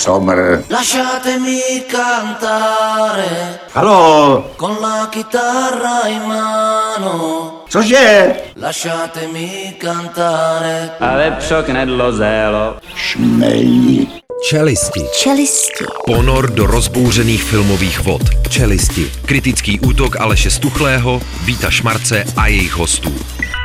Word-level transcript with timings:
Sommer. 0.00 0.64
Lasciatemi 0.68 1.84
cantare 1.86 3.60
Halo, 3.72 4.54
con 4.56 4.80
la 4.80 5.08
chitarra 5.10 6.08
in 6.08 6.22
mano. 6.24 7.64
cože? 7.68 8.52
Lasciatemi 8.54 9.76
cantare. 9.78 10.96
A 11.00 11.14
lepšo 11.16 11.62
knedlo 11.62 12.12
zélo. 12.16 12.80
Šmelí. 12.94 14.08
Čelisti. 14.48 15.04
Čelisti. 15.20 15.84
Ponor 16.06 16.48
do 16.50 16.66
rozbouřených 16.66 17.42
filmových 17.44 18.00
vod. 18.00 18.22
Čelisti. 18.48 19.04
Kritický 19.28 19.80
útok 19.80 20.16
Aleše 20.20 20.50
Stuchlého, 20.50 21.20
Víta 21.44 21.70
Šmarce 21.70 22.24
a 22.36 22.46
jejich 22.46 22.72
hostů. 22.72 23.12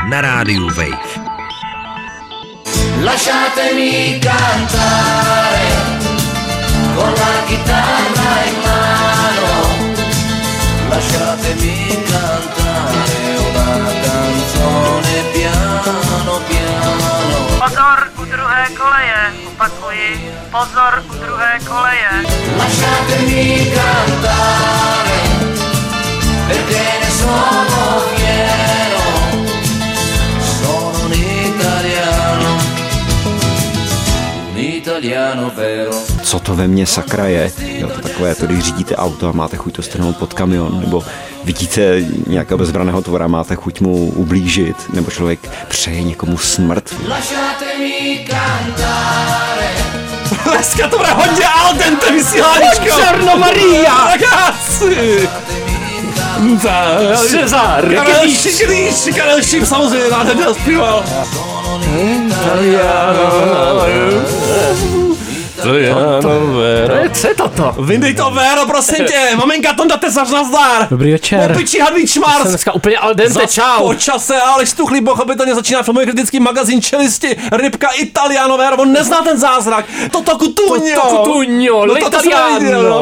Na 0.09 0.21
rádiu 0.21 0.67
Wave. 0.67 1.23
Lasciatemi 3.03 4.19
cantare 4.23 6.04
con 6.95 7.11
la 7.11 7.43
chitarra 7.45 8.31
in 8.49 8.57
mano. 8.63 9.49
Lasciatemi 10.89 12.03
cantare 12.09 13.17
una 13.49 13.91
canzone 14.05 15.13
piano 15.33 16.39
piano. 16.47 17.03
Pozor 17.59 17.99
u 18.17 18.23
druhé 18.25 18.65
koleje, 18.77 19.21
opakuji. 19.47 20.11
Pozor 20.51 21.03
u 21.09 21.13
druhé 21.23 21.59
koleje. 21.67 22.13
Lasciatemi 22.57 23.71
cantare 23.75 25.19
perché 26.47 26.85
ne 27.01 27.09
sono 27.09 27.79
fiero. 28.13 29.03
Sono 30.59 31.05
un 31.05 31.13
italiano, 31.13 32.49
un 34.51 34.57
italiano 34.57 35.51
vero. 35.53 36.14
Co 36.35 36.39
to 36.39 36.55
ve 36.55 36.67
mně 36.67 36.85
sakra 36.85 37.25
je. 37.25 37.51
Jo, 37.59 37.87
to 37.87 38.01
takové, 38.01 38.35
to 38.35 38.45
když 38.45 38.63
řídíte 38.63 38.95
auto 38.95 39.29
a 39.29 39.31
máte 39.31 39.57
chuť 39.57 39.75
to 39.75 39.81
strhnout 39.81 40.17
pod 40.17 40.33
kamion, 40.33 40.79
nebo 40.79 41.03
vidíte 41.43 42.01
nějakého 42.27 42.57
bezbraného 42.57 43.01
tvora, 43.01 43.27
máte 43.27 43.55
chuť 43.55 43.81
mu 43.81 44.09
ublížit, 44.09 44.75
nebo 44.93 45.11
člověk 45.11 45.39
přeje 45.67 46.03
někomu 46.03 46.37
smrt. 46.37 46.95
Dneska 50.43 50.87
to 50.87 50.97
bude 50.97 51.09
hodně 51.09 51.47
al 51.47 51.73
dente 51.73 52.11
vysíláníčko. 52.11 53.01
Černo 53.01 53.37
Maria. 53.37 54.07
Ragazzi. 54.07 55.29
Cezar, 57.27 57.95
Karel 57.95 58.29
Šiklíš, 58.29 59.15
Karel 59.15 59.41
Šíp 59.41 59.65
samozřejmě 59.65 60.09
nádherně 60.09 60.45
zpíval. 60.53 61.03
To 65.65 65.73
je 65.75 67.09
Co 67.13 67.27
je 67.27 67.35
toto? 67.35 67.75
Vyndej 67.81 68.13
to 68.13 68.31
Véro, 68.31 68.65
prosím 68.67 69.05
tě, 69.05 69.35
maminka 69.35 69.73
Tonda 69.73 69.97
Tesař, 69.97 70.31
nazdar. 70.31 70.87
Dobrý 70.89 71.11
večer. 71.11 71.51
Opičí 71.51 71.79
hadlý 71.79 72.07
čmár. 72.07 72.41
Jsem 72.41 72.49
dneska 72.49 72.73
úplně 72.73 72.97
al 72.97 73.13
dente, 73.13 73.33
Zas 73.33 73.51
čau. 73.51 73.87
po 73.87 73.95
čase, 73.95 74.35
ale 74.41 74.65
štuchlý 74.65 75.01
pochopitelně 75.01 75.55
začíná 75.55 75.83
filmový 75.83 76.05
kritický 76.05 76.39
magazín 76.39 76.81
Čelisti, 76.81 77.35
Rybka 77.51 77.87
Italiano, 77.97 78.57
Véro, 78.57 78.77
on 78.77 78.91
nezná 78.91 79.21
ten 79.21 79.37
zázrak. 79.37 79.85
Toto 80.11 80.37
Cutugno. 80.37 80.85
Toto 80.95 81.17
Cutugno, 81.17 81.85
no, 81.85 81.95
to, 81.95 82.09
to 82.09 82.17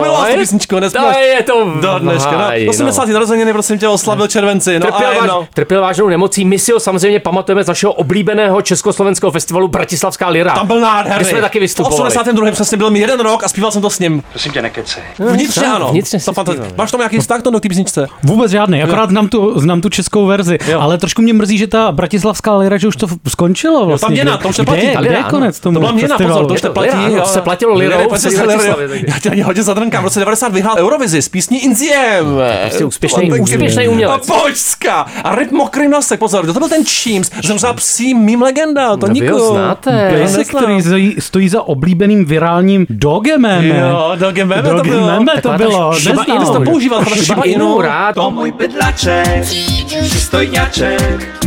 no, 0.07 0.25
je? 0.27 0.37
písničko, 0.37 0.79
To 0.79 1.19
je 1.19 1.43
to 1.43 1.71
Do 1.81 1.99
dneška, 1.99 2.31
no. 2.31 2.37
Háj, 2.37 2.65
Do 2.65 2.69
80. 2.69 3.07
narozeniny, 3.07 3.53
prosím 3.53 3.79
tě, 3.79 3.87
oslavil 3.87 4.27
červenci, 4.27 4.79
no 4.79 4.85
Trpěl, 4.85 5.07
a 5.07 5.13
váž, 5.13 5.21
jedno. 5.21 5.47
trpěl 5.53 5.81
vážnou 5.81 6.07
nemocí. 6.07 6.45
My 6.45 6.59
si 6.59 6.71
ho 6.71 6.79
samozřejmě 6.79 7.19
pamatujeme 7.19 7.63
z 7.63 7.67
našeho 7.67 7.93
oblíbeného 7.93 8.61
československého 8.61 9.31
festivalu 9.31 9.67
Bratislavská 9.67 10.27
lira. 10.29 10.53
Tam 10.55 10.67
byl 10.67 10.79
nádherný. 10.79 11.23
Kde 11.23 11.31
jsme 11.31 11.41
taky 11.41 11.59
vystupovali. 11.59 12.07
82. 12.07 12.52
přesně 12.53 12.77
byl 12.77 12.89
mi 12.91 12.99
jeden 12.99 13.19
rok 13.19 13.43
a 13.43 13.47
zpíval 13.47 13.71
jsem 13.71 13.81
to 13.81 13.89
s 13.89 13.99
ním. 13.99 14.23
Prosím 14.31 14.51
tě, 14.51 14.61
nekecej. 14.61 15.03
Vnitřně 15.19 15.67
ano. 15.67 15.87
vnitřně 15.91 16.19
To 16.19 16.31
fanta- 16.31 16.51
zpíval. 16.51 16.67
Máš 16.77 16.91
tam 16.91 16.99
nějaký 16.99 17.19
vztah 17.19 17.41
to 17.41 17.51
do 17.51 17.59
té 17.59 17.69
písničce? 17.69 18.07
Vůbec 18.23 18.51
žádný, 18.51 18.83
akorát 18.83 19.09
znám 19.09 19.27
tu, 19.27 19.59
znám 19.59 19.81
tu 19.81 19.89
českou 19.89 20.25
verzi, 20.25 20.57
Jo. 20.67 20.79
ale 20.79 20.97
trošku 20.97 21.21
mě 21.21 21.33
mrzí, 21.33 21.57
že 21.57 21.67
ta 21.67 21.91
bratislavská 21.91 22.57
lira, 22.57 22.77
že 22.77 22.87
už 22.87 22.95
to 22.95 23.07
skončilo 23.27 23.85
vlastně. 23.85 24.05
tam 24.05 24.11
měna, 24.11 24.31
Kde- 24.35 24.43
to 24.43 24.49
už 24.49 24.55
kde, 24.55 24.61
neplatí. 24.63 24.87
kde 24.87 24.99
lira, 24.99 25.17
je 25.17 25.23
konec 25.23 25.59
tomu 25.59 25.73
To 25.73 25.79
byla 25.79 25.91
měna, 25.91 26.17
pozor, 26.17 26.45
to 26.47 26.53
už 26.53 26.61
neplatí. 26.61 26.89
lira, 26.89 27.05
ano, 27.05 27.15
jo. 27.17 27.25
se 27.25 27.41
platilo 27.41 27.73
lirou 27.73 28.15
se. 28.15 28.29
Já 29.07 29.19
tě 29.19 29.29
ani 29.29 29.41
hodně 29.41 29.63
zadrnkám. 29.63 30.01
V 30.01 30.05
roce 30.05 30.19
90 30.19 30.53
vyhrál 30.53 30.75
Eurovizi 30.79 31.21
s 31.21 31.29
písní 31.29 31.63
Inziem. 31.63 32.25
Prostě 32.61 32.85
úspěšný, 32.85 33.29
To 33.29 33.91
umělec. 33.91 34.29
A 34.29 34.33
počka. 34.41 35.05
A 35.23 35.35
ryb 35.35 35.51
mokrý 35.51 35.87
nosek, 35.87 36.19
pozor, 36.19 36.43
kdo 36.43 36.53
to 36.53 36.59
byl 36.59 36.69
ten 36.69 36.85
Číms? 36.85 37.31
Zemřela 37.43 37.73
psí 37.73 38.13
mým 38.13 38.41
legenda, 38.41 38.97
to 38.97 39.07
No, 39.07 39.13
vy 39.13 39.19
ho 39.19 39.23
nikdo. 39.25 39.51
znáte. 39.53 40.09
To 40.09 40.15
Pejsek, 40.15 40.47
který 40.47 40.81
stojí, 40.81 41.15
stojí 41.19 41.49
za 41.49 41.61
oblíbeným 41.61 42.25
virálním 42.43 42.85
dogemem. 42.89 43.63
Jo, 43.65 44.11
Dogem 44.15 44.47
Meme 44.47 44.69
to 44.69 44.69
bylo. 44.69 44.77
Dogememe 44.83 45.41
to 45.41 45.53
bylo. 45.57 45.93
Neznal. 45.93 46.25
Inu 46.27 46.53
to 46.53 46.61
používal, 46.61 46.99
to 47.03 47.09
Shiba 47.09 47.23
Shiba 47.23 47.43
Inu 47.43 47.81
rád. 47.81 48.15
To 48.15 48.31
můj 48.31 48.51
bydlaček, 48.51 49.41
přistojňaček, 49.87 51.41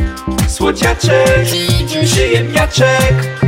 słodziaczek, 0.49 1.47
przyjemniaczek. 2.05 3.46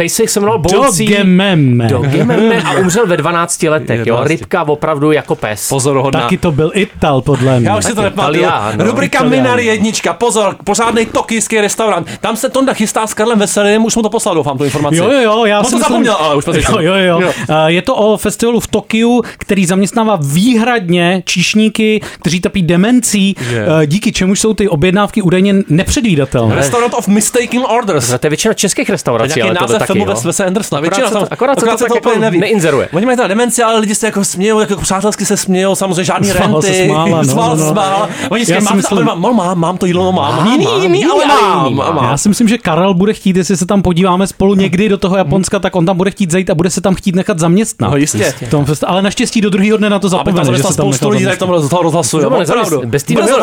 Pejsek 0.00 0.30
se 0.30 0.40
jmenoval 0.40 0.58
Bolcí. 0.58 1.06
Dogememe. 1.06 1.88
Dogememe 1.88 2.62
a 2.62 2.72
umřel 2.80 3.06
ve 3.06 3.16
12 3.16 3.62
letech, 3.62 3.98
jo. 3.98 4.14
11. 4.14 4.28
Rybka 4.28 4.68
opravdu 4.68 5.12
jako 5.12 5.34
pes. 5.34 5.68
Pozoruhodná. 5.68 6.20
Taky 6.20 6.38
to 6.38 6.52
byl 6.52 6.70
Ital, 6.74 7.20
podle 7.20 7.60
mě. 7.60 7.68
Já 7.68 7.76
už 7.78 7.84
si 7.84 7.94
to 7.94 8.02
nepamatuju. 8.02 8.42
Italiano. 8.42 8.84
Rubrika. 8.84 9.24
Minari 9.24 9.66
jednička, 9.66 10.12
pozor, 10.12 10.56
pořádný 10.64 11.06
tokijský 11.06 11.60
restaurant. 11.60 12.06
Tam 12.20 12.36
se 12.36 12.48
Tonda 12.48 12.72
chystá 12.72 13.06
s 13.06 13.14
Karlem 13.14 13.38
Veselým, 13.38 13.84
už 13.84 13.96
mu 13.96 14.02
to 14.02 14.10
poslal, 14.10 14.34
doufám, 14.34 14.58
tu 14.58 14.64
informaci. 14.64 14.96
Jo, 14.96 15.10
jo, 15.10 15.20
jo, 15.20 15.44
já 15.44 15.64
si 15.64 15.70
to 15.70 15.78
zapomněl, 15.78 16.14
ale 16.20 16.36
už. 16.36 16.44
Jo, 16.46 16.78
jo, 16.80 16.94
jo. 17.20 17.32
Eh, 17.50 17.54
Je 17.72 17.82
to 17.82 17.94
o 17.96 18.16
festivalu 18.16 18.60
v 18.60 18.66
Tokiu, 18.66 19.22
který 19.38 19.66
zaměstnává 19.66 20.18
výhradně 20.22 21.22
číšníky, 21.26 22.00
kteří 22.20 22.40
trpí 22.40 22.62
demencí, 22.62 23.36
eh, 23.82 23.86
díky 23.86 24.12
čemuž 24.12 24.40
jsou 24.40 24.54
ty 24.54 24.68
objednávky 24.68 25.22
údajně 25.22 25.54
nepředvídatelné. 25.68 26.54
Restaurant 26.54 26.94
of 26.94 27.08
Mistaken 27.08 27.62
Orders. 27.68 28.08
To 28.08 28.26
je 28.26 28.30
většina 28.30 28.54
českých 28.54 28.90
restaurací, 28.90 29.42
ale 29.42 29.54
název 29.54 29.89
filmu 29.92 30.06
jo. 30.10 30.14
Wes 30.14 30.24
Wes 30.24 30.40
Andersona. 30.40 30.78
Akorát 30.78 30.96
Většina 30.96 31.08
se 31.08 31.14
to- 31.14 31.20
tam- 31.20 31.28
akorát 31.30 31.60
se 31.78 31.84
to 31.86 31.94
úplně 31.94 32.24
jako 32.24 32.36
neinzeruje. 32.38 32.88
Oni 32.92 33.06
mají 33.06 33.16
teda 33.16 33.28
demenci, 33.28 33.62
ale 33.62 33.78
lidi 33.80 33.94
se 33.94 34.06
jako 34.06 34.24
smějou, 34.24 34.60
jako 34.60 34.76
přátelsky 34.76 35.26
se 35.26 35.36
smějou, 35.36 35.74
samozřejmě 35.74 36.04
žádný 36.04 36.28
Smála 36.30 36.60
renty. 36.60 36.84
smála, 36.86 37.06
no, 37.22 37.24
Smál, 37.24 37.56
no, 37.56 37.64
no. 37.64 37.72
smál. 37.72 38.08
Oni 38.30 38.46
si 38.46 38.60
mám, 38.60 38.76
myslím- 38.76 39.08
mám, 39.14 39.58
mám, 39.58 39.78
to 39.78 39.86
jídlo, 39.86 40.04
no 40.04 40.12
mám. 40.12 40.36
Mám, 40.36 40.46
jiný, 40.46 40.66
jiný, 40.82 40.98
jiný, 41.00 41.04
ale 41.12 41.26
mám. 41.26 41.74
mám. 41.76 41.94
mám. 41.96 42.04
Já 42.10 42.16
si 42.16 42.28
myslím, 42.28 42.48
že 42.48 42.58
Karel 42.58 42.94
bude 42.94 43.12
chtít, 43.12 43.36
jestli 43.36 43.56
se 43.56 43.66
tam 43.66 43.82
podíváme 43.82 44.26
spolu 44.26 44.54
někdy 44.54 44.88
do 44.88 44.98
toho 44.98 45.16
Japonska, 45.16 45.58
tak 45.58 45.76
on 45.76 45.86
tam 45.86 45.96
bude 45.96 46.10
chtít 46.10 46.30
zajít 46.30 46.50
a 46.50 46.54
bude 46.54 46.70
se 46.70 46.80
tam 46.80 46.94
chtít 46.94 47.14
nechat 47.16 47.38
zaměstnat. 47.38 47.90
No, 47.90 47.96
jistě. 47.96 48.34
V 48.46 48.50
tom 48.50 48.64
fest, 48.64 48.84
ale 48.86 49.02
naštěstí 49.02 49.40
do 49.40 49.50
druhého 49.50 49.76
dne 49.78 49.90
na 49.90 49.98
to 49.98 50.08
zapomene, 50.08 50.44
že 50.50 50.56
se 50.56 50.62
tam 50.62 50.72
spoustu 50.72 50.86
nechal 50.88 51.08
lidí, 51.10 51.24
tak 51.24 51.38
zaměstnat. 51.40 51.70
tam 51.70 51.80
rozhlasuje. 51.82 52.26
Nezaměstnají. 52.38 52.86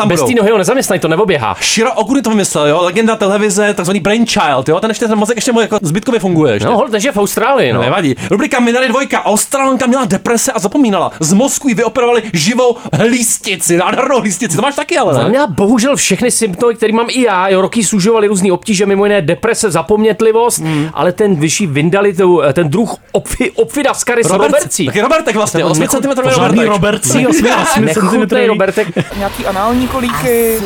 Bez 0.08 0.22
té 0.22 0.32
nohy, 0.34 0.50
ho 0.50 0.58
nezaměstnají, 0.58 1.00
to 1.00 1.08
neoběhá. 1.08 1.56
Shiro 1.62 1.92
Okuny 1.92 2.22
to 2.22 2.30
vymyslel, 2.30 2.66
jo, 2.66 2.82
legenda 2.82 3.16
televize, 3.16 3.74
takzvaný 3.74 4.00
brainchild, 4.00 4.68
jo, 4.68 4.80
ten 4.80 4.90
ještě 4.90 5.08
ten 5.08 5.18
mozek 5.18 5.36
ještě 5.36 5.52
mu 5.52 5.60
jako 5.60 5.78
zbytkově 5.82 6.20
funguje. 6.20 6.37
Ještě. 6.46 6.66
No, 6.68 6.76
hol, 6.76 6.88
takže 6.88 7.12
v 7.12 7.16
Austrálii, 7.18 7.72
No. 7.72 7.78
no. 7.78 7.84
Nevadí. 7.84 8.14
Rubrika 8.30 8.60
Minary 8.60 8.88
dvojka. 8.88 9.24
Australanka 9.24 9.86
měla 9.86 10.04
deprese 10.04 10.52
a 10.52 10.58
zapomínala. 10.58 11.10
Z 11.20 11.32
mozku 11.32 11.68
jí 11.68 11.74
vyoperovali 11.74 12.22
živou 12.32 12.76
hlístici, 12.92 13.76
nádhernou 13.76 14.20
hlístici. 14.20 14.56
To 14.56 14.62
máš 14.62 14.74
taky, 14.74 14.98
ale 14.98 15.22
ne? 15.24 15.28
měla 15.28 15.46
bohužel 15.46 15.96
všechny 15.96 16.30
symptomy, 16.30 16.74
které 16.74 16.92
mám 16.92 17.06
i 17.10 17.22
já. 17.22 17.48
Jo, 17.48 17.60
roky 17.60 17.84
sužovaly 17.84 18.26
různé 18.28 18.52
obtíže, 18.52 18.86
mimo 18.86 19.04
jiné 19.04 19.22
deprese, 19.22 19.70
zapomnětlivost, 19.70 20.58
Hmm. 20.58 20.88
ale 20.94 21.12
ten 21.12 21.36
vyšší 21.36 21.66
vyndali 21.66 22.14
tu, 22.14 22.40
ten 22.52 22.68
druh 22.68 22.96
opfi, 23.12 23.50
opfidaskaris 23.50 24.26
Robert, 24.30 24.46
robercí. 24.52 24.86
taky 24.86 25.00
Robertek 25.00 25.36
vlastně, 25.36 25.58
Ten 25.58 25.70
8 25.70 25.80
nechu- 25.80 25.96
cm 26.00 26.08
Pořádný 26.22 26.64
Robertek. 26.64 26.68
Robertcí, 26.68 27.26
8 27.26 27.44
Nechutnej 27.84 28.44
cm. 28.44 28.48
Robertek. 28.48 28.88
Nějaký 29.18 29.46
anální 29.46 29.88
kolíky. 29.88 30.58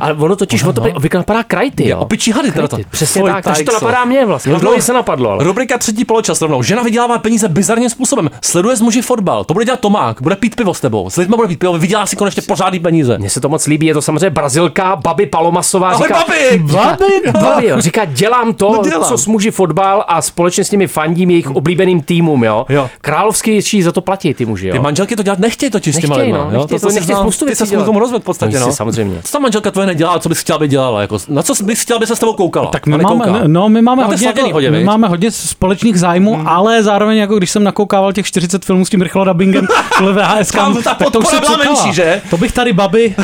Ale 0.00 0.12
ono 0.14 0.36
totiž, 0.36 0.62
ono 0.62 0.72
to 0.72 0.82
obvykle 0.82 1.18
napadá 1.18 1.42
krajty, 1.42 1.88
jo. 1.88 1.98
Opičí 1.98 2.32
hady 2.32 2.52
teda 2.52 2.68
to. 2.68 2.76
Přesně 2.90 3.22
tak, 3.22 3.44
takže 3.44 3.64
to 3.64 3.72
napadá 3.72 4.04
mě 4.04 4.26
vlastně. 4.26 4.52
No, 4.76 4.82
se 4.82 4.92
napadlo, 4.92 5.30
ale. 5.30 5.44
Rubrika 5.44 5.78
třetí 5.78 6.04
poločas 6.04 6.40
rovnou. 6.40 6.62
Žena 6.62 6.82
vydělává 6.82 7.18
peníze 7.18 7.48
bizarním 7.48 7.90
způsobem. 7.90 8.30
Sleduje 8.42 8.76
s 8.76 8.80
muži 8.80 9.02
fotbal. 9.02 9.44
To 9.44 9.52
bude 9.54 9.64
dělat 9.64 9.80
Tomák. 9.80 10.22
Bude 10.22 10.36
pít 10.36 10.56
pivo 10.56 10.74
s 10.74 10.80
tebou. 10.80 11.10
S 11.10 11.16
lidmi 11.16 11.36
bude 11.36 11.48
pít 11.48 11.58
pivo. 11.58 11.78
Vydělá 11.78 12.06
si 12.06 12.16
konečně 12.16 12.42
pořádný 12.42 12.80
peníze. 12.80 13.18
Mně 13.18 13.30
se 13.30 13.40
to 13.40 13.48
moc 13.48 13.66
líbí, 13.66 13.86
je 13.86 13.94
to 13.94 14.02
samozřejmě 14.02 14.30
brazilka 14.30 14.96
Babi 14.96 15.26
Palomasová. 15.26 15.90
Ahoj, 15.90 16.06
říká, 16.08 16.18
babi! 16.28 16.58
Babi, 16.72 17.32
babi, 17.44 17.66
jo. 17.66 17.80
Říká, 17.80 18.04
dělám 18.04 18.54
to, 18.54 18.72
No, 18.72 18.82
dělám. 18.90 19.04
co 19.08 19.18
s 19.18 19.26
muži 19.26 19.50
fotbal 19.50 20.04
a 20.08 20.22
společně 20.22 20.64
s 20.64 20.70
nimi 20.70 20.86
fandím 20.86 21.30
jejich 21.30 21.50
oblíbeným 21.50 22.00
týmům, 22.02 22.44
jo. 22.44 22.66
Jo. 22.68 22.90
Královský 23.00 23.54
ječí 23.54 23.82
za 23.82 23.92
to 23.92 24.00
platí 24.00 24.34
ty 24.34 24.46
muži, 24.46 24.66
jo. 24.68 24.72
Ty 24.72 24.78
manželky 24.78 25.16
to 25.16 25.22
dělat 25.22 25.38
nechtějí 25.38 25.70
totiž 25.70 25.96
s 25.96 25.98
těma 25.98 26.16
Nechtějí, 26.16 26.32
lidma. 26.32 26.44
no, 26.44 26.50
jo? 26.52 26.58
nechtějí, 26.60 26.80
to 26.80 26.86
nechtějí 26.88 27.06
znal- 27.06 27.20
spoustu 27.22 27.44
Ty 27.44 27.48
věcí 27.48 27.58
se 27.64 27.70
dělat. 27.70 27.82
k 27.82 27.86
tomu 27.86 28.06
v 28.18 28.20
podstatě, 28.20 28.60
no. 28.60 28.72
samozřejmě. 28.72 29.20
Co 29.24 29.32
ta 29.32 29.38
manželka 29.38 29.70
tvoje 29.70 29.86
nedělá, 29.86 30.18
co 30.18 30.28
bys 30.28 30.38
chtěla, 30.38 30.56
aby 30.56 30.68
dělala? 30.68 31.00
Jako, 31.00 31.18
na 31.28 31.42
co 31.42 31.64
bys 31.64 31.80
chtěla, 31.82 31.96
aby 31.96 32.06
se 32.06 32.16
s 32.16 32.18
tebou 32.18 32.32
koukala? 32.32 32.66
Tak 32.70 32.86
my 32.86 32.98
máme, 32.98 33.42
no, 33.46 33.68
my 33.68 33.82
máme 33.82 34.04
hodně, 34.04 34.32
pohodě, 34.58 34.70
My 34.78 34.84
máme 34.84 35.08
hodně 35.08 35.30
společných 35.30 36.00
zájmů, 36.00 36.34
Hmm. 36.34 36.48
ale 36.48 36.82
zároveň 36.82 37.16
jako 37.18 37.38
když 37.38 37.50
jsem 37.50 37.64
nakoukával 37.64 38.12
těch 38.12 38.26
40 38.26 38.64
filmů 38.64 38.84
s 38.84 38.90
tím 38.90 39.02
rychlodubbingem 39.02 39.66
kvůli 39.96 40.12
VHS, 40.12 40.48
Tam 40.52 40.82
ta 40.82 40.94
tak 40.94 41.10
to 41.10 41.18
už 41.18 41.26
se 41.26 41.40
menší, 41.66 41.92
že? 41.92 42.22
To 42.30 42.36
bych 42.36 42.52
tady 42.52 42.72
babi, 42.72 43.14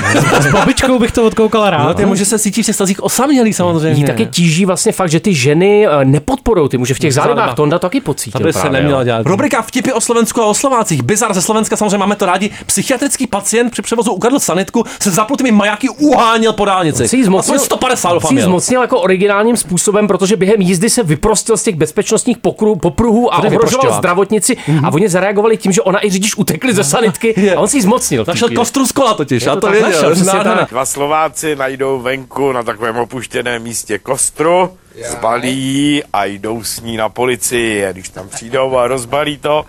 s 0.41 0.53
babičkou 0.53 0.99
bych 0.99 1.13
to 1.13 1.25
odkoukal 1.25 1.71
rád. 1.71 1.85
No, 1.85 1.95
ty 1.95 2.07
může 2.07 2.25
se 2.25 2.39
cítit 2.39 2.63
v 2.63 2.67
těch 2.67 2.75
stazích 2.75 3.03
osamělý 3.03 3.53
samozřejmě. 3.53 4.01
Jí 4.03 4.05
také 4.05 4.25
tíží 4.25 4.67
vlastně 4.67 4.93
fakt, 4.93 5.11
že 5.11 5.21
ty 5.21 5.35
ženy 5.35 5.87
eh, 5.87 6.05
nepodporují 6.05 6.69
ty 6.69 6.79
muže 6.79 6.95
v 6.95 6.99
těch 6.99 7.15
Zálibách. 7.15 7.55
To 7.55 7.63
Honda 7.63 7.79
taky 7.79 8.01
pocítil 8.01 8.41
To 8.41 8.47
by 8.47 8.53
se 8.53 8.71
neměla 8.71 9.05
dělat. 9.05 9.27
Rubrika 9.27 9.63
vtipy 9.63 9.93
o 9.93 10.01
Slovensku 10.01 10.43
a 10.43 10.47
o 10.47 10.55
Slovácích. 10.55 11.03
Bizar 11.03 11.35
ze 11.35 11.43
Slovenska, 11.43 11.77
samozřejmě 11.77 11.99
máme 11.99 12.17
to 12.17 12.27
rádi. 12.27 12.51
Psychiatrický 12.67 13.27
pacient 13.27 13.71
při 13.71 13.83
převozu 13.83 14.13
ukradl 14.13 14.39
sanitku, 14.39 14.85
se 15.01 15.11
zapnutými 15.11 15.53
majáky 15.53 15.89
uháněl 15.89 16.53
po 16.53 16.65
dálnici. 16.65 17.09
Si 17.09 17.17
ji 17.17 17.25
zmocnil, 17.25 17.55
Aspoň 17.55 17.67
150 17.67 18.13
doufám 18.13 18.29
si 18.29 18.35
ji 18.35 18.37
měl. 18.37 18.47
zmocnil 18.47 18.81
jako 18.81 19.01
originálním 19.01 19.57
způsobem, 19.57 20.07
protože 20.09 20.37
během 20.37 20.61
jízdy 20.61 20.91
se 20.91 21.03
vyprostil 21.25 21.57
z 21.57 21.63
těch 21.63 21.75
bezpečnostních 21.77 22.39
pokru, 22.39 22.77
popruhů 22.77 23.35
a 23.35 23.41
To 23.41 23.47
ohrožoval 23.47 23.93
zdravotnici 23.93 24.57
a 24.85 24.93
oni 24.93 25.09
zareagovali 25.09 25.57
tím, 25.57 25.73
že 25.73 25.83
ona 25.83 26.07
i 26.07 26.11
řidič 26.11 26.37
utekli 26.37 26.75
ze 26.75 26.85
sanitky 26.85 27.35
Je. 27.37 27.55
a 27.55 27.61
on 27.61 27.69
si 27.69 27.77
ji 27.77 27.83
zmocnil. 27.83 28.25
Našel 28.29 28.49
kostru 28.49 28.87
z 28.87 28.93
kola 28.93 29.15
totiž, 29.15 29.43
Je 29.43 29.49
já 29.49 29.55
to 29.55 29.61
to 29.61 29.67
tak, 29.67 29.73
věděl. 29.73 30.15
našel. 30.15 30.67
Dva 30.71 30.85
Slováci 30.87 31.57
najdou 31.57 32.01
venku 32.01 32.53
na 32.53 32.63
takovém 32.63 32.97
opuštěném 32.97 33.63
místě 33.63 33.99
kostru, 33.99 34.71
zbalí 35.11 35.57
ji 35.59 36.03
a 36.13 36.25
jdou 36.25 36.63
s 36.65 36.81
ní 36.81 36.97
na 36.97 37.09
policii. 37.09 37.87
A 37.87 37.93
když 37.93 38.09
tam 38.09 38.29
přijdou 38.29 38.77
a 38.77 38.87
rozbalí 38.87 39.37
to, 39.39 39.65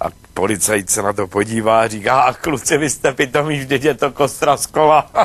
a 0.00 0.04
policajt 0.34 0.90
se 0.90 1.02
na 1.02 1.12
to 1.12 1.26
podívá 1.26 1.80
a 1.80 1.88
říká, 1.88 2.20
a 2.20 2.32
kluci, 2.32 2.78
vy 2.78 2.90
jste 2.90 3.12
pitomí, 3.12 3.58
vždyť 3.58 3.84
je 3.84 3.94
to 3.94 4.10
kostra 4.10 4.56
z 4.56 4.66
kola. 4.66 5.06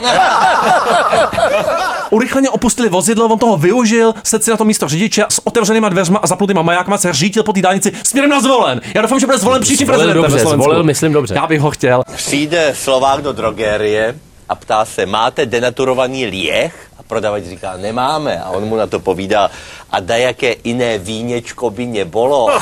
Urychleně 2.09 2.49
opustili 2.49 2.89
vozidlo, 2.89 3.25
on 3.25 3.39
toho 3.39 3.57
využil, 3.57 4.13
sedl 4.23 4.43
si 4.43 4.51
na 4.51 4.57
to 4.57 4.65
místo 4.65 4.87
řidiče 4.87 5.25
s 5.29 5.47
otevřenýma 5.47 5.89
dveřma 5.89 6.19
a 6.19 6.27
zapnutýma 6.27 6.61
majákama 6.61 6.97
se 6.97 7.13
řítil 7.13 7.43
po 7.43 7.53
té 7.53 7.61
dálnici 7.61 7.91
směrem 8.03 8.29
na 8.29 8.41
zvolen. 8.41 8.81
Já 8.95 9.01
doufám, 9.01 9.19
že 9.19 9.25
bude 9.25 9.37
zvolen 9.37 9.61
příštím 9.61 9.87
Zvolil 9.87 10.03
prezidentem. 10.03 10.31
dobře, 10.31 10.55
zvolil, 10.55 10.83
myslím, 10.83 11.13
dobře. 11.13 11.35
Já 11.35 11.47
bych 11.47 11.61
ho 11.61 11.71
chtěl. 11.71 12.03
Přijde 12.15 12.73
Slovák 12.75 13.21
do 13.21 13.31
drogerie 13.33 14.15
a 14.49 14.55
ptá 14.55 14.85
se, 14.85 15.05
máte 15.05 15.45
denaturovaný 15.45 16.25
lieh? 16.25 16.75
A 16.99 17.03
prodavač 17.03 17.43
říká, 17.43 17.77
nemáme. 17.77 18.41
A 18.41 18.49
on 18.49 18.65
mu 18.65 18.75
na 18.75 18.87
to 18.87 18.99
povídá, 18.99 19.49
a 19.91 19.99
da 19.99 20.15
jaké 20.15 20.55
jiné 20.63 20.97
víněčko 20.97 21.69
by 21.69 21.85
nebolo? 21.85 22.47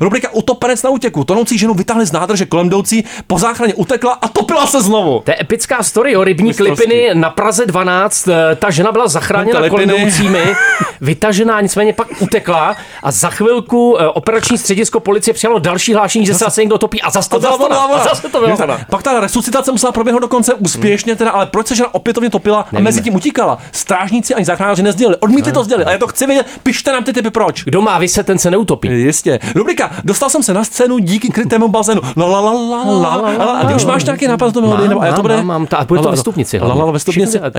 Rubrika 0.00 0.28
Utopenec 0.32 0.82
na 0.82 0.90
útěku. 0.90 1.24
Tonoucí 1.24 1.58
ženu 1.58 1.74
vytáhli 1.74 2.06
z 2.06 2.12
nádrže 2.12 2.46
kolem 2.46 2.66
jdoucí, 2.66 3.04
po 3.26 3.38
záchraně 3.38 3.74
utekla 3.74 4.12
a 4.12 4.28
topila 4.28 4.66
se 4.66 4.82
znovu. 4.82 5.22
To 5.24 5.30
je 5.30 5.36
epická 5.40 5.82
story, 5.82 6.12
jo, 6.12 6.24
rybník 6.24 6.48
Mistrovský. 6.48 6.88
Lipiny 6.88 7.14
na 7.14 7.30
Praze 7.30 7.66
12, 7.66 8.28
eh, 8.28 8.56
ta 8.56 8.70
žena 8.70 8.92
byla 8.92 9.08
zachráněna 9.08 9.68
kolem 9.68 9.90
jdoucími, 9.90 10.42
vytažená, 11.00 11.60
nicméně 11.60 11.92
pak 11.92 12.06
utekla 12.20 12.76
a 13.02 13.10
za 13.10 13.30
chvilku 13.30 13.96
eh, 14.00 14.08
operační 14.08 14.58
středisko 14.58 15.00
policie 15.00 15.34
přijalo 15.34 15.58
další 15.58 15.94
hlášení, 15.94 16.26
že 16.26 16.32
se 16.34 16.38
zase 16.44 16.60
někdo 16.60 16.78
topí 16.78 17.02
a 17.02 17.10
zase 17.10 17.30
to 17.30 17.40
byla 17.40 17.60
ona. 17.60 17.76
A 17.76 18.04
zase 18.04 18.28
to 18.28 18.40
byla 18.40 18.54
ona. 18.64 18.78
Pak 18.90 19.02
ta 19.02 19.20
resuscitace 19.20 19.72
musela 19.72 19.92
proběhnout 19.92 20.20
dokonce 20.20 20.54
úspěšně, 20.54 21.16
teda, 21.16 21.30
ale 21.30 21.46
proč 21.46 21.66
se 21.66 21.74
žena 21.74 21.94
opětovně 21.94 22.30
topila 22.30 22.66
a 22.76 22.80
mezi 22.80 23.02
tím 23.02 23.14
utíkala? 23.14 23.58
Strážníci 23.72 24.34
ani 24.34 24.44
záchranáři 24.44 24.82
nezdělili. 24.82 25.16
Odmítli 25.16 25.52
to 25.52 25.64
sdělit. 25.64 25.84
A 25.84 25.92
já 25.92 25.98
to 25.98 26.06
chci 26.06 26.26
vědět, 26.26 26.46
pište 26.62 26.92
nám 26.92 27.04
ty 27.04 27.12
typy 27.12 27.30
proč. 27.30 27.64
Kdo 27.64 27.82
má 27.82 27.98
vyset, 27.98 28.26
ten 28.26 28.38
se 28.38 28.50
neutopí. 28.50 28.69
Jistě. 28.84 29.38
Rubrika, 29.54 29.90
dostal 30.04 30.30
jsem 30.30 30.42
se 30.42 30.54
na 30.54 30.64
scénu 30.64 30.98
díky 30.98 31.28
krytému 31.28 31.68
bazénu. 31.68 32.00
La 32.16 32.26
la 32.26 32.40
la 32.40 32.52
la 32.52 32.84
la 32.84 33.16
la 33.16 33.44
la. 33.44 33.58
A 33.58 33.66
ty 33.66 33.74
už 33.74 33.84
máš 33.84 34.04
nějaký 34.04 34.26
nápad 34.26 34.54
do 34.54 34.60
melodie? 34.60 34.80
Mám, 34.80 34.88
nebo 34.88 35.00
a 35.02 35.06
je 35.06 35.12
to 35.12 35.22
bude? 35.22 35.42
mám, 35.42 35.66
a 35.76 35.84
bude 35.84 36.00
to 36.00 36.04
La, 36.04 36.10
la, 36.10 36.10
ve 36.10 36.16
stupnici 36.16 36.58
La 36.58 36.74
la 36.74 36.84
la 36.84 36.92
ve 36.92 36.98
stupnici. 36.98 37.40
A 37.40 37.50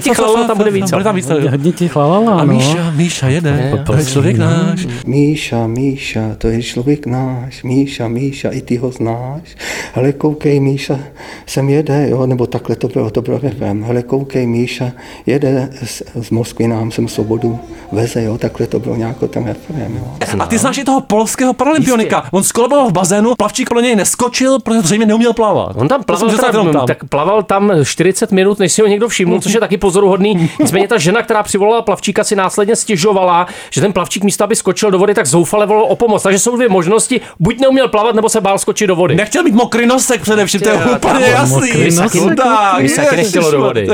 těch 0.00 0.18
la, 0.18 0.30
la 0.30 0.46
tam 0.46 0.56
bude 0.56 0.70
víc, 0.70 0.90
Bude 0.90 1.04
tam 1.04 1.16
víc. 1.16 1.28
Hodně 1.50 1.72
těch 1.72 1.96
lalala, 1.96 2.32
A 2.32 2.44
no. 2.44 2.52
Míša, 2.52 2.90
Míša 2.90 3.28
jede. 3.28 3.82
To 3.86 3.94
je 3.94 4.04
člověk 4.04 4.36
náš. 4.36 4.86
Míša, 5.06 5.66
Míša, 5.66 6.20
to 6.38 6.48
je 6.48 6.62
člověk 6.62 7.06
náš, 7.06 7.62
Míša, 7.62 8.08
Míša, 8.08 8.50
i 8.50 8.60
ty 8.60 8.76
ho 8.76 8.90
znáš. 8.90 9.56
Hele, 9.94 10.12
koukej, 10.12 10.60
Míša, 10.60 10.98
sem 11.46 11.68
jede, 11.68 12.10
jo, 12.10 12.26
nebo 12.26 12.46
takhle 12.46 12.76
to 12.76 12.88
bylo, 12.88 13.10
to 13.10 13.22
bylo 13.22 13.38
FM. 13.38 13.82
Hele, 13.82 14.02
koukej, 14.02 14.46
Míša, 14.46 14.92
jede 15.26 15.70
z, 15.84 16.02
z 16.20 16.30
Moskvy 16.30 16.68
nám 16.68 16.90
sem 16.90 17.08
svobodu 17.08 17.58
veze, 17.92 18.22
jo, 18.22 18.38
takhle 18.38 18.66
to 18.66 18.80
bylo 18.80 18.96
nějako 18.96 19.28
tam 19.28 19.44
FM, 19.44 19.96
jo. 19.96 20.08
A 20.44 20.46
ty 20.46 20.58
znáš 20.58 20.78
i 20.78 20.84
toho 20.84 21.00
polského 21.00 21.52
paralympionika. 21.52 22.24
On 22.30 22.42
skolaboval 22.42 22.88
v 22.88 22.92
bazénu, 22.92 23.34
plavčík 23.34 23.68
kolem 23.68 23.84
něj 23.84 23.96
neskočil, 23.96 24.58
protože 24.58 24.80
zřejmě 24.80 25.06
neuměl 25.06 25.32
plavat. 25.32 25.72
On 25.76 25.88
tam 25.88 26.00
To 26.00 26.04
plaval, 26.04 26.30
teda, 26.30 26.48
jenom 26.48 26.72
tam. 26.72 26.86
tak 26.86 27.04
plaval 27.08 27.42
tam 27.42 27.72
40 27.84 28.32
minut, 28.32 28.58
než 28.58 28.72
si 28.72 28.82
ho 28.82 28.88
někdo 28.88 29.08
všiml, 29.08 29.40
což 29.40 29.52
je 29.52 29.60
taky 29.60 29.76
pozoruhodný. 29.76 30.50
Nicméně 30.60 30.88
ta 30.88 30.98
žena, 30.98 31.22
která 31.22 31.42
přivolala 31.42 31.82
plavčíka, 31.82 32.24
si 32.24 32.36
následně 32.36 32.76
stěžovala, 32.76 33.46
že 33.70 33.80
ten 33.80 33.92
plavčík 33.92 34.24
místo, 34.24 34.44
aby 34.44 34.56
skočil 34.56 34.90
do 34.90 34.98
vody, 34.98 35.14
tak 35.14 35.26
zoufale 35.26 35.66
volal 35.66 35.84
o 35.88 35.96
pomoc. 35.96 36.22
Takže 36.22 36.38
jsou 36.38 36.56
dvě 36.56 36.68
možnosti, 36.68 37.20
buď 37.40 37.60
neuměl 37.60 37.88
plavat, 37.88 38.14
nebo 38.14 38.28
se 38.28 38.40
bál 38.40 38.58
skočit 38.58 38.88
do 38.88 38.96
vody. 38.96 39.14
Nechtěl 39.14 39.42
mít 39.42 39.54
mokrý 39.54 39.86
nosek 39.86 40.20
především, 40.20 40.60
to 40.60 40.68
je 40.68 40.78
Ty, 40.78 40.90
úplně 40.90 41.12
tam- 41.12 41.22
jasný. 41.22 41.54
mokrý 41.56 41.84
nosek. 41.96 42.12
Taky 42.96 43.16
nechtělo 43.16 43.50
do 43.50 43.60
vody. 43.60 43.86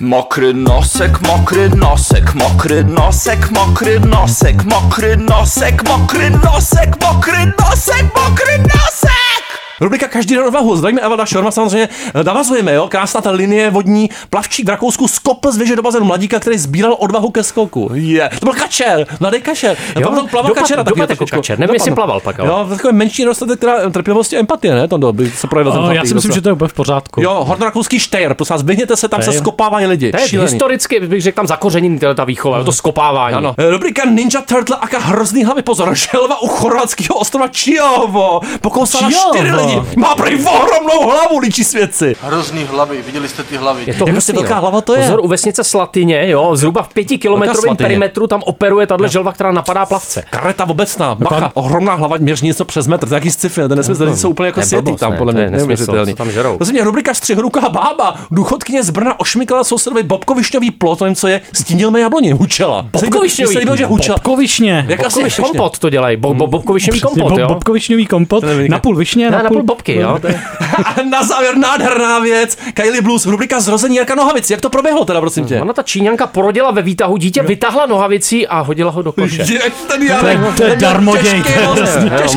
Mokry 0.00 0.52
nosek, 0.54 1.20
mokry 1.20 1.68
nosek, 1.74 2.34
mokry 2.34 2.84
nosek, 2.84 3.50
mokry 3.50 4.00
nosek, 4.00 4.64
mokry 4.64 5.16
nosek, 5.16 5.88
mokry 5.92 6.30
nosek, 6.30 6.96
mokry 7.00 7.52
nosek, 7.58 8.04
mokry 8.16 8.58
nosek! 8.58 9.51
Rubrika 9.82 10.08
Každý 10.08 10.34
den 10.34 10.44
odvahu. 10.44 10.76
Zdravíme 10.76 11.00
Evalda 11.00 11.26
Šorma, 11.26 11.50
samozřejmě 11.50 11.88
eh, 12.14 12.24
navazujeme, 12.24 12.74
jo. 12.74 12.88
Krásná 12.88 13.20
ta 13.20 13.30
linie 13.30 13.70
vodní. 13.70 14.10
Plavčík 14.30 14.66
v 14.66 14.68
Rakousku 14.68 15.08
skopl 15.08 15.52
z 15.52 15.56
věže 15.56 15.76
do 15.76 15.82
bazénu 15.82 16.04
mladíka, 16.04 16.40
který 16.40 16.58
sbíral 16.58 16.96
odvahu 16.98 17.30
ke 17.30 17.42
skoku. 17.42 17.90
Je. 17.94 18.30
To 18.40 18.46
byl 18.46 18.54
kačer, 18.54 19.06
mladý 19.20 19.40
kačer. 19.40 19.76
Jo, 20.00 20.08
Potom 20.08 20.28
plaval 20.28 20.50
dopad- 20.50 20.60
kačera 20.60 20.82
dopad 20.82 21.10
jako 21.10 21.26
kačer. 21.26 21.58
Nevím, 21.58 21.74
jestli 21.74 21.94
plaval 21.94 22.20
pak, 22.20 22.40
ale. 22.40 22.48
Jo, 22.48 22.66
takový 22.68 22.94
menší 22.94 23.22
nedostatek 23.22 23.60
teda 23.60 23.90
trpělivosti 23.90 24.36
a 24.36 24.40
empatie, 24.40 24.74
ne? 24.74 24.88
To 24.88 25.12
by 25.12 25.30
se 25.30 25.46
projevil. 25.46 25.72
No, 25.72 25.92
já 25.92 26.04
si 26.04 26.14
myslím, 26.14 26.32
že 26.32 26.40
to 26.40 26.48
je 26.48 26.52
úplně 26.52 26.68
v 26.68 26.72
pořádku. 26.72 27.22
Jo, 27.22 27.44
hornorakouský 27.44 27.98
štejr, 27.98 28.34
prosím 28.34 28.54
vás, 28.54 28.62
vyhněte 28.62 28.96
se, 28.96 29.08
tam 29.08 29.22
se 29.22 29.32
skopávají 29.32 29.86
lidi. 29.86 30.12
To 30.12 30.18
je 30.36 30.40
historicky, 30.40 31.00
bych 31.00 31.22
řekl, 31.22 31.36
tam 31.36 31.46
zakořeněný 31.46 31.98
teda 31.98 32.14
ta 32.14 32.24
výchova, 32.24 32.64
to 32.64 32.72
skopávání. 32.72 33.36
Ano. 33.36 33.54
Eh, 33.58 33.70
Rubrika 33.70 34.04
Ninja 34.04 34.40
Turtle 34.40 34.76
aka 34.80 34.98
hrozný 34.98 35.44
hlavy. 35.44 35.62
Pozor, 35.62 35.94
želva 35.94 36.42
u 36.42 36.48
chorvatského 36.48 37.14
ostrova 37.18 37.48
Čiovo. 37.48 38.40
Pokousala 38.60 39.10
čtyři 39.10 39.52
lidi. 39.52 39.71
Má 39.96 40.14
prý 40.14 40.44
ohromnou 40.46 41.10
hlavu, 41.10 41.38
ličí 41.38 41.64
svědci. 41.64 42.16
Hrozný 42.22 42.64
hlavy, 42.64 43.02
viděli 43.06 43.28
jste 43.28 43.42
ty 43.42 43.56
hlavy? 43.56 43.80
Je 43.80 43.86
to 43.86 43.90
Jak 43.90 43.96
hrozný, 43.96 44.12
prostě 44.12 44.32
velká 44.32 44.58
hlava 44.58 44.80
to 44.80 44.94
je? 44.94 45.00
Pozor, 45.00 45.20
u 45.24 45.28
vesnice 45.28 45.64
Slatyně, 45.64 46.28
jo, 46.28 46.56
zhruba 46.56 46.82
v 46.82 46.92
pětikilometrovém 46.94 47.76
perimetru 47.76 48.26
tam 48.26 48.42
operuje 48.42 48.86
tahle 48.86 49.08
želva, 49.08 49.32
která 49.32 49.52
napadá 49.52 49.86
plavce. 49.86 50.24
Kareta 50.30 50.68
obecná, 50.68 51.14
bacha, 51.14 51.50
ohromná 51.54 51.94
hlava 51.94 52.16
měří 52.18 52.46
něco 52.46 52.64
přes 52.64 52.86
metr, 52.86 53.08
to 53.08 53.14
je 53.14 53.16
jaký 53.16 53.30
sci-fi, 53.30 53.68
ten 53.68 53.78
nesmysl, 53.78 54.16
jsou 54.16 54.30
úplně 54.30 54.46
jako 54.46 54.60
To 54.60 54.60
je 54.60 54.66
světý 54.66 54.96
tam, 54.96 55.12
ne, 55.12 55.18
podle 55.18 55.32
to 55.32 55.36
mě, 55.36 55.44
je 55.44 55.50
neuvěřitelný. 55.50 56.14
tam 56.14 56.30
žerou. 56.30 56.56
Prosím 56.56 56.74
mě, 56.74 56.84
rubrika 56.84 57.14
Střihruká 57.14 57.68
bába, 57.68 58.14
důchodkyně 58.30 58.82
z 58.82 58.90
Brna 58.90 59.20
ošmykala 59.20 59.64
sousedovi 59.64 60.02
Bobkovišťový 60.02 60.70
plot, 60.70 61.00
nevím, 61.00 61.16
co 61.16 61.28
je, 61.28 61.40
stínil 61.52 61.90
mi 61.90 62.00
jabloni, 62.00 62.32
hučela. 62.32 62.86
Bobkovišňový. 62.92 63.56
Že 63.76 63.86
hučela. 63.86 64.16
Bobkovišně. 64.16 64.84
Jak 64.88 65.04
asi 65.06 65.42
kompot 65.42 65.78
to 65.78 65.90
dělají, 65.90 66.16
bo, 66.16 66.34
bo, 66.34 66.46
bobkovišňový 66.46 67.00
kompot, 67.00 67.38
jo. 67.38 67.48
Bobkovišňový 67.48 68.06
kompot, 68.06 68.44
napůl 68.68 68.96
višně, 68.96 69.30
Ne, 69.30 69.42
napůl, 69.42 69.61
napůl 69.62 69.74
bobky, 69.74 69.96
jo. 69.96 70.18
to 70.20 70.26
je- 70.26 70.40
A 70.84 70.94
na 71.10 71.22
závěr 71.22 71.56
nádherná 71.56 72.18
věc, 72.18 72.58
Kylie 72.74 73.02
Blues, 73.02 73.26
rubrika 73.26 73.60
Zrození 73.60 73.96
Jarka 73.96 74.14
Nohavic, 74.14 74.50
jak 74.50 74.60
to 74.60 74.70
proběhlo 74.70 75.04
teda, 75.04 75.20
prosím 75.20 75.44
tě? 75.46 75.60
Ona 75.60 75.72
ta 75.72 75.82
Číňanka 75.82 76.26
porodila 76.26 76.70
ve 76.70 76.82
výtahu 76.82 77.16
dítě, 77.16 77.42
vytáhla 77.42 77.86
nohavicí 77.86 78.48
a 78.48 78.60
hodila 78.60 78.90
ho 78.90 79.02
do 79.02 79.12
koše. 79.12 79.42
Je, 79.42 79.58
ten 79.60 79.70
To 79.88 80.02
je, 80.04 80.10
Jarek, 80.10 80.38
to 80.56 80.64
je 80.64 80.76
darmoděj. 80.76 81.42
těžký. 81.42 81.52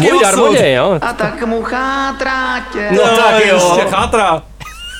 Jo, 0.07 0.19
darmoděj, 0.21 0.73
jo. 0.73 0.99
A 1.01 1.13
tak 1.13 1.45
mu 1.47 1.61
chátrá 1.63 2.59
tě. 2.73 2.87
No, 2.91 3.01
tak 3.03 3.45
jo. 3.45 3.77
Chátra. 3.89 4.41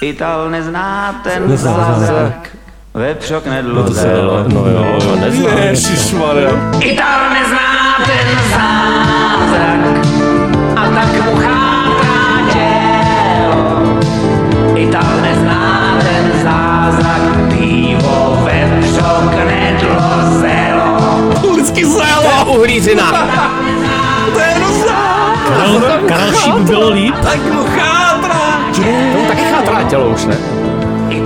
Ital 0.02 0.50
nezná 0.50 1.22
ten 1.24 1.58
zázrak. 1.58 2.50
Vepřok 2.94 3.46
nedlozelo. 3.46 4.44
No 4.48 4.66
jo, 4.70 5.00
no 5.08 5.16
neznám. 5.16 5.58
Ježišmarja. 5.58 6.50
Ital 6.80 7.30
nezná 7.34 7.96
ten 8.06 8.28
zázrak. 8.50 10.06
A 10.76 10.90
tak 10.96 11.26
mu 11.26 11.36
chátrá 11.36 11.75
nedlozelo. 21.72 21.76
Lidský 21.76 21.84
zelo. 21.86 22.58
Uhlířina. 22.58 23.12
To 24.34 24.40
je 24.40 24.46
hrozná. 24.46 25.36
Karel, 25.48 25.82
Karel 26.08 26.34
Šíp 26.34 26.56
bylo 26.56 26.90
líp. 26.90 27.16
Tak 27.24 27.40
mu 27.54 27.64
chátra. 27.64 28.36
Tomu 29.14 29.28
taky 29.28 29.42
chátrá 29.42 29.84
tělo 29.84 30.10
už, 30.10 30.26
ne? 30.26 30.38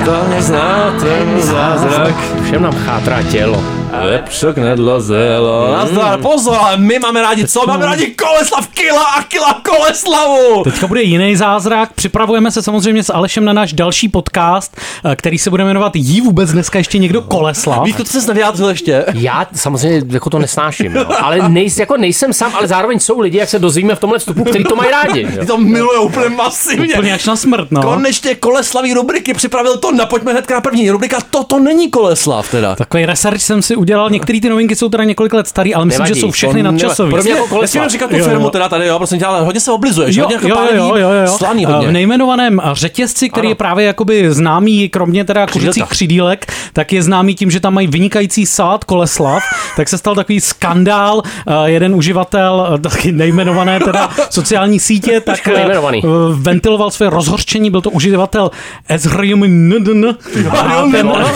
To 0.05 0.27
nezná 0.29 0.93
ten 0.99 1.41
zázrak. 1.41 2.15
Všem 2.43 2.61
nám 2.61 2.75
chátrá 2.85 3.23
tělo. 3.23 3.63
Vepřok 4.09 4.57
nedlozelo. 4.57 5.71
Nazdar, 5.71 6.21
pozor, 6.21 6.57
ale 6.59 6.77
my 6.77 6.99
máme 6.99 7.21
rádi 7.21 7.47
co? 7.47 7.63
Máme 7.67 7.85
rádi 7.85 8.07
Koleslav 8.07 8.67
Kila 8.67 9.03
a 9.03 9.23
Kila 9.23 9.61
Koleslavu. 9.63 10.63
Teďka 10.63 10.87
bude 10.87 11.01
jiný 11.01 11.35
zázrak. 11.35 11.93
Připravujeme 11.93 12.51
se 12.51 12.61
samozřejmě 12.61 13.03
s 13.03 13.13
Alešem 13.13 13.45
na 13.45 13.53
náš 13.53 13.73
další 13.73 14.09
podcast, 14.09 14.77
eh, 15.05 15.15
který 15.15 15.37
se 15.37 15.49
bude 15.49 15.63
jmenovat 15.63 15.95
Jí 15.95 16.21
vůbec 16.21 16.51
dneska 16.51 16.77
ještě 16.77 16.97
někdo 16.97 17.21
Koleslav. 17.21 17.85
Víš, 17.85 17.95
to 17.95 18.05
se 18.05 18.27
nevyjádřil 18.27 18.69
ještě. 18.69 19.05
Já 19.13 19.47
samozřejmě 19.53 20.01
jako 20.09 20.29
to 20.29 20.39
nesnáším, 20.39 20.95
jo. 20.95 21.05
ale 21.21 21.49
nejs, 21.49 21.77
jako 21.79 21.97
nejsem 21.97 22.33
sám, 22.33 22.51
ale 22.55 22.67
zároveň 22.67 22.99
jsou 22.99 23.19
lidi, 23.19 23.37
jak 23.37 23.49
se 23.49 23.59
dozvíme 23.59 23.95
v 23.95 23.99
tomhle 23.99 24.19
vstupu, 24.19 24.43
který 24.43 24.63
to 24.63 24.75
mají 24.75 24.91
rádi. 24.91 25.27
Jo. 25.29 25.41
Ty 25.41 25.45
to 25.45 25.57
miluje 25.57 25.99
úplně 25.99 26.29
masivně. 26.29 26.93
Úplně 26.93 27.13
až 27.13 27.25
na 27.25 27.35
smrt, 27.35 27.71
no. 27.71 27.81
Konečně 27.81 28.35
Koleslaví 28.35 28.93
rubriky 28.93 29.33
připravil 29.33 29.77
to, 29.77 29.88
na 29.91 30.05
pojďme 30.05 30.31
hnedka 30.31 30.53
na 30.55 30.61
první 30.61 30.91
rubrika, 30.91 31.17
toto 31.29 31.59
není 31.59 31.89
Koleslav 31.91 32.51
teda. 32.51 32.75
Takový 32.75 33.05
research 33.05 33.41
jsem 33.41 33.61
si 33.61 33.75
udělal, 33.75 34.09
některé 34.09 34.41
ty 34.41 34.49
novinky 34.49 34.75
jsou 34.75 34.89
teda 34.89 35.03
několik 35.03 35.33
let 35.33 35.47
starý, 35.47 35.75
ale 35.75 35.85
myslím, 35.85 36.03
Nevadí, 36.03 36.15
že 36.19 36.21
jsou 36.21 36.31
všechny 36.31 36.63
to 36.63 36.71
nadčasové. 36.71 37.11
Pro 37.11 37.21
mě 37.23 37.31
jako 37.31 37.47
Koleslav. 37.47 37.89
říkat 37.91 38.09
tu 38.09 38.15
Jo, 38.15 38.19
jo. 38.23 38.29
firmu 38.29 38.49
teda 38.49 38.69
tady, 38.69 38.87
jo, 38.87 38.97
prosím 38.97 39.19
tě, 39.19 39.25
ale 39.25 39.41
hodně 39.41 39.59
se 39.61 39.71
oblizuješ, 39.71 40.15
Jo, 40.15 40.23
hodně 40.23 40.49
jo, 40.49 40.57
jako 40.57 40.75
jo, 40.75 40.95
jo, 40.95 40.95
jo, 40.95 41.09
jo. 41.25 41.37
slaný 41.37 41.65
V 41.65 41.69
hodně. 41.69 41.91
nejmenovaném 41.91 42.61
řetězci, 42.73 43.29
který 43.29 43.45
Ano. 43.45 43.51
je 43.51 43.55
právě 43.55 43.85
jakoby 43.85 44.33
známý, 44.33 44.89
kromě 44.89 45.25
teda 45.25 45.47
kuřecích 45.47 45.83
křídílek, 45.83 46.53
tak 46.73 46.93
je 46.93 47.03
známý 47.03 47.35
tím, 47.35 47.51
že 47.51 47.59
tam 47.59 47.73
mají 47.73 47.87
vynikající 47.87 48.45
salát 48.45 48.83
Koleslav, 48.83 49.43
tak 49.75 49.89
se 49.89 49.97
stal 49.97 50.15
takový 50.15 50.41
skandál, 50.41 51.21
eh, 51.47 51.53
jeden 51.65 51.95
uživatel, 51.95 52.67
eh, 52.75 52.79
taky 52.79 53.11
nejmenované 53.11 53.79
teda 53.79 54.09
sociální 54.29 54.79
sítě, 54.79 55.21
tak 55.21 55.47
eh, 55.47 55.71
eh, 55.97 56.01
ventiloval 56.33 56.91
své 56.91 57.09
rozhorčení, 57.09 57.69
byl 57.71 57.81
to 57.81 57.89
uživatel 57.89 58.51
Ezrium 58.89 59.39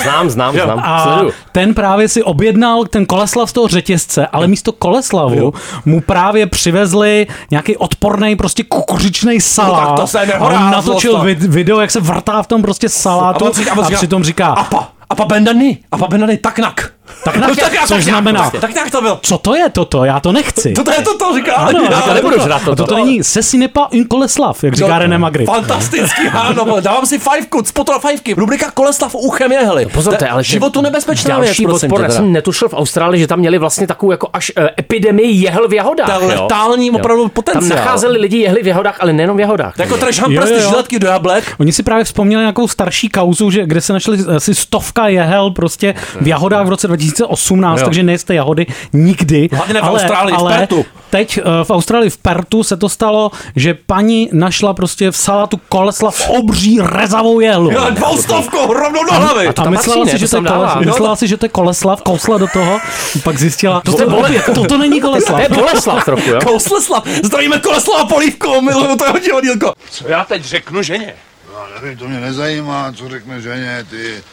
znám, 0.03 0.29
znám, 0.29 0.53
znám. 0.55 0.79
a 0.79 1.21
ten 1.51 1.73
právě 1.73 2.07
si 2.07 2.23
objednal 2.23 2.85
ten 2.85 3.05
Koleslav 3.05 3.49
z 3.49 3.53
toho 3.53 3.67
řetězce, 3.67 4.27
ale 4.27 4.47
místo 4.47 4.71
Koleslavu 4.71 5.53
mu 5.85 6.01
právě 6.01 6.47
přivezli 6.47 7.27
nějaký 7.51 7.77
odporný 7.77 8.35
prostě 8.35 8.63
kukuřičný 8.63 9.41
salát. 9.41 9.87
tak 9.87 9.99
to 9.99 10.07
se 10.07 10.19
a 10.19 10.39
on 10.45 10.71
natočil 10.71 11.11
to. 11.13 11.23
vid- 11.23 11.49
video, 11.49 11.79
jak 11.79 11.91
se 11.91 11.99
vrtá 11.99 12.43
v 12.43 12.47
tom 12.47 12.61
prostě 12.61 12.89
salátu 12.89 13.45
A 13.45 13.49
a, 13.81 13.89
přitom 13.95 14.23
říká, 14.23 14.47
Apa, 14.47 14.89
apa 15.09 15.25
bendany, 15.25 15.77
apa 15.91 16.07
bendany, 16.07 16.37
tak 16.37 16.59
nak. 16.59 16.91
Tak 17.23 17.35
na, 17.35 17.47
tak, 17.47 17.57
jak- 17.57 17.81
což 17.81 17.89
tak 17.89 17.97
jak 17.97 18.03
znamená, 18.03 18.39
prostě. 18.41 18.59
Tak 18.59 18.73
nějak 18.73 18.91
to 18.91 19.01
bylo. 19.01 19.19
co 19.21 19.37
to 19.37 19.55
je 19.55 19.69
toto, 19.69 20.05
já 20.05 20.19
to 20.19 20.31
nechci. 20.31 20.73
To, 20.73 20.83
to 20.83 20.91
je 20.91 21.01
to, 21.01 21.17
to 21.17 21.35
říká. 21.35 21.53
Ano, 21.55 21.79
Já 21.91 21.97
říká, 22.01 22.13
nebudu 22.13 22.35
toto. 22.35 22.47
žrát 22.47 22.61
toto. 22.65 22.75
toto 22.75 22.95
není 22.95 23.23
Sesinepa 23.23 23.87
in 23.91 24.05
Koleslav, 24.05 24.63
jak 24.63 24.73
říká 24.73 24.99
René 24.99 25.17
Magritte. 25.17 25.51
Fantastický, 25.51 26.27
ano, 26.33 26.79
dávám 26.79 27.05
si 27.05 27.19
fajfku, 27.19 27.63
spotro 27.65 27.99
fajfky, 27.99 28.33
rubrika 28.33 28.71
Koleslav 28.71 29.15
uchem 29.15 29.51
jehly. 29.51 29.85
Pozor, 29.85 30.15
to 30.15 30.23
je 30.25 30.29
ale 30.29 30.43
životu 30.43 30.81
nebezpečná 30.81 31.39
věc, 31.39 31.57
prosím 31.63 31.91
odpor. 31.91 31.99
tě 31.99 32.05
Já 32.05 32.11
jsem 32.11 32.31
netušil 32.31 32.69
v 32.69 32.73
Austrálii, 32.73 33.19
že 33.21 33.27
tam 33.27 33.39
měli 33.39 33.57
vlastně 33.57 33.87
takovou 33.87 34.11
jako 34.11 34.27
až 34.33 34.51
uh, 34.57 34.63
epidemii 34.79 35.31
jehel 35.43 35.67
v 35.67 35.73
jahodách. 35.73 36.19
To 36.19 36.25
je 36.29 36.35
jo. 36.35 36.41
letální 36.43 36.87
Jo. 36.87 36.93
opravdu 36.93 37.27
potenciál. 37.27 37.69
Tam 37.69 37.77
nacházeli 37.85 38.17
lidi 38.19 38.37
jehly 38.37 38.63
v 38.63 38.67
jahodách, 38.67 38.97
ale 38.99 39.13
nejenom 39.13 39.37
v 39.37 39.39
jahodách. 39.39 39.73
Jako 39.79 39.97
trash 39.97 40.17
Jo, 40.17 40.21
hampers, 40.23 40.49
jo, 40.51 40.57
ty 40.57 40.63
jo. 40.63 40.69
žiletky 40.69 40.99
do 40.99 41.07
jablek. 41.07 41.43
Oni 41.59 41.71
si 41.73 41.83
právě 41.83 42.03
vzpomněli 42.03 42.41
nějakou 42.41 42.67
starší 42.67 43.09
kauzu, 43.09 43.51
že 43.51 43.65
kde 43.65 43.81
se 43.81 43.93
našli 43.93 44.17
asi 44.35 44.55
stovka 44.55 45.07
jehel 45.07 45.51
prostě 45.51 45.95
v 46.21 46.27
jahodách 46.27 46.65
v 46.65 46.69
roce 46.69 46.87
2018, 47.07 47.79
Jo. 47.79 47.85
takže 47.85 48.03
nejste 48.03 48.33
jahody 48.35 48.65
nikdy. 48.93 49.49
Hlavně 49.51 49.73
ne 49.73 49.81
v 49.81 49.83
Austrálii, 49.83 50.35
v 50.35 50.47
Pertu. 50.47 50.85
teď 51.09 51.37
eh, 51.37 51.63
v 51.63 51.69
Austrálii 51.69 52.09
v 52.09 52.17
Pertu 52.17 52.63
se 52.63 52.77
to 52.77 52.89
stalo, 52.89 53.31
že 53.55 53.73
paní 53.73 54.29
našla 54.33 54.73
prostě 54.73 55.11
v 55.11 55.17
salátu 55.17 55.59
Koleslav 55.69 56.29
obří 56.29 56.79
rezavou 56.81 57.39
jehlu. 57.39 57.71
Jo, 57.71 57.85
dvoustovku, 57.89 58.73
rovnou 58.73 59.03
do 59.05 59.13
hlavy. 59.13 59.47
A 59.47 59.53
tam 59.53 59.69
myslela, 59.71 59.99
patří, 60.05 60.11
si, 60.11 60.19
že 60.19 60.27
To 60.27 60.41
to. 60.41 60.49
Koleslav, 60.53 60.85
myslela 60.85 61.15
si, 61.15 61.27
že 61.27 61.37
to 61.37 61.45
je 61.45 61.49
Koleslav, 61.49 62.01
kousla 62.01 62.37
do 62.37 62.47
toho, 62.53 62.79
pak 63.23 63.37
zjistila, 63.39 63.81
to, 63.81 64.01
je 64.01 64.07
Bole- 64.07 64.29
opět, 64.29 64.45
toto 64.55 64.77
není 64.77 65.01
Koleslav. 65.01 65.35
To 65.35 65.41
je 65.53 65.61
Boleslav 65.61 66.05
trochu, 66.05 66.29
jo? 66.29 66.39
Kousleslav, 66.45 67.03
zdravíme 67.23 67.59
Koleslava 67.59 68.05
Polívku, 68.05 68.61
miluju 68.61 68.95
to 68.97 69.11
hodně 69.11 69.33
hodílko. 69.33 69.73
Co 69.91 70.07
já 70.07 70.23
teď 70.23 70.43
řeknu 70.45 70.81
ženě? 70.83 71.13
Já 71.53 71.81
nevím, 71.81 71.97
to 71.97 72.07
mě 72.07 72.19
nezajímá, 72.19 72.93
co 72.95 73.09
řekne 73.09 73.41
ženě, 73.41 73.85
ty 73.89 74.23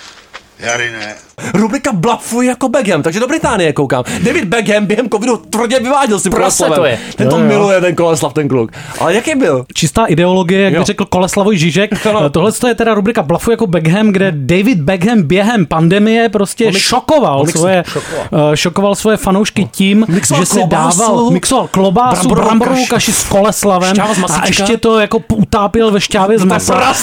Jarine. 0.58 1.14
Rubrika 1.54 1.92
Blafuj 1.92 2.46
jako 2.46 2.68
Beckham, 2.68 3.02
takže 3.02 3.20
do 3.20 3.26
Británie 3.26 3.72
koukám. 3.72 4.04
David 4.22 4.44
Beckham 4.44 4.86
během 4.86 5.08
covidu 5.08 5.36
tvrdě 5.36 5.78
vyváděl 5.80 6.20
s 6.20 6.22
tím 6.22 6.32
Prase 6.32 6.64
Koleslavem. 6.64 6.76
to 6.78 6.84
je. 6.86 6.98
Ten 7.16 7.28
to 7.28 7.36
Jo, 7.36 7.42
jo. 7.42 7.48
miluje, 7.48 7.80
ten 7.80 7.94
Koleslav, 7.94 8.32
ten 8.32 8.48
kluk. 8.48 8.70
Ale 8.98 9.14
jaký 9.14 9.34
byl? 9.34 9.64
čistá 9.74 10.04
ideologie, 10.06 10.60
jak 10.62 10.78
by 10.78 10.84
řekl 10.84 11.04
Koleslavoj 11.04 11.56
Žižek. 11.58 11.90
Tohle 12.30 12.52
je 12.68 12.74
teda 12.74 12.94
rubrika 12.94 13.22
Blafu 13.22 13.50
jako 13.50 13.66
Beckham, 13.66 14.08
kde 14.12 14.32
David 14.36 14.80
Beckham 14.80 15.22
během 15.22 15.66
pandemie 15.66 16.28
prostě 16.28 16.70
mix- 16.70 16.78
šokoval 16.78 17.44
mix- 17.44 17.50
svoje, 17.58 17.84
šokoval. 17.92 18.52
eh, 18.52 18.56
šokoval 18.56 18.94
svoje 18.94 19.16
fanoušky 19.16 19.68
tím, 19.72 20.04
Mixoval 20.08 20.42
že 20.42 20.46
si 20.46 20.58
klobásu, 20.58 20.98
dával, 21.00 21.30
mixoval 21.30 21.68
klobásu, 21.70 22.28
bramborovou 22.28 22.86
kaši. 22.86 23.12
s 23.12 23.24
Koleslavem 23.24 23.94
a 24.40 24.46
ještě 24.46 24.76
to 24.76 24.98
jako 24.98 25.20
utápěl 25.34 25.90
ve 25.90 26.00
šťávě 26.00 26.38
z 26.38 26.44
masa. 26.44 26.94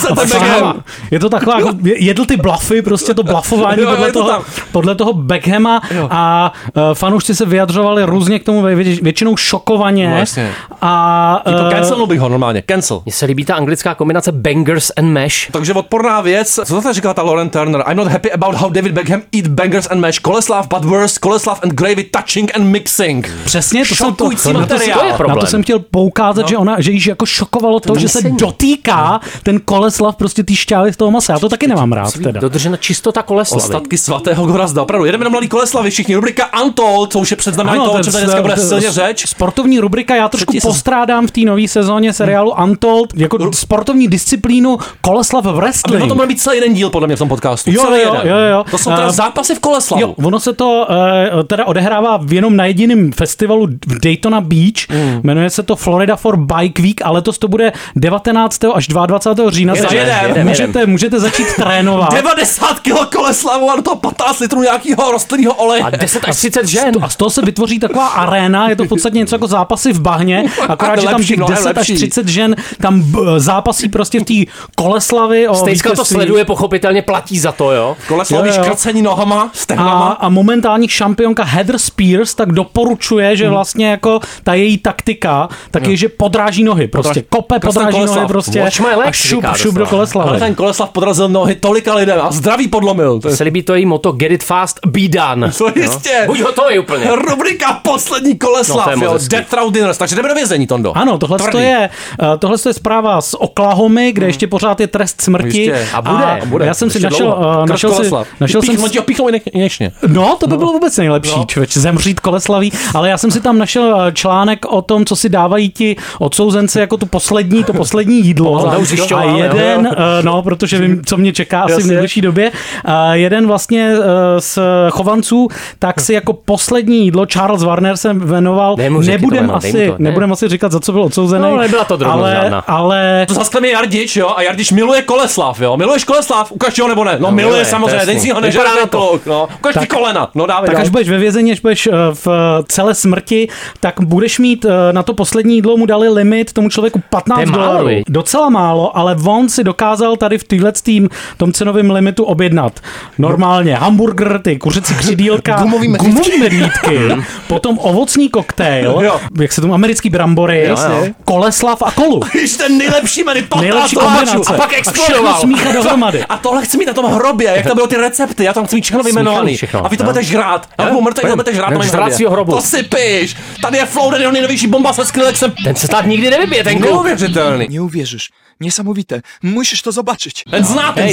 Je 1.12 1.20
to 1.20 1.30
taková, 1.30 1.58
jako, 1.60 1.70
jedl 1.84 2.26
ty 2.26 2.38
blafy, 2.38 2.82
prostě 2.82 3.14
to 3.14 3.24
blafování 3.24 3.82
Jo, 3.82 3.84
jo, 3.84 3.90
podle, 3.92 4.08
je 4.08 4.14
to 4.14 4.24
toho, 4.28 4.38
tam. 4.44 4.46
podle 4.72 4.96
toho 4.96 5.14
Beckhama 5.14 5.82
Jo. 5.92 6.08
a 6.12 6.54
uh, 6.76 6.82
fanoušci 6.94 7.36
se 7.36 7.46
vyjadřovali 7.46 8.04
různě 8.04 8.40
k 8.40 8.44
tomu 8.44 8.62
vě- 8.64 9.04
většinou 9.04 9.38
šokovaně. 9.38 10.06
Jasně. 10.20 10.52
a 10.82 11.42
Jako 11.46 11.62
eh, 11.68 11.72
cancelnul 11.72 12.08
bych 12.08 12.20
ho 12.20 12.30
normálně, 12.30 12.64
cancel. 12.72 13.02
Mně 13.06 13.14
se 13.14 13.26
líbí 13.26 13.46
ta 13.46 13.56
anglická 13.56 13.96
kombinace 13.96 14.32
bangers 14.32 14.92
and 14.98 15.14
mash. 15.14 15.52
Takže 15.52 15.74
odporná 15.74 16.22
věc, 16.22 16.60
co 16.66 16.82
to 16.82 16.94
říkala 16.94 17.14
ta 17.14 17.22
Lauren 17.22 17.50
Turner? 17.50 17.84
I'm 17.90 17.98
not 17.98 18.08
happy 18.08 18.32
about 18.32 18.56
how 18.56 18.70
David 18.70 18.92
Beckham 18.92 19.22
eat 19.38 19.48
bangers 19.48 19.88
and 19.92 20.00
mash. 20.02 20.20
Koleslav, 20.20 20.68
but 20.68 20.86
worse, 20.86 21.20
Koleslav 21.20 21.60
and 21.64 21.74
gravy 21.74 22.04
touching 22.04 22.56
and 22.56 22.64
mixing. 22.64 23.32
Přesně, 23.46 23.86
to 23.86 23.96
jsem 23.96 24.08
to, 24.16 24.24
Šokující 24.24 24.44
to, 24.44 24.54
na 24.54 24.66
to, 24.66 24.74
materiál. 24.74 25.00
to 25.00 25.06
je 25.06 25.12
na 25.12 25.18
problém. 25.18 25.40
to 25.40 25.46
jsem 25.48 25.64
chtěl 25.64 25.80
poukázat, 25.80 26.42
no. 26.42 26.48
že 26.48 26.58
ona, 26.58 26.82
že 26.82 26.92
již 26.92 27.08
jako 27.08 27.26
šokovalo 27.26 27.80
to, 27.80 28.00
že 28.00 28.10
se 28.10 28.22
dotýká 28.30 29.20
ten 29.44 29.60
koleslav 29.60 30.16
prostě 30.16 30.44
ty 30.44 30.56
šťávy 30.56 30.94
z 30.94 30.98
toho 30.98 31.12
masa. 31.12 31.34
Já 31.34 31.40
to 31.40 31.50
taky 31.50 31.68
nemám 31.68 31.92
rád 31.92 32.14
teda. 32.24 32.42
Dodržena 32.42 32.78
čistota 32.78 33.22
koleslavy. 33.22 33.64
Ostatky 33.64 33.98
svatého 34.18 34.46
Gorazda, 34.46 34.82
opravdu. 34.82 35.06
Jedeme 35.06 35.24
na 35.24 35.30
mladý 35.30 35.48
Koleslavy, 35.48 35.90
všichni. 35.90 36.16
Rubrika 36.16 36.62
Untold, 36.64 37.12
co 37.12 37.20
už 37.20 37.32
je 37.32 37.38
předznamenání 37.38 37.80
toho, 37.84 37.92
o 37.92 37.96
ten- 37.96 38.04
čem 38.04 38.14
tady 38.14 38.26
dneska 38.26 38.42
bude 38.42 38.58
silně 38.58 38.92
řeč. 38.92 39.28
Sportovní 39.30 39.80
rubrika, 39.80 40.16
já 40.16 40.30
trošku 40.30 40.52
Třetí 40.52 40.68
postrádám 40.68 41.28
v 41.28 41.32
té 41.32 41.42
nové 41.42 41.68
sezóně 41.68 42.14
seriálu 42.14 42.54
Untold, 42.64 43.14
jako 43.16 43.54
sportovní 43.54 44.08
disciplínu 44.08 44.78
Koleslav 45.02 45.44
v 45.44 45.48
A 45.50 45.52
by 45.52 45.58
wrestling. 45.58 46.08
to 46.08 46.16
měl 46.16 46.28
být 46.28 46.42
celý 46.42 46.58
jeden 46.58 46.74
díl, 46.74 46.90
podle 46.90 47.08
mě, 47.08 47.16
v 47.16 47.20
tom 47.20 47.30
podcastu. 47.30 47.72
Jo, 47.72 47.82
celý 47.82 48.02
jo, 48.02 48.14
jeden. 48.16 48.32
jo, 48.32 48.38
jo. 48.38 48.64
To 48.72 48.78
jsou 48.78 48.90
teda 48.92 49.08
Eh, 49.08 49.12
zápasy 49.12 49.56
v 49.56 49.60
Koleslavu. 49.60 50.02
Jo, 50.02 50.16
ono 50.24 50.40
se 50.40 50.54
to 50.54 50.88
uh, 51.36 51.44
teda 51.44 51.66
odehrává 51.66 52.18
v 52.18 52.34
jenom 52.34 52.56
na 52.56 52.66
jediném 52.66 53.12
festivalu 53.12 53.68
v 53.88 54.00
Daytona 54.04 54.42
Beach. 54.42 54.90
Mm. 54.90 55.22
Jmenuje 55.24 55.50
se 55.50 55.64
to 55.64 55.76
Florida 55.76 56.16
for 56.16 56.38
Bike 56.38 56.82
Week 56.82 57.02
a 57.06 57.12
letos 57.12 57.38
to 57.38 57.48
bude 57.48 57.72
19. 57.96 58.60
až 58.74 58.88
22. 58.88 59.52
října. 59.52 59.74
Jedem, 59.74 59.90
takže 59.90 60.06
jedem, 60.28 60.48
můžete, 60.48 60.86
můžete 60.86 61.20
začít 61.20 61.48
trénovat. 61.56 62.14
90 62.14 62.80
kilo 62.80 63.06
Koleslavu 63.16 63.72
a 63.72 63.82
toho 63.82 63.96
15 63.98 64.40
litrů 64.40 64.62
nějakého 64.62 65.12
rostlinného 65.12 65.54
oleje. 65.54 65.84
A 65.84 65.90
10 65.90 66.24
až 66.28 66.36
30 66.36 66.68
žen. 66.68 66.94
A 67.02 67.10
z 67.10 67.16
toho 67.16 67.30
se 67.30 67.42
vytvoří 67.42 67.80
taková 67.80 68.08
aréna, 68.08 68.70
je 68.70 68.76
to 68.76 68.84
v 68.84 68.88
podstatě 68.88 69.18
něco 69.18 69.36
jako 69.36 69.48
zápasy 69.48 69.94
v 69.94 70.00
bahně, 70.02 70.44
akorát, 70.68 71.00
že 71.00 71.06
tam 71.06 71.14
Lepší, 71.16 71.28
těch 71.28 71.38
mnohem 71.38 71.56
10 71.56 71.70
až 71.70 71.76
lepší. 71.76 71.94
30 71.96 72.28
žen 72.28 72.56
tam 72.82 73.02
b- 73.02 73.20
zápasí 73.40 73.90
prostě 73.90 74.20
v 74.20 74.24
té 74.24 74.52
koleslavy. 74.76 75.48
Stejska 75.54 75.96
to 75.96 76.06
sleduje, 76.06 76.46
pochopitelně 76.46 77.02
platí 77.02 77.40
za 77.40 77.52
to, 77.52 77.72
jo? 77.72 77.98
Koleslavy 78.08 78.52
škrcení 78.54 79.02
nohama, 79.02 79.42
A, 79.42 79.50
stehnama. 79.54 80.08
a 80.20 80.30
momentální 80.30 80.88
šampionka 80.88 81.44
Heather 81.44 81.78
Spears 81.78 82.36
tak 82.36 82.52
doporučuje, 82.52 83.36
že 83.36 83.50
vlastně 83.50 83.90
jako 83.90 84.20
ta 84.44 84.54
její 84.54 84.78
taktika, 84.78 85.50
tak 85.72 85.88
je, 85.88 85.98
že 85.98 86.10
podráží 86.10 86.64
nohy. 86.64 86.88
Prostě 86.88 87.24
kope, 87.30 87.60
podráží 87.60 88.06
nohy 88.06 88.28
prostě 88.28 88.62
Watch 88.62 88.80
my 88.80 88.88
a 88.88 89.12
šup, 89.12 89.46
šup 89.56 89.76
do 89.76 89.80
doslova. 89.80 89.98
Ale 89.98 90.08
Koleslavy. 90.08 90.40
ten 90.40 90.56
Koleslav 90.56 90.90
podrazil 90.90 91.30
nohy 91.30 91.56
tolika 91.56 91.94
lidem 91.96 92.20
a 92.22 92.32
zdraví 92.32 92.68
podlomil. 92.68 93.20
To 93.20 93.28
je 93.30 93.36
Se 93.36 93.44
líbí 93.44 93.64
to 93.64 93.76
její 93.76 93.86
moto 93.88 94.12
Get 94.12 94.32
it 94.32 94.44
fast, 94.44 94.80
be 94.88 95.02
done. 95.08 95.52
to 95.58 95.72
jistě. 95.76 96.24
Buď 96.28 96.42
hotový 96.42 96.80
úplně. 96.80 97.06
Rubrika 97.30 97.80
poslední 97.84 98.32
No, 98.34 98.48
Koleslav, 98.48 98.84
to 98.84 98.90
je 98.90 98.96
moc 98.96 99.22
jo. 99.24 99.28
Death 99.30 99.54
Row 99.54 99.72
Dinners, 99.72 99.98
takže 99.98 100.16
jdeme 100.16 100.30
do 100.30 100.36
vězení, 100.36 100.68
Tondo. 100.68 100.98
Ano, 100.98 101.18
tohle 101.18 101.40
to 101.52 101.58
je, 101.58 101.90
eh, 102.24 102.38
tohle 102.40 102.58
to 102.58 102.70
je 102.70 102.74
zpráva 102.74 103.22
z 103.22 103.34
Oklahomy, 103.34 104.12
kde 104.12 104.26
ještě 104.26 104.48
pořád 104.48 104.80
je 104.80 104.88
trest 104.88 105.22
smrti. 105.22 105.58
Jistě. 105.58 105.88
A 105.94 106.02
bude, 106.02 106.24
a 106.24 106.46
bude. 106.46 106.66
Já 106.66 106.74
jsem 106.74 106.90
si 106.90 106.98
Ještě 106.98 107.10
našel, 107.10 107.26
dlouho. 107.28 107.64
eh, 107.64 107.68
Krš 107.68 107.70
našel, 107.70 107.92
si, 107.92 108.12
našel 108.40 108.62
jsem 108.62 108.76
Pích- 108.76 109.12
i 109.12 109.16
konečně. 109.52 109.92
No, 110.08 110.36
to 110.40 110.48
by 110.48 110.58
bylo 110.58 110.72
vůbec 110.72 110.98
nejlepší, 110.98 111.38
no. 111.38 111.46
člověč, 111.46 111.78
zemřít 111.78 112.20
koleslaví, 112.20 112.72
ale 112.94 113.10
já 113.10 113.18
jsem 113.18 113.32
si 113.32 113.42
tam 113.42 113.58
našel 113.58 114.02
eh, 114.08 114.12
článek 114.12 114.66
o 114.66 114.82
tom, 114.82 115.06
co 115.06 115.16
si 115.16 115.30
dávají 115.30 115.70
ti 115.70 115.96
odsouzenci 116.20 116.80
jako 116.80 116.98
tu 116.98 117.06
poslední, 117.06 117.64
to 117.64 117.74
poslední 117.74 118.26
jídlo. 118.26 118.68
a 119.16 119.24
jeden, 119.24 119.96
no, 120.22 120.42
protože 120.44 120.80
vím, 120.80 121.02
co 121.06 121.18
mě 121.18 121.34
čeká 121.34 121.62
asi 121.62 121.84
v 121.84 121.86
nejbližší 121.88 122.22
době. 122.22 122.52
A 122.86 123.16
jeden 123.16 123.48
vlastně 123.48 123.77
eh, 123.82 124.42
z 124.42 124.60
chovanců, 124.90 125.48
tak 125.80 126.00
si 126.00 126.14
jako 126.14 126.34
poslední 126.34 127.04
jídlo 127.06 127.26
Charles 127.26 127.64
Warner 127.64 127.98
se 127.98 128.14
jmenoval, 128.14 128.76
nebudem 129.06 129.52
asi, 129.52 129.72
to, 129.72 129.78
ne. 129.78 129.96
nebudem 130.00 130.32
asi 130.32 130.48
říkat, 130.48 130.72
za 130.72 130.80
co 130.80 130.92
byl 130.92 131.04
odsouzený. 131.04 131.42
No, 131.52 131.58
nebyla 131.58 131.84
to 131.86 131.98
drobnost 131.98 132.24
ale, 132.24 132.40
žádná. 132.42 132.60
ale 132.60 133.26
To 133.28 133.34
zase 133.34 133.62
mi 133.62 133.70
Jardič, 133.70 134.16
jo, 134.16 134.34
a 134.36 134.42
Jardič 134.42 134.72
miluje 134.72 135.02
Koleslav, 135.02 135.62
jo. 135.62 135.78
Miluješ 135.78 136.04
Koleslav? 136.04 136.52
Ukaž 136.52 136.80
ho 136.80 136.88
nebo 136.88 137.04
ne? 137.04 137.12
No, 137.20 137.28
No, 137.28 137.32
miluje 137.32 137.46
miluje, 137.54 137.66
samozřejmě, 137.66 138.06
ten 138.06 138.20
si 138.20 138.30
ho 138.30 138.42
nežádá 138.42 138.76
na 138.76 138.86
to. 138.86 139.20
no. 139.26 139.48
Ukaž 139.60 139.74
ti 139.74 139.80
Tak- 139.80 139.90
kolena, 139.90 140.30
no 140.36 140.46
dávej 140.46 140.66
tak 140.68 140.76
dál. 140.76 140.82
až 140.82 140.90
budeš 140.90 141.10
ve 141.10 141.18
vězení, 141.18 141.52
až 141.52 141.60
budeš 141.60 141.88
eh, 141.88 141.92
v 142.14 142.28
eh, 142.28 142.64
celé 142.68 142.96
smrti, 142.96 143.48
tak 143.80 143.94
budeš 144.02 144.40
mít 144.40 144.66
eh, 144.66 144.94
na 144.94 145.04
to 145.04 145.14
poslední 145.14 145.56
jídlo 145.56 145.78
mu 145.78 145.86
dali 145.86 146.10
limit 146.10 146.54
tomu 146.54 146.70
člověku 146.70 147.02
15 147.10 147.36
To 147.38 147.42
je 147.42 147.46
málo, 147.46 147.78
dolarů. 147.78 147.90
Docela 148.10 148.50
málo, 148.50 148.98
ale 148.98 149.16
on 149.26 149.50
si 149.50 149.64
dokázal 149.64 150.16
tady 150.16 150.38
v 150.38 150.44
téhle 150.44 150.72
tým, 150.84 151.10
tom 151.38 151.54
cenovém 151.54 151.92
limitu 151.92 152.24
objednat. 152.24 152.74
Normálně 153.18 153.67
hamburger, 153.76 154.40
ty 154.42 154.58
kuřecí 154.58 154.94
křidílka, 154.96 155.56
Gumový 155.62 155.88
medvídky. 155.88 156.12
gumový 156.14 156.38
medvídky, 156.40 157.00
potom 157.48 157.80
ovocný 157.82 158.30
koktejl, 158.30 159.00
Jo. 159.02 159.20
jak 159.42 159.52
se 159.54 159.62
tomu 159.62 159.74
americký 159.74 160.10
brambory, 160.10 160.66
Jo, 160.70 160.78
jo. 160.90 161.06
koleslav 161.26 161.82
a 161.82 161.92
kolu. 161.92 162.22
Když 162.34 162.58
ten 162.58 162.78
nejlepší 162.78 163.24
menu, 163.24 163.42
15 163.42 163.62
Nejlepší 163.62 163.96
kombinace. 163.96 164.54
A 164.54 164.58
pak 164.58 164.74
A 164.74 164.76
explodoval. 164.76 165.34
všechno 165.34 165.40
smíchat 165.42 165.74
dohromady. 165.74 166.24
A 166.30 166.38
tohle 166.38 166.66
chci 166.66 166.78
mít 166.78 166.86
na 166.88 166.94
tom 166.94 167.06
hrobě, 167.06 167.54
jak 167.56 167.68
to 167.68 167.76
bylo 167.76 167.88
ty 167.88 167.96
recepty, 167.96 168.44
já 168.44 168.54
tam 168.54 168.66
chci 168.66 168.76
mít 168.76 168.82
všechno 168.84 169.04
vyjmenovaný. 169.04 169.58
A 169.84 169.88
vy 169.88 169.98
to 169.98 170.04
jo. 170.04 170.06
budete 170.10 170.24
žrát. 170.24 170.70
A 170.78 170.84
Jo, 170.84 170.90
budu 170.90 171.02
mrtvý, 171.02 171.22
pojď. 171.22 171.32
to 171.32 171.36
budete 171.36 171.54
žrát 171.54 171.70
No, 171.70 171.80
na 171.80 171.86
hrobě. 171.86 172.14
svýho 172.14 172.32
hrobu. 172.32 172.52
To 172.52 172.62
si 172.62 172.84
píš. 172.84 173.36
Tady 173.62 173.78
je 173.78 173.86
Flouden, 173.86 174.22
jeho 174.22 174.32
nejnovější 174.34 174.68
bomba 174.68 174.94
se 174.94 175.06
Skrillexem. 175.06 175.54
Ten 175.64 175.76
se 175.76 175.88
tak 175.88 176.06
nikdy 176.06 176.30
nevybije, 176.30 176.64
ten 176.64 176.74
kluk. 176.80 176.86
Neuvěřitelný. 176.92 177.80
Uwierzysz. 177.80 178.28
Niesamowite. 178.60 179.22
Musisz 179.44 179.82
to 179.82 179.92
zobaczyć. 179.92 180.44
Ten 180.52 180.66
zná 180.66 180.94
ten 180.94 181.10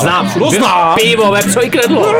znám. 0.00 0.30
To 0.38 0.50
zná. 0.50 0.96
Pivo, 0.96 1.30
vepřo 1.30 1.62
i 1.62 1.70
kredlo. 1.70 2.12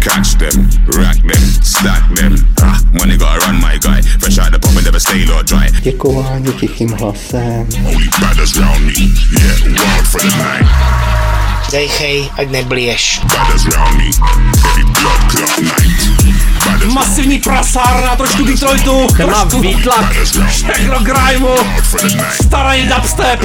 Catch 0.00 0.34
them, 0.38 0.70
rack 0.98 1.16
them, 1.16 1.42
stack 1.62 2.02
them. 2.16 2.34
Ah, 2.62 2.78
money 3.00 3.16
gotta 3.16 3.46
run, 3.46 3.56
my 3.56 3.78
guy. 3.78 4.02
Fresh 4.20 4.38
out 4.38 4.52
the 4.52 4.58
pub 4.58 4.76
and 4.76 4.84
never 4.84 5.00
stay 5.00 5.24
low 5.24 5.42
dry. 5.42 5.72
Děkování 5.82 6.52
tichým 6.52 6.92
hlasem. 6.92 7.68
Only 7.86 8.08
badders 8.20 8.56
round 8.56 8.80
me. 8.86 8.92
Yeah, 9.40 9.62
wild 9.64 10.06
for 10.06 10.20
the 10.20 10.36
night. 10.36 11.07
Dejchej, 11.70 12.30
ať 12.38 12.46
neblíješ. 12.48 13.20
Masivní 16.88 17.38
prasárna, 17.38 18.16
trošku 18.16 18.44
Detroitu. 18.44 19.06
Ten 19.16 19.28
trošku 19.28 19.60
výtlak. 19.60 20.12
Všechno 20.48 21.00
grimeu. 21.00 21.56
Starý 22.44 22.88
dubstep. 22.88 23.40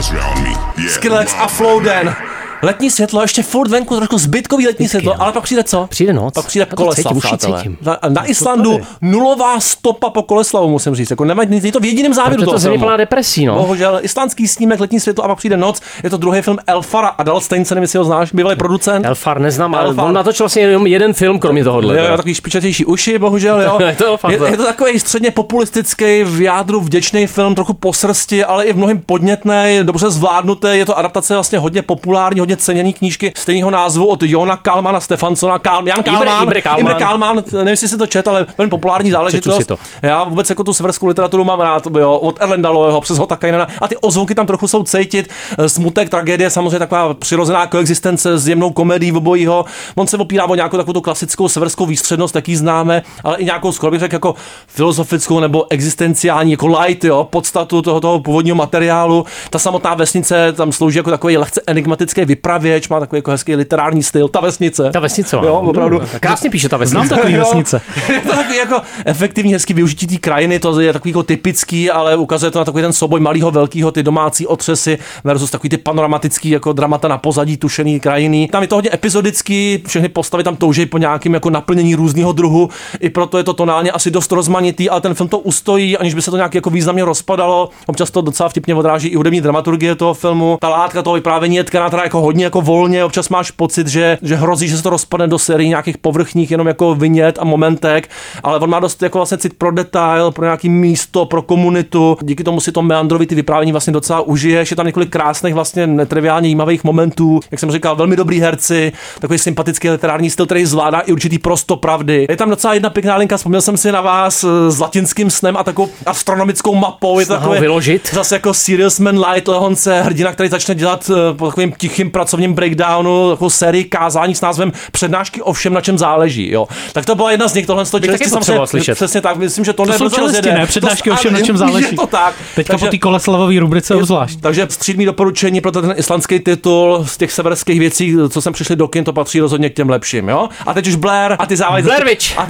Skrillex 0.89 1.35
a 1.39 1.47
Flouden. 1.47 2.32
Letní 2.63 2.91
světlo, 2.91 3.21
ještě 3.21 3.43
furt 3.43 3.69
venku, 3.69 3.95
trošku 3.95 4.17
zbytkový 4.17 4.67
letní 4.67 4.87
světlo, 4.87 5.21
ale 5.21 5.31
pak 5.31 5.43
přijde 5.43 5.63
co? 5.63 5.87
Přijde 5.89 6.13
noc. 6.13 6.33
Pak 6.33 6.45
přijde 6.45 6.65
to 6.65 6.75
Koleslav, 6.75 7.13
cítím, 7.13 7.19
přátelé. 7.19 7.63
Na, 7.81 7.99
na 8.09 8.25
Islandu 8.29 8.79
nulová 9.01 9.59
stopa 9.59 10.09
po 10.09 10.23
Koleslavu, 10.23 10.69
musím 10.69 10.95
říct. 10.95 11.09
Jako 11.09 11.25
nemá, 11.25 11.43
je 11.43 11.71
to 11.71 11.79
v 11.79 11.85
jediném 11.85 12.13
závěru 12.13 12.41
je 12.41 12.45
toho 12.45 12.57
to 12.57 12.61
filmu. 12.61 12.79
plná 12.79 12.97
depresí, 12.97 13.45
no. 13.45 13.55
Bohužel, 13.55 13.99
islandský 14.01 14.47
snímek 14.47 14.79
Letní 14.79 14.99
světlo 14.99 15.23
a 15.23 15.27
pak 15.27 15.37
přijde 15.37 15.57
noc. 15.57 15.81
Je 16.03 16.09
to 16.09 16.17
druhý 16.17 16.41
film 16.41 16.57
Elfara 16.67 17.07
a 17.07 17.23
Dalstein, 17.23 17.63
nevím, 17.69 17.81
jestli 17.81 17.97
ho 17.97 18.05
znáš, 18.05 18.31
bývalý 18.31 18.55
producent. 18.55 19.05
Elfar 19.05 19.41
neznám, 19.41 19.75
ale 19.75 19.85
Elfar. 19.85 20.05
on 20.05 20.13
natočil 20.13 20.43
vlastně 20.43 20.61
jenom 20.61 20.87
jeden 20.87 21.13
film, 21.13 21.39
kromě 21.39 21.63
tohohle. 21.63 21.97
Jo, 21.97 22.17
takový 22.17 22.35
špičatější 22.35 22.85
uši, 22.85 23.19
bohužel, 23.19 23.61
jo. 23.61 23.77
Je 23.79 23.95
to 23.95 24.17
je, 24.29 24.51
je, 24.51 24.57
to 24.57 24.65
takový 24.65 24.99
středně 24.99 25.31
populistický, 25.31 26.23
v 26.23 26.41
jádru 26.41 26.81
vděčný 26.81 27.27
film, 27.27 27.55
trochu 27.55 27.73
po 27.73 27.93
srsti, 27.93 28.43
ale 28.43 28.65
i 28.65 28.73
v 28.73 28.77
mnohem 28.77 29.01
podnětný, 29.05 29.79
dobře 29.83 30.09
zvládnutý. 30.09 30.67
Je 30.71 30.85
to 30.85 30.97
adaptace 30.97 31.33
vlastně 31.33 31.59
hodně 31.59 31.81
populární, 31.81 32.39
hodně 32.39 32.52
ceněný 32.57 32.93
knížky 32.93 33.33
stejného 33.35 33.71
názvu 33.71 34.05
od 34.05 34.23
Jona 34.23 34.57
Kalmana 34.57 34.99
Stefansona. 34.99 35.59
Kal, 35.59 35.87
Jan 35.87 36.03
Kalman, 36.03 36.43
Imre 36.43 36.61
Kalman. 36.61 36.79
Imre 36.79 36.93
Kalman, 36.93 37.43
nevím, 37.51 37.67
jestli 37.67 37.87
si 37.87 37.97
to 37.97 38.07
čet, 38.07 38.27
ale 38.27 38.45
velmi 38.57 38.69
populární 38.69 39.11
záležitost. 39.11 39.57
si 39.57 39.65
to. 39.65 39.77
Já 40.01 40.23
vůbec 40.23 40.49
jako 40.49 40.63
tu 40.63 40.73
severskou 40.73 41.07
literaturu 41.07 41.43
mám 41.43 41.59
rád, 41.59 41.87
jo, 41.99 42.13
od 42.13 42.41
Erlendalového 42.41 43.01
přes 43.01 43.17
Hotakainena 43.17 43.67
a 43.81 43.87
ty 43.87 43.97
ozvuky 43.97 44.35
tam 44.35 44.45
trochu 44.45 44.67
jsou 44.67 44.83
cítit. 44.83 45.29
Eh, 45.57 45.69
Smutek, 45.69 46.09
tragédie, 46.09 46.49
samozřejmě 46.49 46.79
taková 46.79 47.13
přirozená 47.13 47.67
koexistence 47.67 48.37
s 48.37 48.47
jemnou 48.47 48.71
komedií 48.71 49.11
v 49.11 49.17
obojího. 49.17 49.65
On 49.95 50.07
se 50.07 50.17
opírá 50.17 50.45
o 50.45 50.55
nějakou 50.55 50.77
takovou 50.77 50.93
tu 50.93 51.01
klasickou 51.01 51.47
severskou 51.47 51.85
výstřednost, 51.85 52.33
taky 52.33 52.57
známe, 52.57 53.01
ale 53.23 53.37
i 53.37 53.45
nějakou 53.45 53.71
skoro 53.71 53.91
bych 53.91 53.99
řekl 53.99 54.15
jako 54.15 54.35
filozofickou 54.67 55.39
nebo 55.39 55.65
existenciální, 55.71 56.51
jako 56.51 56.67
light, 56.67 57.03
jo, 57.03 57.27
podstatu 57.29 57.81
toho, 57.81 57.99
toho 57.99 58.19
původního 58.19 58.55
materiálu. 58.55 59.25
Ta 59.49 59.59
samotná 59.59 59.93
vesnice 59.93 60.53
tam 60.53 60.71
slouží 60.71 60.97
jako 60.97 61.09
takový 61.09 61.37
lehce 61.37 61.61
enigmatický 61.67 62.25
vypravěč, 62.43 62.89
má 62.89 62.99
takový 62.99 63.17
jako 63.17 63.31
hezký 63.31 63.55
literární 63.55 64.03
styl. 64.03 64.27
Ta 64.27 64.39
vesnice. 64.39 64.89
Ta 64.93 64.99
vesnice 64.99 65.35
má. 65.37 65.45
Jo, 65.45 65.53
opravdu. 65.53 65.99
No, 65.99 66.05
krásně 66.19 66.49
píše 66.49 66.69
ta 66.69 66.77
vesnice. 66.77 67.07
Znám 67.07 67.17
takový 67.17 67.33
vesnice. 67.37 67.81
je 68.13 68.19
to 68.19 68.35
takový 68.35 68.57
jako 68.57 68.81
efektivní, 69.05 69.53
hezký 69.53 69.73
využití 69.73 70.07
té 70.07 70.17
krajiny, 70.17 70.59
to 70.59 70.79
je 70.79 70.93
takový 70.93 71.09
jako 71.11 71.23
typický, 71.23 71.91
ale 71.91 72.15
ukazuje 72.15 72.51
to 72.51 72.59
na 72.59 72.65
takový 72.65 72.81
ten 72.81 72.93
souboj 72.93 73.19
malého, 73.19 73.51
velkého, 73.51 73.91
ty 73.91 74.03
domácí 74.03 74.47
otřesy 74.47 74.97
versus 75.23 75.51
takový 75.51 75.69
ty 75.69 75.77
panoramatický 75.77 76.49
jako 76.49 76.73
dramata 76.73 77.07
na 77.07 77.17
pozadí 77.17 77.57
tušený 77.57 77.99
krajiny. 77.99 78.49
Tam 78.51 78.61
je 78.61 78.67
to 78.67 78.75
hodně 78.75 78.89
epizodický, 78.93 79.83
všechny 79.87 80.09
postavy 80.09 80.43
tam 80.43 80.55
touží 80.55 80.85
po 80.85 80.97
nějakém 80.97 81.33
jako 81.33 81.49
naplnění 81.49 81.95
různého 81.95 82.31
druhu, 82.31 82.69
i 82.99 83.09
proto 83.09 83.37
je 83.37 83.43
to 83.43 83.53
tonálně 83.53 83.91
asi 83.91 84.11
dost 84.11 84.31
rozmanitý, 84.31 84.89
ale 84.89 85.01
ten 85.01 85.13
film 85.13 85.29
to 85.29 85.39
ustojí, 85.39 85.97
aniž 85.97 86.13
by 86.13 86.21
se 86.21 86.31
to 86.31 86.37
nějak 86.37 86.55
jako 86.55 86.69
významně 86.69 87.05
rozpadalo. 87.05 87.69
Občas 87.85 88.11
to 88.11 88.21
docela 88.21 88.49
vtipně 88.49 88.75
odráží 88.75 89.07
i 89.07 89.15
hudební 89.15 89.41
dramaturgie 89.41 89.95
toho 89.95 90.13
filmu. 90.13 90.57
Ta 90.61 90.69
látka 90.69 91.01
toho 91.01 91.13
vyprávění 91.13 91.55
je 91.55 91.63
tkaná 91.63 91.89
teda 91.89 92.03
jako 92.03 92.21
hodně 92.33 92.43
jako 92.43 92.61
volně, 92.61 93.03
občas 93.03 93.29
máš 93.29 93.51
pocit, 93.51 93.87
že, 93.87 94.17
že 94.21 94.35
hrozí, 94.35 94.67
že 94.67 94.77
se 94.77 94.83
to 94.83 94.89
rozpadne 94.89 95.27
do 95.27 95.39
série 95.39 95.69
nějakých 95.69 95.97
povrchních 95.97 96.51
jenom 96.51 96.67
jako 96.67 96.95
vinět 96.95 97.39
a 97.39 97.45
momentek, 97.45 98.09
ale 98.43 98.59
on 98.59 98.69
má 98.69 98.79
dost 98.79 99.03
jako 99.03 99.17
vlastně 99.17 99.37
cit 99.37 99.53
pro 99.57 99.71
detail, 99.71 100.31
pro 100.31 100.45
nějaký 100.45 100.69
místo, 100.69 101.25
pro 101.25 101.41
komunitu. 101.41 102.17
Díky 102.21 102.43
tomu 102.43 102.59
si 102.59 102.71
to 102.71 102.81
meandrovitý 102.81 103.35
vyprávění 103.35 103.71
vlastně 103.71 103.93
docela 103.93 104.21
užiješ. 104.21 104.71
Je 104.71 104.77
tam 104.77 104.85
několik 104.85 105.09
krásných 105.09 105.53
vlastně 105.53 105.87
netriviálně 105.87 106.49
jímavých 106.49 106.83
momentů, 106.83 107.39
jak 107.51 107.59
jsem 107.59 107.71
říkal, 107.71 107.95
velmi 107.95 108.15
dobrý 108.15 108.39
herci, 108.39 108.91
takový 109.19 109.39
sympatický 109.39 109.89
literární 109.89 110.29
styl, 110.29 110.45
který 110.45 110.65
zvládá 110.65 110.99
i 110.99 111.11
určitý 111.11 111.39
prosto 111.39 111.75
pravdy. 111.75 112.25
Je 112.29 112.37
tam 112.37 112.49
docela 112.49 112.73
jedna 112.73 112.89
pěkná 112.89 113.15
linka, 113.15 113.37
vzpomněl 113.37 113.61
jsem 113.61 113.77
si 113.77 113.91
na 113.91 114.01
vás 114.01 114.43
eh, 114.43 114.71
s 114.71 114.79
latinským 114.79 115.29
snem 115.29 115.57
a 115.57 115.63
takovou 115.63 115.89
astronomickou 116.05 116.75
mapou. 116.75 117.19
Je 117.19 117.25
to 117.25 117.33
takové, 117.33 117.59
vyložit. 117.59 118.09
Zase 118.13 118.35
jako 118.35 118.53
Serious 118.53 118.99
Man 118.99 119.25
Light 119.25 119.47
Lehonce, 119.47 120.01
hrdina, 120.01 120.31
který 120.31 120.49
začne 120.49 120.75
dělat 120.75 121.11
eh, 121.13 121.33
po 121.33 121.47
takovým 121.47 121.71
tichým 121.71 122.11
pracovním 122.23 122.53
breakdownu 122.53 123.29
takovou 123.31 123.49
sérii 123.49 123.83
kázání 123.83 124.35
s 124.35 124.41
názvem 124.41 124.71
Přednášky 124.91 125.41
o 125.41 125.53
všem, 125.53 125.73
na 125.73 125.81
čem 125.81 125.97
záleží. 125.97 126.51
Jo. 126.51 126.67
Tak 126.93 127.05
to 127.05 127.15
byla 127.15 127.31
jedna 127.31 127.47
z 127.47 127.53
nich, 127.53 127.65
tohle 127.65 127.85
to 127.85 127.99
Bych 127.99 128.11
taky 128.11 128.29
potřeboval 128.29 128.67
slyšet. 128.67 128.95
Přesně 128.95 129.21
tak, 129.21 129.37
myslím, 129.37 129.65
že 129.65 129.73
to, 129.73 129.85
To 129.85 129.93
jsou 129.93 130.09
čelisti, 130.09 130.51
ne? 130.51 130.65
Přednášky 130.65 131.11
o 131.11 131.15
všem, 131.15 131.33
na 131.33 131.41
čem 131.41 131.57
záleží. 131.57 131.87
Je 131.91 131.97
to 131.97 132.07
tak. 132.17 132.35
Teďka 132.55 132.77
po 132.77 132.87
té 132.87 132.97
koleslavové 132.97 133.59
rubrice 133.59 133.95
obzvlášť. 133.95 134.41
Takže 134.41 134.67
střídmý 134.69 135.05
doporučení 135.05 135.61
pro 135.61 135.71
ten 135.71 135.93
islandský 135.97 136.39
titul 136.39 137.05
z 137.07 137.17
těch 137.17 137.31
severských 137.31 137.79
věcí, 137.79 138.15
co 138.29 138.41
jsem 138.41 138.53
přišli 138.53 138.75
do 138.75 138.87
kin, 138.87 139.03
to 139.03 139.13
patří 139.13 139.39
rozhodně 139.39 139.69
k 139.69 139.73
těm 139.73 139.89
lepším, 139.89 140.29
jo? 140.29 140.49
A 140.65 140.73
teď 140.73 140.87
už 140.87 140.95
Blair 140.95 141.35
a 141.39 141.45
ty 141.45 141.55
závají. 141.55 141.83
Blair 141.83 142.05
Witch. 142.05 142.37
A 142.39 142.45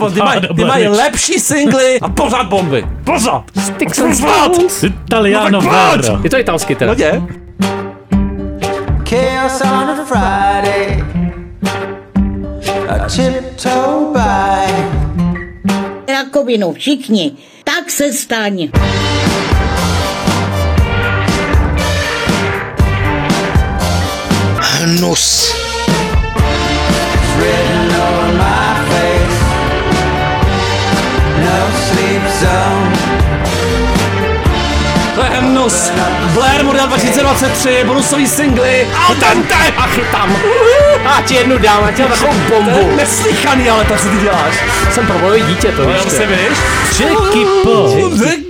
ty 0.55 0.65
mají, 0.65 0.87
Witch. 0.87 0.97
lepší 0.97 1.39
singly 1.39 1.99
a 1.99 2.09
pořád 2.09 2.47
bomby. 2.47 2.85
Pořád. 3.03 3.43
Sticks 3.59 3.99
and. 3.99 4.83
Italiano 4.83 5.61
No. 5.61 6.19
Je 6.23 6.29
to 6.29 6.39
italský 6.39 6.75
teda. 6.75 6.93
No 6.93 6.99
je. 6.99 7.43
Chaos 9.13 9.61
on 9.61 9.89
a 9.91 10.05
Friday. 10.07 10.97
A 12.89 13.07
tiptoe 13.07 14.11
by. 14.11 14.65
Rakovinu, 16.07 16.73
všichni. 16.73 17.37
Tak 17.63 17.91
se 17.91 18.13
staň. 18.13 18.69
Hnus. 24.57 25.53
Written 27.37 27.95
on 28.01 28.37
my 28.37 28.73
face. 28.89 29.39
No 31.45 31.57
sleep 31.85 32.23
zone. 32.41 32.92
Hnus. 35.43 35.91
Blair 36.33 36.63
Model 36.63 36.87
2023, 36.87 37.83
bonusový 37.85 38.27
singly. 38.27 38.87
Al 39.07 39.15
dente. 39.15 39.55
A 39.77 39.81
chytám. 39.81 40.35
A 41.05 41.21
ti 41.21 41.33
jednu 41.35 41.57
dám, 41.57 41.83
a 41.83 41.91
ti 41.91 42.01
dám 42.01 42.11
takovou 42.11 42.33
bombu. 42.49 42.95
neslychaný, 42.95 43.69
ale 43.69 43.85
tak 43.85 44.01
co 44.01 44.09
ty 44.09 44.17
děláš. 44.17 44.55
Jsem 44.91 45.07
probojový 45.07 45.43
dítě, 45.43 45.67
to 45.67 45.85
víš. 45.85 45.95
já 45.97 46.03
to. 46.03 46.09
si 46.09 46.25
víš. 46.25 46.57
Jackie 46.99 47.45
Po. 47.63 48.42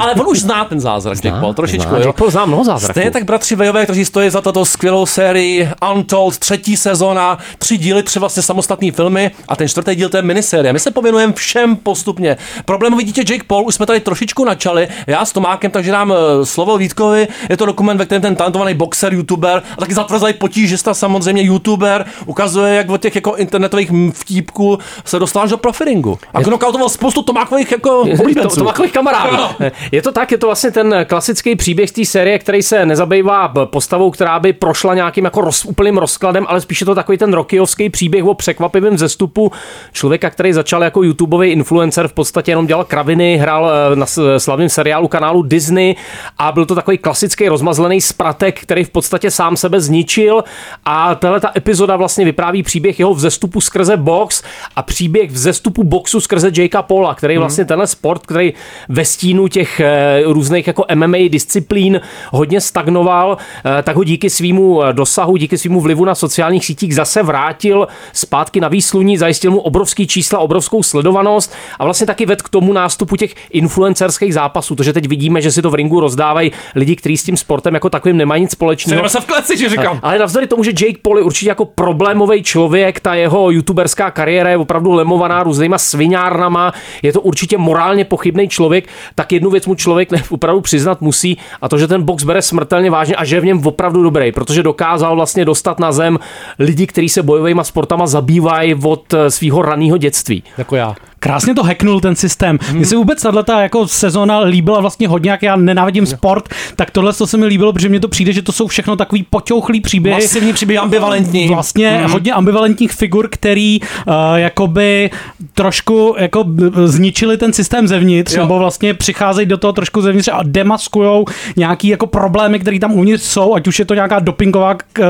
Ale 0.00 0.14
on 0.14 0.26
už 0.28 0.40
zná 0.40 0.64
ten 0.64 0.80
zázrak, 0.80 1.18
Jack 1.20 1.40
Paul, 1.40 1.54
trošičku. 1.54 1.88
zná. 1.88 1.98
jo. 1.98 2.04
Jack 2.04 2.16
Paul 2.16 2.30
zná 2.30 2.46
mnoho 2.46 2.64
zázraků. 2.64 2.92
Stejně 2.92 3.10
tak 3.10 3.24
bratři 3.24 3.56
Vejové, 3.56 3.84
kteří 3.84 4.04
stojí 4.04 4.30
za 4.30 4.40
tato 4.40 4.64
skvělou 4.64 5.06
sérii 5.06 5.68
Untold, 5.92 6.38
třetí 6.38 6.76
sezóna, 6.76 7.38
tři 7.58 7.76
díly, 7.76 8.02
tři 8.02 8.18
vlastně 8.18 8.42
samostatné 8.42 8.92
filmy 8.92 9.30
a 9.48 9.56
ten 9.56 9.68
čtvrtý 9.68 9.94
díl 9.94 10.08
to 10.08 10.16
je 10.16 10.22
minisérie. 10.22 10.72
My 10.72 10.80
se 10.80 10.90
pověnujeme 10.90 11.32
všem 11.32 11.76
postupně. 11.76 12.36
Problémový 12.64 13.04
dítě 13.04 13.20
Jake 13.32 13.44
Paul 13.46 13.66
už 13.66 13.74
jsme 13.74 13.86
tady 13.86 14.00
trošičku 14.00 14.44
načali. 14.44 14.88
Já 15.06 15.24
s 15.24 15.32
Tomákem, 15.32 15.70
takže 15.70 15.92
dám 15.92 16.12
eh, 16.12 16.46
slovo 16.46 16.78
Vítkovi. 16.78 17.28
Je 17.48 17.56
to 17.56 17.66
dokument, 17.66 17.98
ve 17.98 18.06
kterém 18.06 18.22
ten 18.22 18.36
talentovaný 18.36 18.74
boxer, 18.74 19.14
youtuber 19.14 19.62
a 19.72 19.80
taky 19.80 19.94
zatvrzelý 19.94 20.32
potížista, 20.32 20.94
samozřejmě 20.94 21.42
youtuber, 21.42 22.04
ukazuje, 22.26 22.74
jak 22.74 22.90
od 22.90 23.02
těch 23.02 23.14
jako 23.14 23.36
internetových 23.36 23.90
vtípků 24.12 24.78
se 25.04 25.18
dostal 25.18 25.42
až 25.42 25.50
do 25.50 25.56
profiringu. 25.56 26.18
A 26.34 26.42
knockoutoval 26.42 26.88
spoustu 26.88 27.22
Tomákových 27.22 27.72
jako 27.72 27.88
to, 27.88 28.22
oblíbenců. 28.22 28.60
Takových 28.78 28.92
kamarádů. 28.92 29.36
Ano. 29.36 29.54
Je 29.92 30.02
to 30.02 30.12
tak, 30.12 30.32
je 30.32 30.38
to 30.38 30.46
vlastně 30.46 30.70
ten 30.70 30.94
klasický 31.08 31.56
příběh 31.56 31.88
z 31.88 31.92
té 31.92 32.04
série, 32.04 32.38
který 32.38 32.62
se 32.62 32.86
nezabývá 32.86 33.48
postavou, 33.64 34.10
která 34.10 34.38
by 34.40 34.52
prošla 34.52 34.94
nějakým 34.94 35.24
jako 35.24 35.40
roz, 35.40 35.64
úplným 35.64 35.98
rozkladem, 35.98 36.44
ale 36.48 36.60
spíše 36.60 36.84
to 36.84 36.94
takový 36.94 37.18
ten 37.18 37.32
rokyovský 37.32 37.90
příběh 37.90 38.24
o 38.24 38.34
překvapivém 38.34 38.94
vzestupu 38.94 39.52
člověka, 39.92 40.30
který 40.30 40.52
začal 40.52 40.82
jako 40.82 41.02
YouTubeový 41.02 41.48
influencer, 41.50 42.08
v 42.08 42.12
podstatě 42.12 42.50
jenom 42.50 42.66
dělal 42.66 42.84
kraviny, 42.84 43.36
hrál 43.36 43.70
eh, 43.92 43.96
na 43.96 44.06
s- 44.06 44.38
slavném 44.38 44.68
seriálu 44.68 45.08
kanálu 45.08 45.42
Disney 45.42 45.94
a 46.38 46.52
byl 46.52 46.66
to 46.66 46.74
takový 46.74 46.98
klasický 46.98 47.48
rozmazlený 47.48 48.00
spratek, 48.00 48.60
který 48.60 48.84
v 48.84 48.90
podstatě 48.90 49.30
sám 49.30 49.56
sebe 49.56 49.80
zničil 49.80 50.44
a 50.84 51.14
tahle 51.14 51.40
ta 51.40 51.52
epizoda 51.56 51.96
vlastně 51.96 52.24
vypráví 52.24 52.62
příběh 52.62 52.98
jeho 52.98 53.14
vzestupu 53.14 53.60
skrze 53.60 53.96
box 53.96 54.42
a 54.76 54.82
příběh 54.82 55.30
vzestupu 55.30 55.84
boxu 55.84 56.20
skrze 56.20 56.50
Jakea 56.58 56.82
Paula, 56.82 57.14
který 57.14 57.34
Mhm. 57.34 57.40
vlastně 57.40 57.64
tenhle 57.64 57.86
sport, 57.86 58.26
který 58.26 58.52
ve 58.88 59.04
stínu 59.04 59.48
těch 59.48 59.80
eh, 59.80 60.22
různých 60.24 60.66
jako 60.66 60.84
MMA 60.94 61.18
disciplín 61.28 62.00
hodně 62.32 62.60
stagnoval, 62.60 63.36
eh, 63.78 63.82
tak 63.82 63.96
ho 63.96 64.04
díky 64.04 64.30
svýmu 64.30 64.82
eh, 64.82 64.92
dosahu, 64.92 65.36
díky 65.36 65.58
svýmu 65.58 65.80
vlivu 65.80 66.04
na 66.04 66.14
sociálních 66.14 66.64
sítích 66.64 66.94
zase 66.94 67.22
vrátil 67.22 67.88
zpátky 68.12 68.60
na 68.60 68.68
výsluní, 68.68 69.18
zajistil 69.18 69.50
mu 69.50 69.60
obrovský 69.60 70.06
čísla, 70.06 70.38
obrovskou 70.38 70.82
sledovanost 70.82 71.54
a 71.78 71.84
vlastně 71.84 72.06
taky 72.06 72.26
ved 72.26 72.42
k 72.42 72.48
tomu 72.48 72.72
nástupu 72.72 73.16
těch 73.16 73.34
influencerských 73.50 74.34
zápasů, 74.34 74.76
to, 74.76 74.82
že 74.82 74.92
teď 74.92 75.08
vidíme, 75.08 75.40
že 75.40 75.52
si 75.52 75.62
to 75.62 75.70
v 75.70 75.74
ringu 75.74 76.00
rozdávají 76.00 76.52
lidi, 76.74 76.96
kteří 76.96 77.16
s 77.16 77.24
tím 77.24 77.36
sportem 77.36 77.74
jako 77.74 77.90
takovým 77.90 78.16
nemají 78.16 78.42
nic 78.42 78.50
společného. 78.50 79.08
Se 79.08 79.20
v 79.20 79.26
kleci, 79.26 79.58
že 79.58 79.68
říkám. 79.68 80.00
Ale 80.02 80.18
navzdory 80.18 80.46
tomu, 80.46 80.64
že 80.64 80.70
Jake 80.70 80.98
Paul 81.02 81.18
je 81.18 81.24
určitě 81.24 81.48
jako 81.48 81.64
problémový 81.64 82.42
člověk, 82.42 83.00
ta 83.00 83.14
jeho 83.14 83.50
youtuberská 83.50 84.10
kariéra 84.10 84.50
je 84.50 84.56
opravdu 84.56 84.92
lemovaná 84.92 85.42
různýma 85.42 85.78
sviňárnama, 85.78 86.72
je 87.02 87.12
to 87.12 87.20
určitě 87.20 87.58
morálně 87.58 88.04
pochybný 88.04 88.48
člověk, 88.58 88.88
tak 89.14 89.32
jednu 89.32 89.50
věc 89.50 89.66
mu 89.66 89.74
člověk 89.74 90.08
opravdu 90.30 90.60
přiznat 90.60 91.00
musí 91.00 91.38
a 91.62 91.68
to, 91.68 91.78
že 91.78 91.86
ten 91.86 92.02
box 92.02 92.24
bere 92.24 92.42
smrtelně 92.42 92.90
vážně 92.90 93.14
a 93.14 93.24
že 93.24 93.36
je 93.36 93.40
v 93.40 93.44
něm 93.44 93.66
opravdu 93.66 94.02
dobrý, 94.02 94.32
protože 94.32 94.62
dokázal 94.62 95.14
vlastně 95.16 95.44
dostat 95.44 95.78
na 95.78 95.92
zem 95.92 96.18
lidi, 96.58 96.86
kteří 96.86 97.08
se 97.08 97.22
bojovými 97.22 97.60
sportama 97.62 98.06
zabývají 98.06 98.74
od 98.74 99.14
eh, 99.14 99.30
svého 99.30 99.62
raného 99.62 99.96
dětství. 99.96 100.42
Jako 100.58 100.76
já. 100.76 101.07
Krásně 101.20 101.54
to 101.54 101.62
hacknul 101.62 102.00
ten 102.00 102.16
systém. 102.16 102.58
Mně 102.72 102.84
se 102.86 102.96
vůbec 102.96 103.22
tato 103.22 103.52
jako 103.52 103.88
sezóna 103.88 104.38
líbila 104.40 104.80
vlastně 104.80 105.08
hodně, 105.08 105.30
jak 105.30 105.42
já 105.42 105.56
nenávidím 105.56 106.06
sport, 106.06 106.48
tak 106.76 106.90
tohle 106.90 107.12
to 107.12 107.26
se 107.26 107.36
mi 107.36 107.46
líbilo, 107.46 107.72
protože 107.72 107.88
mně 107.88 108.00
to 108.00 108.08
přijde, 108.08 108.32
že 108.32 108.42
to 108.42 108.52
jsou 108.52 108.66
všechno 108.66 108.96
takový 108.96 109.22
poťouchlý 109.30 109.80
příběhy. 109.80 110.22
Masivní 110.22 110.52
příběhy, 110.52 110.78
ambivalentní. 110.78 111.48
Vlastně 111.48 111.98
Mhm. 112.02 112.12
hodně 112.12 112.32
ambivalentních 112.32 112.92
figur, 112.92 113.28
který 113.32 113.80
uh, 113.80 114.14
jakoby 114.34 115.10
trošku 115.54 116.14
jako 116.18 116.44
zničili 116.84 117.36
ten 117.36 117.52
systém 117.52 117.88
zevnitř, 117.88 118.34
Jo. 118.34 118.42
nebo 118.42 118.58
vlastně 118.58 118.94
přicházejí 118.94 119.46
do 119.46 119.56
toho 119.56 119.72
trošku 119.72 120.02
zevnitř 120.02 120.28
a 120.32 120.40
demaskujou 120.42 121.24
nějaký 121.56 121.88
jako 121.88 122.06
problémy, 122.06 122.58
které 122.58 122.78
tam 122.78 122.92
uvnitř 122.92 123.24
jsou, 123.24 123.54
ať 123.54 123.68
už 123.68 123.78
je 123.78 123.84
to 123.84 123.94
nějaká 123.94 124.18
dopingová 124.18 124.72
uh, 124.98 125.04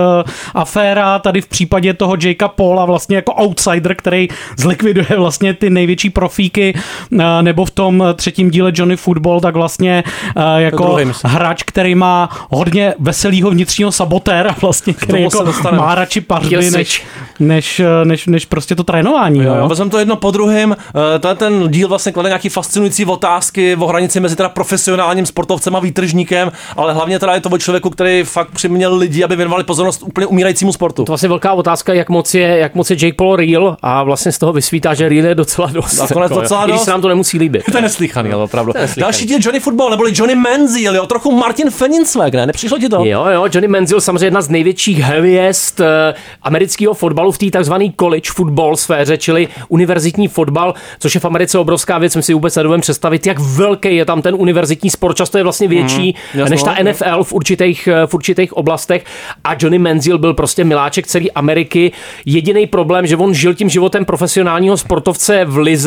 aféra, 0.55 1.19
tady 1.19 1.41
v 1.41 1.47
případě 1.49 1.95
toho 1.95 2.17
Jakea 2.25 2.49
Paula 2.49 2.85
vlastně 2.85 3.17
jako 3.17 3.33
outsider, 3.35 3.95
který 3.95 4.29
zlikviduje 4.57 5.07
vlastně 5.17 5.55
ty 5.55 5.71
největší 5.71 5.98
profíky, 6.11 6.75
uh, 7.11 7.21
nebo 7.43 7.65
v 7.65 7.71
tom 7.71 8.05
třetím 8.17 8.51
díle 8.51 8.73
Johnny 8.75 8.97
Football, 8.97 9.41
tak 9.41 9.55
vlastně 9.55 10.05
uh, 10.37 10.43
jako 10.57 10.99
hráč, 11.25 11.63
který 11.63 11.95
má 11.95 12.29
hodně 12.51 12.95
veselýho 12.99 13.51
vnitřního 13.51 13.93
sabotéra 13.93 14.57
vlastně, 14.63 14.95
který 14.95 15.23
jako 15.23 15.45
má 15.73 15.95
radši 15.95 16.21
pařby, 16.21 16.49
Kill 16.49 16.61
než, 16.61 16.71
switch. 16.73 17.07
než, 17.41 17.81
než, 18.05 18.27
než 18.27 18.45
prostě 18.47 18.75
to 18.75 18.85
trénování. 18.85 19.39
Jo, 19.39 19.49
Jo, 19.49 19.55
jo. 19.55 19.69
Vezmeme 19.69 19.91
to 19.91 19.99
jedno 19.99 20.17
po 20.17 20.31
druhém. 20.31 20.77
Eh, 21.17 21.19
Ten, 21.19 21.37
ten 21.37 21.69
díl 21.71 21.89
vlastně 21.89 22.13
klade 22.13 22.29
nějaký 22.29 22.49
fascinující 22.49 23.05
otázky 23.05 23.77
o 23.77 23.87
hranici 23.87 24.21
mezi 24.21 24.37
teda 24.37 24.49
profesionálním 24.49 25.27
sportovcem 25.27 25.77
a 25.77 25.81
výtržníkem, 25.81 26.53
ale 26.77 26.93
hlavně 26.93 27.19
teda 27.19 27.35
je 27.35 27.41
to 27.41 27.49
o 27.49 27.59
člověku, 27.59 27.91
který 27.91 28.23
fakt 28.23 28.49
přiměl 28.51 28.97
lidi, 28.97 29.25
aby 29.25 29.37
věnovali 29.37 29.65
pozornost 29.65 30.03
úplně 30.03 30.27
umírajícímu 30.27 30.73
sportu. 30.73 31.05
To 31.05 31.11
vlastně 31.13 31.29
velká 31.29 31.53
otázka, 31.53 31.93
jak 31.95 32.09
moc 32.09 32.35
je, 32.35 32.59
jak 32.59 32.75
moc 32.75 32.91
je 32.91 32.97
Jake 33.01 33.15
Paul 33.17 33.37
real 33.37 33.77
a 33.83 34.03
vlastně 34.03 34.33
z 34.33 34.39
toho 34.39 34.53
vysvítá, 34.53 34.95
že 34.95 35.09
real 35.09 35.25
je 35.27 35.35
docela 35.35 35.71
dost. 35.97 36.01
Nakonec 36.11 36.31
Jako, 36.31 36.35
jo. 36.35 36.41
docela 36.43 36.63
I 36.63 36.65
když 36.65 36.77
dost. 36.77 36.85
se 36.85 36.91
nám 36.91 37.01
to 37.03 37.09
nemusí 37.09 37.39
líbit. 37.39 37.63
To 37.71 37.77
je 37.79 37.83
neslychaný, 37.83 38.33
ale 38.33 38.45
opravdu. 38.45 38.73
Neslychaný. 38.75 39.01
Další 39.01 39.27
díl 39.27 39.39
Johnny 39.43 39.61
Football, 39.61 39.91
neboli 39.91 40.13
Johnny 40.15 40.35
Manziel, 40.35 40.97
jo, 40.97 41.07
trochu 41.07 41.33
Martin 41.33 41.71
Feninsweg, 41.71 42.35
ne? 42.35 42.47
Nepřišlo 42.47 42.79
ti 42.79 42.89
to? 42.89 43.05
Jo, 43.05 43.27
jo, 43.27 43.45
Johnny 43.53 43.69
Manziel 43.69 44.01
samozřejmě 44.01 44.27
jedna 44.27 44.41
z 44.43 44.49
největších 44.49 44.99
heaviest 44.99 45.81
eh, 45.81 46.15
amerického 46.43 46.95
fotbalu 46.95 47.33
v 47.33 47.39
té 47.39 47.51
takzvané 47.51 47.85
college 48.01 48.31
football 48.35 48.77
sféře, 48.77 49.17
čili 49.19 49.49
univerzitní 49.69 50.29
fotbal, 50.29 50.75
což 50.99 51.15
je 51.15 51.21
v 51.21 51.25
Americe 51.25 51.59
obrovská 51.59 51.99
věc, 51.99 52.17
my 52.17 52.23
si 52.23 52.35
vůbec 52.35 52.57
nedovím 52.57 52.81
představit, 52.81 53.27
jak 53.27 53.39
velký 53.39 53.97
je 53.97 54.05
tam 54.05 54.23
ten 54.23 54.35
univerzitní 54.39 54.91
sport, 54.91 55.17
často 55.17 55.39
je 55.39 55.45
vlastně 55.45 55.69
větší 55.69 55.99
Mhm, 55.99 56.41
jasno, 56.41 56.51
než 56.51 56.63
ta. 56.63 56.75
NFL 56.83 57.25
v 57.25 57.33
určitých, 57.33 57.87
eh, 57.89 58.07
v 58.07 58.15
určitých 58.15 58.53
oblastech 58.53 59.05
a 59.45 59.53
Johnny 59.61 59.79
Manziel 59.79 60.19
byl 60.19 60.35
prostě 60.35 60.65
miláček 60.65 61.07
celé 61.07 61.25
Ameriky. 61.35 61.93
Jediný 62.27 62.67
problém, 62.67 63.07
že 63.07 63.17
on 63.17 63.35
žil 63.35 63.55
tím 63.55 63.69
životem 63.69 64.05
profesionálního 64.05 64.77
sportovce 64.77 65.45
v 65.45 65.59
lize, 65.59 65.78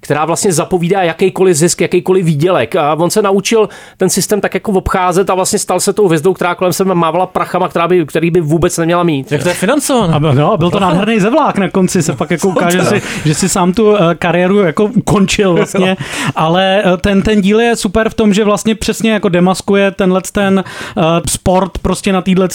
která 0.00 0.24
vlastně 0.24 0.52
zapovídá 0.52 1.02
jakýkoliv 1.02 1.56
zisk, 1.56 1.80
jakýkoliv 1.80 2.24
výdělek. 2.24 2.76
A 2.76 2.94
on 2.94 3.10
se 3.10 3.22
naučil 3.22 3.68
ten 3.96 4.10
systém 4.10 4.40
tak 4.40 4.54
jako 4.54 4.72
obcházet 4.72 5.30
a 5.30 5.34
vlastně 5.34 5.58
stal 5.58 5.80
se 5.80 5.92
tou 5.92 6.06
hvězdou, 6.06 6.34
která 6.34 6.54
kolem 6.54 6.72
sebe 6.72 6.94
mávala 6.94 7.26
prachama, 7.26 7.68
která 7.68 7.88
by, 7.88 8.06
který 8.06 8.30
by 8.30 8.40
vůbec 8.40 8.78
neměla 8.78 9.02
mít. 9.02 9.32
Jak 9.32 9.42
to 9.42 9.48
je 9.48 9.54
financované? 9.54 10.14
A 10.14 10.20
byl- 10.20 10.34
no, 10.34 10.56
byl 10.56 10.70
to 10.70 10.80
nádherný 10.80 11.20
zevlák 11.20 11.58
na 11.58 11.70
konci, 11.70 12.02
se 12.02 12.12
pak 12.12 12.30
jako 12.30 12.48
ukáže, 12.48 12.78
že 12.78 12.84
si, 12.84 13.02
že 13.24 13.34
si 13.34 13.48
sám 13.48 13.72
tu 13.72 13.96
eh, 13.96 14.14
kariéru 14.14 14.58
jako 14.58 14.84
ukončil 14.84 15.54
vlastně, 15.54 15.96
ale 16.36 16.82
eh, 16.84 16.96
ten, 16.96 17.22
ten 17.22 17.40
díl 17.40 17.60
je 17.60 17.76
super 17.76 18.08
v 18.08 18.14
tom, 18.14 18.34
že 18.34 18.44
vlastně 18.44 18.74
přesně 18.74 19.10
jako 19.10 19.28
demaskuje 19.28 19.90
tenhle 19.90 20.20
ten 20.32 20.64
uh, 20.96 21.04
sport 21.28 21.78
prostě 21.78 22.12
na 22.12 22.22
téhle 22.22 22.48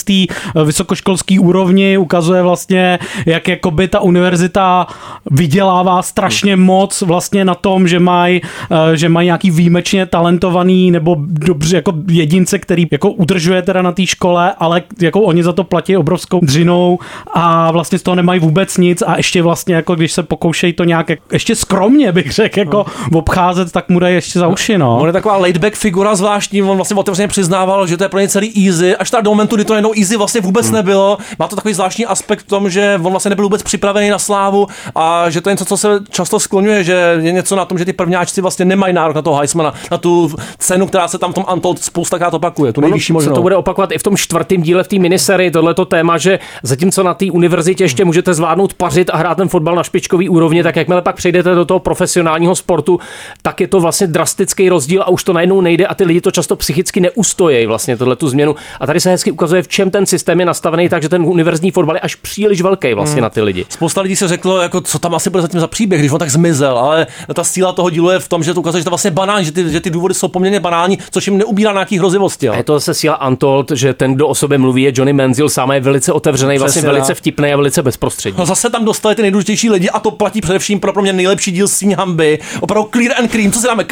vysokoškolský 0.65 1.39
úrovni, 1.39 1.98
ukazuje 1.98 2.41
vlastně, 2.41 3.00
jak 3.26 3.48
jakoby 3.48 3.88
ta 3.88 4.00
univerzita 4.00 4.88
vydělává 5.32 6.02
strašně 6.02 6.56
moc 6.56 6.71
vlastně 7.02 7.46
na 7.46 7.56
tom, 7.56 7.88
že 7.88 8.00
mají 8.00 8.42
uh, 8.42 8.78
že 8.94 9.10
mají 9.10 9.26
nějaký 9.26 9.52
výjimečně 9.52 10.06
talentovaný 10.06 10.92
nebo 10.92 11.16
dobře 11.20 11.76
jako 11.76 11.94
jedince, 12.08 12.60
který 12.60 12.88
jako 12.92 13.12
udržuje 13.12 13.62
teda 13.62 13.82
na 13.82 13.92
té 13.92 14.06
škole, 14.06 14.54
ale 14.58 14.82
jako 15.02 15.22
oni 15.22 15.44
za 15.44 15.54
to 15.54 15.64
platí 15.64 15.98
obrovskou 15.98 16.40
dřinou 16.44 17.00
a 17.34 17.72
vlastně 17.72 18.00
z 18.00 18.04
toho 18.04 18.16
nemají 18.16 18.40
vůbec 18.40 18.78
nic 18.78 19.02
a 19.02 19.18
ještě 19.18 19.42
vlastně 19.42 19.76
jako 19.76 19.96
když 19.96 20.12
se 20.12 20.24
pokoušejí 20.24 20.74
to 20.74 20.84
nějak 20.84 21.10
jak- 21.10 21.20
ještě 21.32 21.56
skromně 21.56 22.12
bych 22.12 22.32
řekl 22.32 22.60
jako 22.60 22.86
obcházet, 23.14 23.72
tak 23.72 23.90
mu 23.90 24.00
dají 24.00 24.16
ještě 24.16 24.40
za 24.40 24.48
uši, 24.48 24.78
no. 24.78 24.98
On 25.00 25.08
je 25.08 25.14
taková 25.14 25.38
laidback 25.38 25.76
figura 25.76 26.16
zvláštní, 26.16 26.64
on 26.64 26.76
vlastně 26.76 26.96
otevřeně 26.96 27.28
přiznával, 27.28 27.88
že 27.88 27.98
to 27.98 28.04
je 28.04 28.10
pro 28.10 28.20
ně 28.20 28.28
celý 28.28 28.68
easy, 28.68 28.96
až 28.96 29.12
tak 29.12 29.24
do 29.24 29.30
momentu, 29.30 29.56
kdy 29.56 29.66
to 29.66 29.76
jednou 29.76 29.92
easy 29.98 30.18
vlastně 30.18 30.42
vůbec 30.42 30.66
hmm. 30.66 30.76
nebylo. 30.76 31.18
Má 31.40 31.48
to 31.48 31.56
takový 31.56 31.74
zvláštní 31.74 32.06
aspekt 32.06 32.40
v 32.40 32.48
tom, 32.48 32.70
že 32.70 33.00
on 33.04 33.12
vlastně 33.12 33.30
nebyl 33.30 33.46
vůbec 33.46 33.64
připravený 33.64 34.10
na 34.10 34.20
slávu 34.20 34.68
a 34.96 35.30
že 35.30 35.42
to 35.42 35.50
je 35.50 35.54
něco, 35.54 35.66
co 35.66 35.78
se 35.78 36.00
často 36.10 36.40
skloňuje, 36.62 36.84
že 36.84 37.17
je 37.21 37.32
něco 37.32 37.56
na 37.56 37.65
tom, 37.65 37.78
že 37.78 37.86
ty 37.86 37.93
prvňáčci 37.93 38.41
vlastně 38.41 38.65
nemají 38.65 38.93
nárok 38.93 39.15
na 39.15 39.21
toho 39.21 39.38
Heismana, 39.38 39.74
na 39.91 39.97
tu 39.97 40.32
cenu, 40.58 40.88
která 40.88 41.08
se 41.08 41.17
tam 41.17 41.32
v 41.32 41.36
tom 41.36 41.45
Untold 41.54 41.84
spoustakrát 41.84 42.34
opakuje, 42.34 42.74
tu 42.74 42.82
nejvyšší 42.82 43.13
možnou. 43.13 43.36
to 43.36 43.41
bude 43.41 43.56
opakovat 43.56 43.91
i 43.91 43.97
v 43.97 44.04
tom 44.04 44.17
čtvrtém 44.17 44.62
díle 44.62 44.84
v 44.84 44.88
té 44.88 45.00
miniserii, 45.00 45.52
tohleto 45.52 45.86
téma, 45.86 46.17
že 46.17 46.39
zatímco 46.63 47.04
na 47.04 47.13
té 47.13 47.26
univerzitě 47.32 47.84
ještě 47.84 48.06
můžete 48.06 48.34
zvládnout 48.34 48.74
pařit 48.74 49.10
a 49.13 49.17
hrát 49.17 49.36
ten 49.38 49.47
fotbal 49.50 49.76
na 49.76 49.84
špičkový 49.84 50.30
úrovni, 50.30 50.63
tak 50.63 50.76
jakmile 50.76 51.02
pak 51.02 51.15
přejdete 51.15 51.56
do 51.56 51.65
toho 51.65 51.80
profesionálního 51.80 52.56
sportu, 52.56 53.00
tak 53.41 53.62
je 53.62 53.67
to 53.67 53.80
vlastně 53.80 54.08
drastický 54.08 54.69
rozdíl 54.69 55.02
a 55.02 55.10
už 55.10 55.24
to 55.24 55.34
najednou 55.34 55.62
nejde 55.62 55.88
a 55.88 55.95
ty 55.95 56.04
lidi 56.06 56.21
to 56.21 56.32
často 56.32 56.56
psychicky 56.56 57.00
neustojí 57.02 57.65
vlastně 57.65 57.97
tohle 57.97 58.15
tu 58.15 58.28
změnu. 58.30 58.56
A 58.80 58.86
tady 58.88 59.00
se 59.00 59.10
hezky 59.10 59.32
ukazuje, 59.32 59.63
v 59.63 59.67
čem 59.67 59.91
ten 59.91 60.06
systém 60.06 60.39
je 60.39 60.45
nastavený, 60.45 60.89
takže 60.89 61.10
ten 61.10 61.21
univerzní 61.26 61.71
fotbal 61.71 61.95
je 61.95 62.00
až 62.00 62.15
příliš 62.15 62.62
velký 62.62 62.93
vlastně 62.93 63.12
Hmm. 63.15 63.21
na 63.24 63.30
ty 63.30 63.41
lidi. 63.41 63.65
Spousta 63.69 64.02
lidí 64.02 64.15
se 64.15 64.28
řeklo, 64.28 64.62
jako, 64.62 64.82
co 64.82 65.00
tam 65.00 65.15
asi 65.15 65.30
bude 65.30 65.41
zatím 65.41 65.60
za 65.60 65.67
příběh, 65.67 66.02
když 66.02 66.12
on 66.12 66.19
tak 66.19 66.30
zmizel, 66.30 66.51
ale 66.62 67.08
ta 67.34 67.44
síla 67.44 67.72
toho 67.72 67.90
dílu 67.90 68.10
je 68.10 68.20
v 68.20 68.28
tom, 68.28 68.44
že 68.44 68.54
to 68.54 68.60
ukazuje, 68.60 68.82
že 68.82 68.84
to 68.84 68.92
vlastně 68.92 69.12
banální, 69.12 69.46
že 69.46 69.52
ty, 69.52 69.72
že 69.72 69.80
ty 69.80 69.90
důvody 69.90 70.14
jsou 70.14 70.28
poměrně 70.28 70.60
banální, 70.60 70.98
což 71.12 71.28
jim 71.28 71.38
neubírá 71.38 71.72
nějaký 71.72 71.98
hrozivosti. 72.00 72.50
A 72.50 72.56
je 72.56 72.64
to 72.64 72.74
zase 72.74 72.94
síla 72.94 73.28
Untold, 73.28 73.72
že 73.72 73.94
ten, 73.94 74.14
kdo 74.14 74.28
o 74.28 74.36
sobě 74.36 74.58
mluví, 74.58 74.84
je 74.84 74.92
Johnny 74.96 75.14
Manziel, 75.14 75.50
sám 75.50 75.72
je 75.72 75.80
velice 75.80 76.14
otevřený, 76.14 76.58
vlastně 76.58 76.82
velice 76.82 77.14
vtipný 77.14 77.54
a 77.54 77.56
velice 77.56 77.84
bezprostřední. 77.84 78.40
No 78.40 78.46
zase 78.46 78.70
tam 78.70 78.86
dostali 78.86 79.16
ty 79.16 79.22
nejdůležitější 79.22 79.70
lidi 79.70 79.90
a 79.90 80.00
to 80.00 80.12
platí 80.12 80.42
především 80.42 80.80
pro, 80.80 80.94
pro 80.94 81.02
mě 81.02 81.14
nejlepší 81.14 81.52
díl 81.52 81.68
Svíň 81.68 81.96
hamby. 81.96 82.40
Opravdu 82.60 82.90
Clear 82.94 83.20
and 83.20 83.32
Cream, 83.32 83.52
co 83.52 83.60
si 83.60 83.68
dáme? 83.68 83.84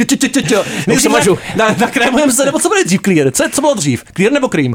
Nakrémujeme 1.80 2.34
se, 2.34 2.45
nebo 2.45 2.60
co 2.60 2.69
bude 2.69 2.84
dřív 2.84 3.02
Clear? 3.02 3.32
Co, 3.32 3.43
co 3.52 3.62
bylo 3.62 3.74
dřív? 3.74 4.04
Clear 4.15 4.32
nebo 4.32 4.50
Cream? 4.50 4.74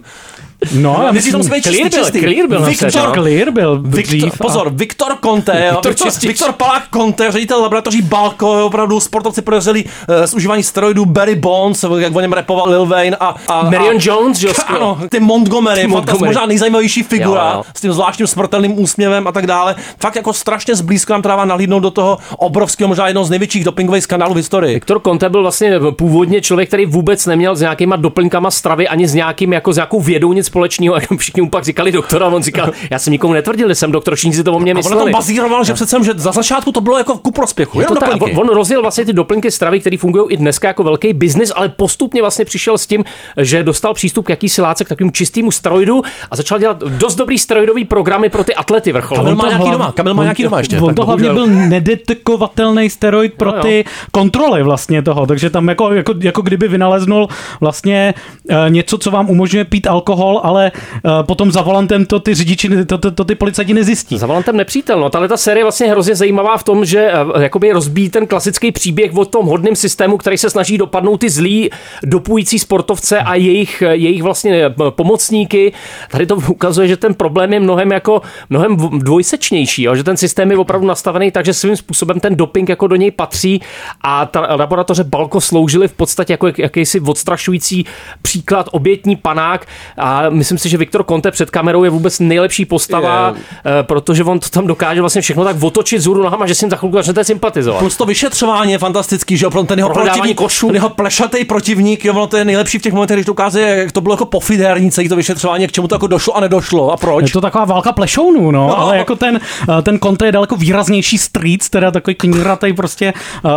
No, 0.75 0.90
já 1.07 1.12
Nejdřív 1.12 1.14
myslím, 1.14 1.33
tam 1.33 1.43
jsme 1.43 1.61
Clear 1.62 1.90
byl- 1.90 2.01
čistý. 2.05 2.19
Clear 2.21 2.49
byl 2.49 2.62
Viktor, 2.64 2.90
set, 2.90 3.03
no. 3.07 3.12
Clear 3.12 3.51
byl 3.51 3.79
Viktor, 3.83 4.03
dřív 4.19 4.25
a- 4.40 4.45
Pozor, 4.45 4.71
Viktor 4.75 5.17
Conte, 5.25 5.64
jo, 5.67 5.73
Viktor 5.75 5.93
Viktor. 5.93 6.29
Viktor 6.29 6.53
Palák 6.53 6.83
Conte, 6.93 7.33
ředitel 7.33 7.62
laboratoří 7.62 8.03
Balko, 8.03 8.59
jo, 8.59 8.67
opravdu 8.67 9.01
sportovci 9.01 9.43
podezřelí 9.43 9.85
uh, 9.85 10.14
z 10.25 10.35
užívání 10.35 10.62
steroidů, 10.62 11.05
Barry 11.05 11.35
Bonds, 11.35 11.85
jak 11.99 12.17
o 12.17 12.21
něm 12.21 12.33
repoval 12.33 12.69
Lil 12.71 12.87
Wayne 12.87 13.17
a... 13.21 13.35
a 13.49 13.62
Marion 13.62 13.97
a, 13.97 14.01
Jones, 14.03 14.43
jo, 14.43 14.53
Ano, 14.67 14.99
ty 15.09 15.21
Montgomery, 15.21 15.81
Ty 15.81 15.87
Montgomery. 15.87 16.27
Možná 16.27 16.47
nejzajímavější 16.47 17.03
figura, 17.03 17.51
Jo, 17.51 17.57
jo. 17.57 17.62
s 17.77 17.81
tím 17.81 17.93
zvláštním 17.93 18.27
smrtelným 18.27 18.79
úsměvem 18.81 19.27
a 19.27 19.33
tak 19.33 19.47
dále. 19.47 19.75
Fakt 20.01 20.17
jako 20.17 20.33
strašně 20.33 20.75
zblízka 20.75 21.14
nám 21.14 21.23
to 21.23 21.29
dává 21.29 21.45
nahlídnout 21.45 21.83
do 21.83 21.90
toho 21.90 22.19
obrovského, 22.38 22.88
možná 22.88 23.07
jednoho 23.07 23.25
z 23.25 23.31
největších 23.31 23.64
dopingových 23.64 24.03
skandálů 24.05 24.35
v 24.35 24.37
historii. 24.37 24.75
Viktor 24.75 25.01
Conte 25.07 25.29
byl 25.29 25.43
vlastně 25.43 25.81
původně 25.97 26.40
člověk, 26.40 26.69
který 26.69 26.87
vůbec 26.87 27.27
neměl 27.27 27.57
s 27.57 27.61
nějakýma 27.61 27.97
doplňkama 27.97 28.51
stravy 28.51 28.88
ani 28.88 29.09
s 29.09 29.14
nějakým 29.14 29.53
jako 29.53 29.73
s 29.73 29.77
nějakou 29.77 30.01
vědou 30.01 30.33
nic 30.33 30.49
společného, 30.59 30.95
jak 30.95 31.05
všichni 31.19 31.43
mu 31.43 31.51
pak 31.51 31.64
říkali 31.64 31.93
doktora, 31.93 32.27
a 32.27 32.29
on 32.29 32.43
říkal, 32.43 32.71
já 32.90 32.99
jsem 32.99 33.11
nikomu 33.12 33.33
netvrdil, 33.35 33.69
že 33.69 33.75
jsem 33.75 33.93
doktor, 33.93 34.14
všichni 34.17 34.35
si 34.37 34.45
to 34.45 34.53
o 34.53 34.59
mě 34.61 34.73
A 34.73 34.75
on 34.75 34.77
mysleli. 34.77 35.12
bazíroval, 35.12 35.64
že 35.64 35.73
přece, 35.75 35.97
že 36.05 36.12
za 36.17 36.33
začátku 36.33 36.73
to 36.73 36.81
bylo 36.81 36.99
jako 36.99 37.19
ku 37.19 37.31
prospěchu. 37.31 37.81
Je 37.81 37.87
to 37.87 37.95
tak, 37.95 38.23
on, 38.23 38.31
on 38.37 38.49
rozjel 38.49 38.83
vlastně 38.83 39.05
ty 39.05 39.12
doplňky 39.12 39.51
stravy, 39.51 39.81
které 39.81 39.97
fungují 39.99 40.25
i 40.31 40.37
dneska 40.37 40.69
jako 40.69 40.83
velký 40.85 41.12
biznis, 41.12 41.53
ale 41.57 41.69
postupně 41.69 42.23
vlastně 42.23 42.45
přišel 42.45 42.79
s 42.79 42.87
tím, 42.87 43.05
že 43.40 43.62
dostal 43.62 43.95
přístup 43.95 44.27
k 44.27 44.31
jakýsi 44.31 44.62
láce, 44.62 44.85
k 44.85 44.88
takovému 44.88 45.11
čistému 45.11 45.51
steroidu 45.51 46.03
a 46.31 46.37
začal 46.37 46.59
dělat 46.59 46.79
dost 46.81 47.14
dobrý 47.14 47.38
steroidový 47.38 47.85
programy 47.85 48.29
pro 48.29 48.45
ty 48.45 48.55
atlety 48.55 48.93
vrcholové. 48.93 49.31
Kamil 49.31 49.37
má 49.37 49.49
nějaký 49.49 49.71
doma, 49.71 49.93
Kamil 49.93 50.14
má 50.14 50.21
on- 50.21 50.25
nějaký 50.25 50.43
doma 50.43 50.59
ještě. 50.59 50.81
On 50.81 50.95
to 50.95 51.05
hlavně 51.07 51.33
byl 51.33 51.47
nedetekovatelný 51.47 52.90
steroid 52.90 53.35
pro 53.35 53.53
No 53.53 53.62
ty 53.62 53.85
kontroly 54.12 54.62
vlastně 54.62 55.03
toho, 55.03 55.27
takže 55.27 55.51
tam 55.51 55.69
jako, 55.69 55.93
jako, 55.93 56.14
jako 56.21 56.43
kdyby 56.43 56.69
vynaleznul 56.69 57.29
vlastně 57.61 58.14
uh, 58.51 58.57
něco, 58.69 58.99
co 58.99 59.11
vám 59.11 59.31
umožňuje 59.31 59.64
pít 59.64 59.87
alkohol, 59.87 60.34
ale 60.42 60.73
uh, 61.05 61.23
potom 61.23 61.53
za 61.53 61.62
volantem 61.62 62.07
to 62.07 62.20
ty 62.20 62.35
řidiči, 62.35 62.85
to, 62.87 62.99
to, 62.99 63.11
to 63.11 63.25
ty 63.25 63.35
policajti 63.35 63.75
nezjistí. 63.75 64.18
Za 64.18 64.27
volantem 64.27 64.57
nepřítel. 64.57 65.01
No, 65.01 65.11
tahle 65.11 65.29
ta 65.29 65.37
série 65.37 65.61
je 65.61 65.64
vlastně 65.64 65.90
hrozně 65.90 66.14
zajímavá 66.14 66.57
v 66.57 66.64
tom, 66.64 66.85
že 66.85 67.12
eh, 67.12 67.42
jakoby 67.42 67.73
rozbíjí 67.73 68.11
ten 68.11 68.27
klasický 68.27 68.73
příběh 68.73 69.16
o 69.16 69.25
tom 69.25 69.47
hodném 69.47 69.77
systému, 69.77 70.16
který 70.16 70.38
se 70.38 70.51
snaží 70.51 70.79
dopadnout 70.79 71.16
ty 71.16 71.31
zlí 71.31 71.70
dopující 72.03 72.59
sportovce 72.59 73.18
a 73.18 73.35
jejich, 73.35 73.83
jejich 73.90 74.23
vlastně 74.23 74.66
eh, 74.66 74.90
pomocníky. 74.90 75.73
Tady 76.11 76.27
to 76.27 76.37
ukazuje, 76.37 76.88
že 76.88 76.97
ten 76.97 77.14
problém 77.14 77.53
je 77.53 77.61
mnohem 77.61 77.92
jako 77.92 78.23
mnohem 78.51 78.77
dvojsečnější, 78.99 79.83
jo? 79.83 79.97
že 79.97 80.05
ten 80.05 80.16
systém 80.16 80.51
je 80.51 80.57
opravdu 80.57 80.87
nastavený 80.87 81.31
tak, 81.31 81.44
že 81.44 81.55
svým 81.55 81.77
způsobem 81.77 82.20
ten 82.20 82.37
doping 82.37 82.68
jako 82.68 82.87
do 82.87 82.97
něj 82.97 83.11
patří 83.11 83.61
a 84.01 84.27
ta 84.27 84.40
laboratoře 84.40 85.05
Balko 85.05 85.40
sloužily 85.40 85.88
v 85.88 85.92
podstatě 85.92 86.33
jako 86.33 86.47
jak, 86.47 86.59
jakýsi 86.59 87.01
odstrašující 87.01 87.87
příklad 88.23 88.68
obětní 88.73 89.16
panák 89.16 89.66
a 89.97 90.24
myslím 90.31 90.59
si, 90.59 90.69
že 90.69 90.77
Viktor 90.77 91.05
Conte 91.05 91.31
před 91.31 91.51
kamerou 91.51 91.85
je 91.85 91.91
vůbec 91.91 92.21
nejlepší 92.21 92.65
postava, 92.65 93.35
Je. 93.37 93.43
eh, 93.81 93.83
protože 93.83 94.25
on 94.25 94.39
to 94.39 94.49
tam 94.49 94.67
dokáže 94.67 95.01
vlastně 95.01 95.23
všechno 95.23 95.45
tak 95.45 95.57
otočit 95.63 96.01
z 96.01 96.07
nohama, 96.07 96.47
že 96.47 96.55
si 96.55 96.65
jim 96.65 96.71
za 96.71 96.77
chvilku 96.77 96.97
začnete 96.97 97.25
sympatizovat. 97.25 97.79
Plus 97.79 97.97
to 97.97 98.05
vyšetřování 98.05 98.73
je 98.73 98.79
fantastický, 98.79 99.37
že 99.37 99.45
jo, 99.47 99.51
pro 99.51 99.63
ten 99.63 99.79
jeho 99.79 99.91
protivník, 99.91 100.37
košů. 100.37 100.67
ten 100.67 100.75
jeho 100.75 100.89
plešatý 100.89 101.45
protivník, 101.45 102.05
jo, 102.05 102.13
ono 102.15 102.27
to 102.27 102.37
je 102.37 102.45
nejlepší 102.45 102.79
v 102.79 102.83
těch 102.83 102.93
momentech, 102.93 103.17
když 103.17 103.27
to 103.27 103.33
ukazuje, 103.33 103.77
jak 103.77 103.93
to 103.93 104.01
bylo 104.01 104.13
jako 104.13 104.27
pofidérní 104.27 104.91
celý 104.91 105.09
to 105.09 105.17
vyšetřování, 105.17 105.67
k 105.67 105.73
čemu 105.73 105.89
to 105.89 105.95
jako 105.95 106.07
došlo 106.07 106.37
a 106.37 106.41
nedošlo 106.41 106.93
a 106.93 106.97
proč. 106.97 107.25
Je 107.27 107.33
to 107.33 107.41
taková 107.41 107.65
válka 107.65 107.93
plešounů, 107.93 108.51
no, 108.51 108.69
no, 108.69 108.79
ale 108.79 108.99
jako 108.99 109.17
ten, 109.17 109.41
eh, 109.79 109.83
ten 109.83 109.99
Conte 109.99 110.27
je 110.27 110.33
daleko 110.33 110.57
výraznější 110.57 111.19
street, 111.19 111.69
teda 111.69 111.91
takový 111.91 112.15
kníratej 112.15 112.73
prostě 112.73 113.13
uh, 113.45 113.51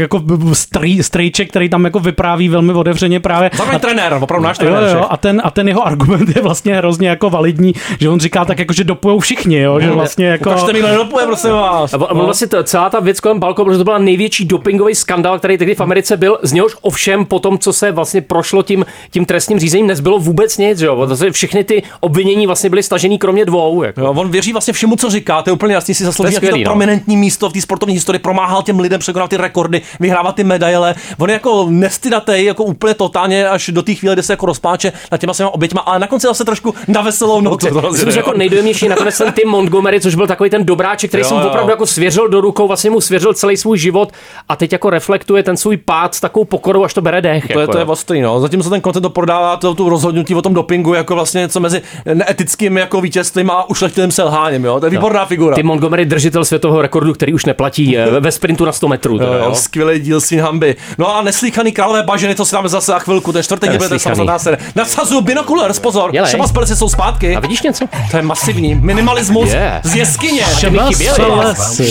jako 0.00 0.22
strý, 0.52 1.02
strýček, 1.02 1.50
který 1.50 1.68
tam 1.68 1.84
jako 1.84 2.00
vypráví 2.00 2.48
velmi 2.48 2.72
otevřeně 2.72 3.20
právě. 3.20 3.50
Zároveň 3.56 3.80
trenér, 3.80 4.18
opravdu 4.20 4.44
náš 4.46 4.58
jo, 4.58 4.66
trenér. 4.66 4.82
jo, 4.82 4.88
všech. 4.88 5.06
a 5.10 5.16
ten, 5.16 5.42
a 5.44 5.50
ten 5.50 5.68
jeho 5.68 5.86
argument 5.86 5.99
je 6.36 6.42
vlastně 6.42 6.74
hrozně 6.76 7.08
jako 7.08 7.30
validní, 7.30 7.72
že 8.00 8.08
on 8.08 8.20
říká 8.20 8.44
tak 8.44 8.58
jako, 8.58 8.72
že 8.72 8.84
dopujou 8.84 9.20
všichni, 9.20 9.58
jo, 9.58 9.80
že 9.80 9.90
vlastně 9.90 10.26
jako... 10.26 10.50
Ukažte 10.50 10.72
mi, 10.72 10.82
nedopuje, 10.82 11.26
prosím 11.26 11.50
vás. 11.50 11.94
A 11.94 11.96
on 12.10 12.18
No. 12.18 12.24
vlastně 12.24 12.46
to, 12.46 12.62
celá 12.64 12.90
ta 12.90 13.00
věc 13.00 13.20
kolem 13.20 13.38
Balko, 13.40 13.64
protože 13.64 13.78
to 13.78 13.84
byl 13.84 13.98
největší 13.98 14.44
dopingový 14.44 14.94
skandál, 14.94 15.38
který 15.38 15.58
tehdy 15.58 15.74
v 15.74 15.80
Americe 15.80 16.16
byl, 16.16 16.38
z 16.42 16.52
něhož 16.52 16.76
ovšem 16.80 17.24
po 17.24 17.38
tom, 17.38 17.58
co 17.58 17.72
se 17.72 17.92
vlastně 17.92 18.20
prošlo 18.20 18.62
tím, 18.62 18.86
tím 19.10 19.24
trestním 19.24 19.58
řízením, 19.58 19.86
nezbylo 19.86 20.18
vůbec 20.18 20.58
nic, 20.58 20.78
že 20.78 20.86
jo? 20.86 20.96
Vlastně 20.96 21.30
všechny 21.30 21.64
ty 21.64 21.82
obvinění 22.00 22.46
vlastně 22.46 22.70
byly 22.70 22.82
stažený 22.82 23.18
kromě 23.18 23.44
dvou. 23.44 23.82
Jako. 23.82 24.00
Jo, 24.00 24.14
on 24.16 24.30
věří 24.30 24.52
vlastně 24.52 24.72
všemu, 24.72 24.96
co 24.96 25.10
říká, 25.10 25.42
to 25.42 25.50
je 25.50 25.54
úplně 25.54 25.74
jasný, 25.74 25.94
si 25.94 26.04
zaslouží 26.04 26.30
To 26.34 26.36
skvělý, 26.36 26.64
no. 26.64 26.70
prominentní 26.70 27.16
místo 27.16 27.50
v 27.50 27.52
té 27.52 27.60
sportovní 27.60 27.94
historii, 27.94 28.18
promáhal 28.18 28.62
těm 28.62 28.80
lidem, 28.80 29.00
překonal 29.00 29.28
ty 29.28 29.36
rekordy, 29.36 29.82
vyhrává 30.00 30.32
ty 30.32 30.44
medaile. 30.44 30.94
On 31.18 31.28
je 31.30 31.32
jako 31.32 31.66
nestydatej, 31.70 32.44
jako 32.44 32.64
úplně 32.64 32.94
totálně 32.94 33.48
až 33.48 33.68
do 33.68 33.82
té 33.82 33.94
chvíle, 33.94 34.14
kdy 34.14 34.22
se 34.22 34.32
jako 34.32 34.46
rozpláče 34.46 34.92
nad 35.12 35.18
těma 35.18 35.34
svýma 35.34 35.54
oběťma, 35.54 35.80
ale 35.90 35.98
na 35.98 36.06
konci 36.06 36.26
zase 36.26 36.44
trošku 36.44 36.74
na 36.88 37.00
veselou 37.02 37.40
notu. 37.40 37.66
to 37.66 37.90
Myslím, 37.92 38.10
že 38.10 38.18
jako 38.18 38.30
jo. 38.30 38.38
nejdojemnější 38.38 38.88
nakonec 38.88 39.18
ten 39.18 39.32
Tim 39.32 39.48
Montgomery, 39.48 40.00
což 40.00 40.14
byl 40.14 40.26
takový 40.26 40.50
ten 40.50 40.64
dobráček, 40.64 41.10
který 41.10 41.20
Jo, 41.22 41.28
jsem 41.28 41.38
opravdu 41.38 41.70
jako 41.70 41.86
svěřil 41.86 42.28
do 42.28 42.40
rukou, 42.40 42.68
vlastně 42.68 42.90
mu 42.90 43.00
svěřil 43.00 43.34
celý 43.34 43.56
svůj 43.56 43.78
život 43.78 44.12
a 44.48 44.56
teď 44.56 44.72
jako 44.72 44.90
reflektuje 44.90 45.42
ten 45.42 45.56
svůj 45.56 45.76
pád 45.76 46.14
s 46.14 46.20
takovou 46.20 46.44
pokorou, 46.44 46.84
až 46.84 46.94
to 46.94 47.00
bere 47.02 47.22
dech. 47.22 47.46
To 47.52 47.58
je, 47.58 47.60
jako, 47.60 47.72
to 47.72 47.78
je 47.78 47.84
ostrý, 47.84 48.20
no. 48.20 48.40
Zatímco 48.40 48.70
ten 48.70 48.80
koncept 48.80 49.02
to 49.02 49.10
prodává 49.10 49.56
to, 49.56 49.74
tu 49.74 49.88
rozhodnutí 49.88 50.34
o 50.34 50.42
tom 50.42 50.54
dopingu 50.54 50.94
jako 50.94 51.14
vlastně 51.14 51.40
něco 51.40 51.60
mezi 51.60 51.82
neetickým 52.14 52.76
jako 52.78 53.00
vítězstvím 53.00 53.50
a 53.50 53.70
ušlechtilým 53.70 54.10
selháním, 54.10 54.64
jo. 54.64 54.80
To 54.80 54.86
je 54.86 54.90
výborná 54.90 55.26
figura. 55.26 55.56
Tim 55.56 55.66
Montgomery, 55.66 56.04
držitel 56.04 56.44
světového 56.44 56.82
rekordu, 56.82 57.12
který 57.12 57.34
už 57.34 57.44
neplatí 57.44 57.98
eh, 57.98 58.10
ve 58.20 58.32
sprintu 58.32 58.64
na 58.64 58.72
100 58.72 58.88
metrů. 58.88 59.18
Teda, 59.18 59.30
Jo, 59.36 59.44
jo. 59.44 59.54
skvělý 59.54 60.00
díl 60.00 60.20
Svín 60.20 60.40
hamby. 60.40 60.76
No 60.98 61.16
a 61.16 61.22
neslíchaný 61.22 61.72
králové 61.72 62.02
bažiny, 62.02 62.34
to 62.34 62.44
si 62.44 62.54
dáme 62.54 62.68
zase 62.68 62.92
za 62.92 62.98
chvilku, 62.98 63.32
ten 63.32 63.42
čtvrtek 63.42 63.70
bude 63.76 63.98
samostatná 63.98 64.38
série. 64.38 64.58
Nadsazuju 64.76 65.20
binokulers, 65.20 65.78
pozor, 65.80 66.12
Dělej. 66.12 66.30
Šabas 66.30 66.52
Pelesy 66.52 66.76
jsou 66.76 66.88
zpátky. 66.88 67.36
A 67.36 67.40
vidíš 67.40 67.62
něco? 67.62 67.84
To 68.10 68.16
je 68.16 68.22
masivní. 68.22 68.74
Minimalismus 68.74 69.48
Je. 69.50 69.80
z 69.84 69.94
jeskyně. 69.94 70.42
Šabas 70.58 70.98
Pelesy, 70.98 71.84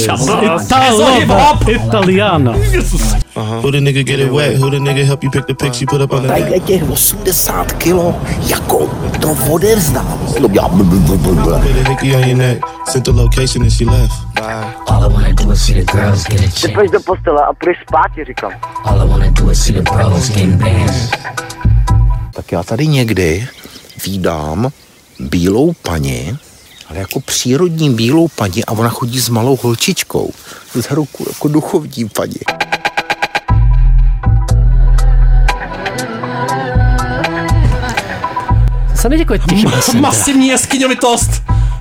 Italova, 0.63 1.60
Italiana. 1.67 2.54
Who 3.36 3.71
the 3.71 3.82
nigga 3.82 4.04
get 4.04 4.19
it 4.19 4.32
wet? 4.32 4.58
Who 4.58 4.69
the 4.69 4.80
nigga 4.80 5.06
help 5.06 5.23
you 5.23 5.32
pick 5.32 5.45
the 5.47 5.54
pics 5.54 5.82
you 5.82 5.88
put 5.88 6.02
up 6.02 6.13
on 6.13 6.21
the 6.21 6.28
Tadyhle 6.28 6.60
těch 6.60 6.89
80 6.89 7.71
kilo, 7.71 8.15
jako 8.47 8.89
to 9.21 9.38
odevzdám. 9.49 10.19
Sent 12.89 13.06
the 13.06 13.12
location 13.12 13.62
and 13.63 13.71
she 13.71 13.86
left. 13.86 14.13
Bye. 14.36 14.73
All 14.88 15.04
I 15.04 15.13
wanna 15.13 15.32
do 15.34 15.52
is 15.52 15.62
see 15.65 15.73
the 15.84 15.91
girls 15.91 16.23
get 16.28 16.39
a 16.39 16.43
Ty 16.43 16.49
check. 16.52 16.73
půjdeš 16.73 16.91
do 16.91 16.99
postele 16.99 17.41
a 17.49 17.54
půjdeš 17.54 17.78
spát, 17.88 18.08
ti 18.15 18.25
říkám. 18.25 18.52
All 18.84 19.02
I 19.02 19.08
wanna 19.08 19.30
do 19.32 19.52
is 19.52 19.63
see 19.63 19.73
the 19.75 19.82
bros 19.82 20.28
getting 20.30 20.54
bands. 20.56 21.12
Tak 22.34 22.52
já 22.52 22.63
tady 22.63 22.88
někdy 22.88 23.47
vídám 24.06 24.70
bílou 25.20 25.74
paní, 25.82 26.38
ale 26.90 27.00
jako 27.00 27.20
přírodní 27.20 27.94
bílou 27.94 28.28
paní 28.28 28.66
a 28.66 28.72
ona 28.72 28.90
chodí 28.90 29.20
s 29.20 29.30
malou 29.30 29.58
holčičkou. 29.62 30.32
Za 30.74 30.96
ruku 30.96 31.26
jako 31.30 31.48
duchovní 31.48 32.10
paní. 32.10 32.40
Se 38.96 39.10
neděkuje 39.10 39.40
tichý 39.40 39.66
Masivní 40.00 40.48
jeskyňovitost. 40.48 41.32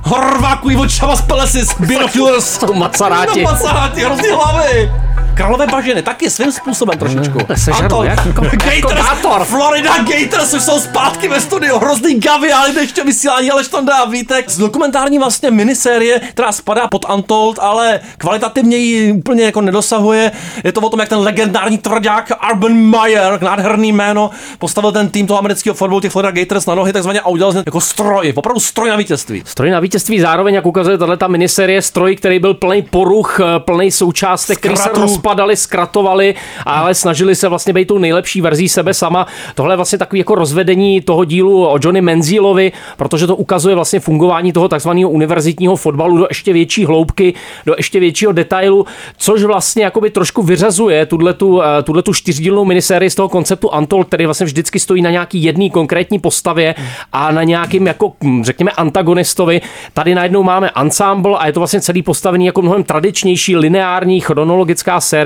Horvákují 0.02 0.76
od 0.76 0.90
Šabas 0.90 1.22
Pelesis, 1.22 1.68
binokulers. 1.80 2.58
Jsou 2.58 2.74
macaráti. 2.74 3.42
No, 3.42 3.50
macaráti, 3.50 4.04
hrozný 4.04 4.28
hlavy. 4.28 4.90
Králové 5.38 5.66
bažiny, 5.66 6.02
taky 6.02 6.30
svým 6.30 6.52
způsobem 6.52 6.98
trošičku. 6.98 7.38
To 7.38 7.74
Anton, 7.82 8.06
jak- 8.06 8.26
jako- 8.26 8.44
jako 8.72 8.88
Gators. 8.88 9.48
Florida 9.48 9.90
Gators 9.98 10.54
už 10.54 10.62
jsou 10.62 10.80
zpátky 10.80 11.28
ve 11.28 11.40
studiu. 11.40 11.78
Hrozný 11.78 12.14
gaviály, 12.20 12.80
ještě 12.80 13.04
vysílání, 13.04 13.50
ale 13.50 13.64
tam 13.64 13.86
dá 13.86 14.04
vítek. 14.04 14.50
Z 14.50 14.58
dokumentární 14.58 15.18
vlastně 15.18 15.50
minisérie, 15.50 16.20
která 16.20 16.52
spadá 16.52 16.88
pod 16.88 17.06
Untold, 17.14 17.58
ale 17.58 18.00
kvalitativně 18.18 18.76
ji 18.76 19.12
úplně 19.12 19.44
jako 19.44 19.60
nedosahuje. 19.60 20.32
Je 20.64 20.72
to 20.72 20.80
o 20.80 20.90
tom, 20.90 21.00
jak 21.00 21.08
ten 21.08 21.18
legendární 21.18 21.78
tvrdák 21.78 22.32
Urban 22.52 22.72
Meyer, 22.72 23.42
nádherný 23.42 23.92
jméno, 23.92 24.30
postavil 24.58 24.92
ten 24.92 25.08
tým 25.08 25.26
toho 25.26 25.38
amerického 25.38 25.74
fotbalu, 25.74 26.00
těch 26.00 26.12
Florida 26.12 26.30
Gators 26.40 26.66
na 26.66 26.74
nohy, 26.74 26.92
takzvaně 26.92 27.20
a 27.20 27.28
udělal 27.28 27.52
z 27.52 27.62
jako 27.66 27.80
stroj, 27.80 28.32
opravdu 28.36 28.60
stroj 28.60 28.88
na 28.90 28.96
vítězství. 28.96 29.42
Stroj 29.46 29.70
na 29.70 29.80
vítězství 29.80 30.20
zároveň, 30.20 30.54
jak 30.54 30.66
ukazuje 30.66 30.98
tahle 30.98 31.16
ta 31.16 31.28
miniserie, 31.28 31.82
stroj, 31.82 32.16
který 32.16 32.38
byl 32.38 32.54
plný 32.54 32.82
poruch, 32.82 33.40
plný 33.58 33.90
součástek, 33.90 34.58
který 34.58 34.76
se 34.76 34.88
rozpadl 34.94 35.27
napadali, 35.28 35.56
zkratovali, 35.56 36.34
ale 36.64 36.94
snažili 36.94 37.34
se 37.34 37.48
vlastně 37.48 37.72
být 37.72 37.88
tou 37.88 37.98
nejlepší 37.98 38.40
verzí 38.40 38.68
sebe 38.68 38.94
sama. 38.94 39.26
Tohle 39.54 39.72
je 39.72 39.76
vlastně 39.76 39.98
takový 39.98 40.18
jako 40.18 40.34
rozvedení 40.34 41.00
toho 41.00 41.24
dílu 41.24 41.68
o 41.68 41.78
Johnny 41.82 42.00
Menzilovi, 42.00 42.72
protože 42.96 43.26
to 43.26 43.36
ukazuje 43.36 43.74
vlastně 43.74 44.00
fungování 44.00 44.52
toho 44.52 44.68
takzvaného 44.68 45.10
univerzitního 45.10 45.76
fotbalu 45.76 46.18
do 46.18 46.26
ještě 46.28 46.52
větší 46.52 46.84
hloubky, 46.84 47.34
do 47.66 47.74
ještě 47.76 48.00
většího 48.00 48.32
detailu, 48.32 48.86
což 49.16 49.42
vlastně 49.42 49.84
jakoby 49.84 50.10
trošku 50.10 50.42
vyřazuje 50.42 51.06
tuto 51.06 52.02
tu 52.02 52.14
čtyřdílnou 52.14 52.64
minisérii 52.64 53.10
z 53.10 53.14
toho 53.14 53.28
konceptu 53.28 53.74
Antol, 53.74 54.04
který 54.04 54.24
vlastně 54.24 54.46
vždycky 54.46 54.80
stojí 54.80 55.02
na 55.02 55.10
nějaký 55.10 55.42
jedný 55.42 55.70
konkrétní 55.70 56.18
postavě 56.18 56.74
a 57.12 57.32
na 57.32 57.42
nějakým 57.42 57.86
jako, 57.86 58.12
hm, 58.24 58.44
řekněme, 58.44 58.70
antagonistovi. 58.70 59.60
Tady 59.92 60.14
najednou 60.14 60.42
máme 60.42 60.70
ensemble 60.76 61.38
a 61.38 61.46
je 61.46 61.52
to 61.52 61.60
vlastně 61.60 61.80
celý 61.80 62.02
postavený 62.02 62.46
jako 62.46 62.62
mnohem 62.62 62.84
tradičnější 62.84 63.56
lineární 63.56 64.20
chronologická 64.20 65.00
série 65.00 65.17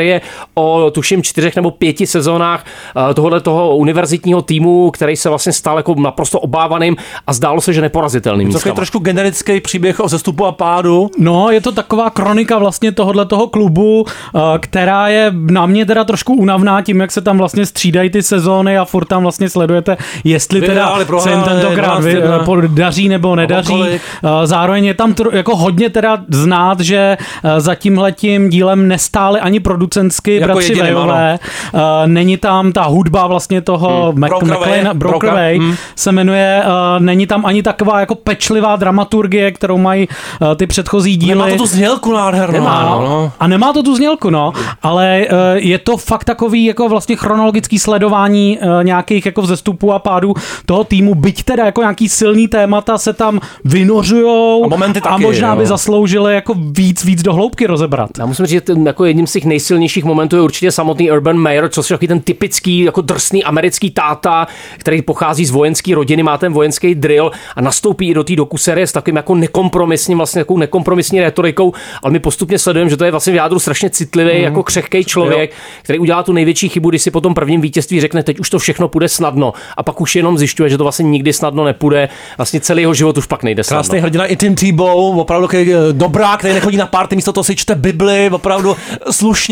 o 0.55 0.91
tuším 0.91 1.23
čtyřech 1.23 1.57
nebo 1.57 1.71
pěti 1.71 2.07
sezónách 2.07 2.65
eh, 3.11 3.15
tohohle 3.15 3.41
toho 3.41 3.77
univerzitního 3.77 4.43
týmu, 4.43 4.91
který 4.91 5.17
se 5.17 5.29
vlastně 5.29 5.53
stal 5.53 5.77
jako 5.77 5.95
naprosto 5.95 6.41
obávaným 6.41 6.97
a 7.27 7.33
zdálo 7.33 7.61
se, 7.61 7.73
že 7.73 7.81
neporazitelným. 7.81 8.53
To 8.53 8.59
je 8.69 8.73
trošku 8.73 8.99
generický 8.99 9.61
příběh 9.61 10.01
o 10.01 10.09
zestupu 10.09 10.47
a 10.47 10.53
pádu. 10.53 11.11
No, 11.19 11.51
je 11.51 11.61
to 11.61 11.73
taková 11.73 12.11
kronika 12.11 12.59
vlastně 12.59 12.93
tohohle 12.93 13.27
toho 13.27 13.47
klubu, 13.47 14.05
eh, 14.07 14.39
která 14.59 15.09
je 15.09 15.33
na 15.51 15.67
mě 15.67 15.87
teda 15.87 16.05
trošku 16.05 16.35
únavná 16.35 16.83
tím, 16.83 17.01
jak 17.01 17.13
se 17.13 17.21
tam 17.21 17.39
vlastně 17.39 17.67
střídají 17.67 18.11
ty 18.11 18.23
sezóny 18.23 18.79
a 18.79 18.85
furt 18.85 19.05
tam 19.05 19.23
vlastně 19.23 19.49
sledujete, 19.51 19.97
jestli 20.25 20.61
teda 20.61 20.99
se 21.19 21.31
jim 21.31 21.43
tentokrát 21.43 21.99
vy, 22.05 22.15
12-1. 22.15 22.45
po- 22.45 22.61
daří 22.61 23.09
nebo 23.09 23.37
nedaří. 23.37 23.83
Eh, 23.85 23.99
Zároveň 24.45 24.85
je 24.85 24.95
tam 24.95 25.15
tro, 25.15 25.31
jako 25.33 25.57
hodně 25.57 25.91
teda 25.91 26.19
znát, 26.29 26.81
že 26.81 27.17
eh, 27.45 27.61
za 27.61 27.75
tímhletím 27.75 28.49
dílem 28.49 28.89
nestáli 28.89 29.41
ani 29.41 29.61
producentsky 29.87 30.35
Jako 30.37 30.53
bratři 30.53 30.75
Vejové. 30.75 31.39
Eh, 31.75 31.79
Není 32.07 32.37
tam 32.37 32.73
ta 32.73 32.83
hudba 32.83 33.27
vlastně 33.27 33.61
toho 33.61 34.13
Hmm. 34.13 34.21
Broker, 34.21 34.91
Brokerway 34.93 35.59
hmm. 35.59 35.75
se 35.97 36.13
jmenuje. 36.13 36.63
eh, 36.65 37.01
Není 37.01 37.27
tam 37.27 37.47
ani 37.47 37.63
taková 37.63 38.01
jako 38.01 38.15
pečlivá 38.15 38.77
dramaturgie, 38.77 39.53
kterou 39.53 39.79
mají 39.79 40.09
eh, 40.53 40.57
ty 40.57 40.67
předchozí 40.67 41.17
díly. 41.17 41.35
Nemá 41.35 41.49
to 41.51 41.57
tu 41.57 41.67
znělku 41.67 42.13
nádhernou. 42.13 42.53
Nemá, 42.53 42.83
no. 42.83 43.09
no. 43.09 43.33
A 43.41 43.47
nemá 43.47 43.73
to 43.73 43.83
tu 43.83 43.97
znělku, 43.97 44.31
no. 44.31 44.53
Ale 44.83 45.07
eh, 45.21 45.29
je 45.55 45.79
to 45.79 45.97
fakt 45.97 46.25
takový 46.25 46.65
jako 46.65 46.89
vlastně 46.89 47.17
chronologický 47.17 47.79
sledování 47.79 48.59
eh, 48.61 48.85
nějakých 48.85 49.27
jako 49.27 49.43
vzestupů 49.43 49.93
a 49.93 49.99
pádů 49.99 50.35
toho 50.67 50.85
týmu, 50.85 51.15
byť 51.15 51.43
teda 51.43 51.65
jako 51.67 51.81
nějaký 51.81 52.09
silný 52.09 52.49
témata 52.49 52.99
se 52.99 53.13
tam 53.13 53.41
vynořujou 53.65 54.65
A 54.65 54.69
momenty 54.69 55.01
a 55.01 55.09
taky, 55.09 55.23
možná 55.23 55.51
jo. 55.51 55.57
by 55.57 55.67
zasloužili 55.67 56.35
jako 56.35 56.55
víc, 56.57 57.05
víc 57.05 57.23
do 57.23 57.33
hloubky 57.35 57.67
rozebrat. 57.67 58.11
Já 58.19 58.27
musím 58.27 58.47
říct, 58.47 58.53
že 58.53 58.61
ten, 58.61 58.87
jako 58.87 59.05
jedním 59.05 59.27
z 59.27 59.33
těch 59.33 59.45
nejsilnějších 59.45 59.72
momentů 60.05 60.37
je 60.37 60.43
určitě 60.43 60.73
samotný 60.73 61.11
Urban 61.11 61.39
Meyer, 61.39 61.69
což 61.69 61.91
je 61.91 61.95
takový 61.95 62.09
ten 62.09 62.21
typický, 62.21 62.79
jako 62.79 63.01
drsný 63.01 63.45
americký 63.45 63.91
táta, 63.91 64.47
který 64.79 65.03
pochází 65.03 65.45
z 65.47 65.51
vojenské 65.51 65.95
rodiny, 65.95 66.23
má 66.23 66.39
ten 66.39 66.53
vojenský 66.53 66.95
drill 66.95 67.31
a 67.57 67.61
nastoupí 67.61 68.09
i 68.11 68.15
do 68.15 68.25
té 68.25 68.37
dokusérie 68.37 68.87
s 68.87 68.93
takovým 68.93 69.17
jako 69.17 69.35
nekompromisním, 69.35 70.19
vlastně 70.19 70.41
takovou 70.41 70.59
nekompromisní 70.59 71.21
retorikou, 71.21 71.73
ale 72.03 72.13
my 72.13 72.19
postupně 72.19 72.59
sledujeme, 72.59 72.91
že 72.91 72.97
to 72.97 73.05
je 73.05 73.11
vlastně 73.11 73.33
v 73.33 73.37
jádru 73.37 73.59
strašně 73.59 73.91
citlivý, 73.91 74.33
Mhm. 74.33 74.43
jako 74.43 74.63
křehký 74.63 75.05
člověk, 75.05 75.53
který 75.83 75.99
udělá 75.99 76.23
tu 76.23 76.33
největší 76.33 76.69
chybu, 76.69 76.91
když 76.91 77.03
si 77.03 77.11
po 77.11 77.21
tom 77.21 77.35
prvním 77.35 77.61
vítězství 77.61 78.01
řekne, 78.01 78.23
teď 78.23 78.41
už 78.41 78.51
to 78.51 78.59
všechno 78.59 78.89
půjde 78.89 79.09
snadno 79.09 79.53
a 79.77 79.83
pak 79.83 80.01
už 80.01 80.17
jenom 80.17 80.39
zjišťuje, 80.39 80.71
že 80.71 80.79
to 80.79 80.83
vlastně 80.85 81.03
nikdy 81.03 81.33
snadno 81.33 81.65
nepůjde. 81.65 82.09
Vlastně 82.37 82.61
celý 82.61 82.83
jeho 82.83 82.95
život 82.95 83.19
už 83.19 83.27
pak 83.27 83.43
nejde 83.43 83.65
snadno. 83.65 83.83
Krásný 83.83 83.99
hrdina 83.99 84.27
i 84.27 84.37
Tim 84.37 84.55
Tebow, 84.55 85.19
opravdu 85.19 85.49
eh, 85.55 85.65
dobrák, 85.93 86.39
který 86.39 86.55
nechodí 86.55 86.77
na 86.77 86.87
párty, 86.87 87.17
místo 87.17 87.33
toho 87.33 87.45
si 87.45 87.57
čte 87.57 87.75
Bibli, 87.75 88.31
opravdu 88.33 88.77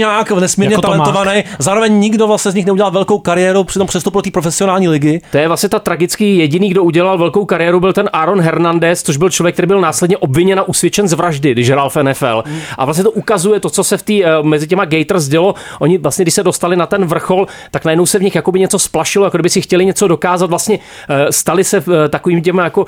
slušňák, 0.01 0.41
nesmírně 0.41 0.75
Jako 0.75 0.83
talentovaný. 0.83 1.45
Zároveň 1.59 2.01
nikdo 2.01 2.27
vlastně 2.27 2.51
z 2.51 2.55
nich 2.55 2.67
neudělal 2.67 2.91
velkou 2.91 3.19
kariéru, 3.19 3.65
přitom 3.65 3.87
přestoupil 3.87 4.19
do 4.19 4.23
té 4.23 4.31
profesionální 4.31 4.89
ligy. 4.89 5.21
To 5.31 5.39
je 5.39 5.49
vlastně 5.49 5.69
ta 5.69 5.79
tragický 5.79 6.39
jediný, 6.39 6.69
kdo 6.69 6.85
udělal 6.85 7.19
velkou 7.19 7.45
kariéru, 7.45 7.81
byl 7.81 7.93
ten 7.93 8.09
Aaron 8.13 8.41
Hernandez, 8.41 9.03
což 9.03 9.17
byl 9.17 9.31
člověk, 9.31 9.55
který 9.55 9.67
byl 9.67 9.81
následně 9.81 10.17
obviněn 10.17 10.59
a 10.59 10.63
usvědčen 10.63 11.09
z 11.09 11.13
vraždy, 11.13 11.53
když 11.53 11.71
hrál 11.71 11.91
v 11.91 11.97
NFL. 11.97 12.45
A 12.79 12.85
vlastně 12.85 13.05
to 13.05 13.11
ukazuje 13.11 13.61
to, 13.61 13.71
co 13.71 13.85
se 13.85 13.97
v 13.97 14.03
té 14.03 14.13
eh, 14.13 14.43
mezi 14.43 14.67
těma 14.67 14.85
Gators 14.85 15.29
dělo. 15.29 15.55
Oni 15.79 15.99
vlastně, 15.99 16.25
když 16.25 16.35
se 16.35 16.43
dostali 16.43 16.77
na 16.77 16.87
ten 16.87 17.05
vrchol, 17.05 17.47
tak 17.71 17.85
najednou 17.85 18.07
se 18.07 18.19
v 18.19 18.23
nich 18.23 18.35
jakoby 18.35 18.61
něco 18.61 18.79
splašilo, 18.79 19.25
jako 19.25 19.37
kdyby 19.37 19.51
si 19.51 19.61
chtěli 19.61 19.87
něco 19.87 20.09
dokázat. 20.09 20.51
Vlastně 20.51 20.79
eh, 21.09 21.33
stali 21.33 21.65
se 21.65 21.77
eh, 21.77 22.09
takovým 22.09 22.43
těma 22.43 22.65
jako 22.65 22.87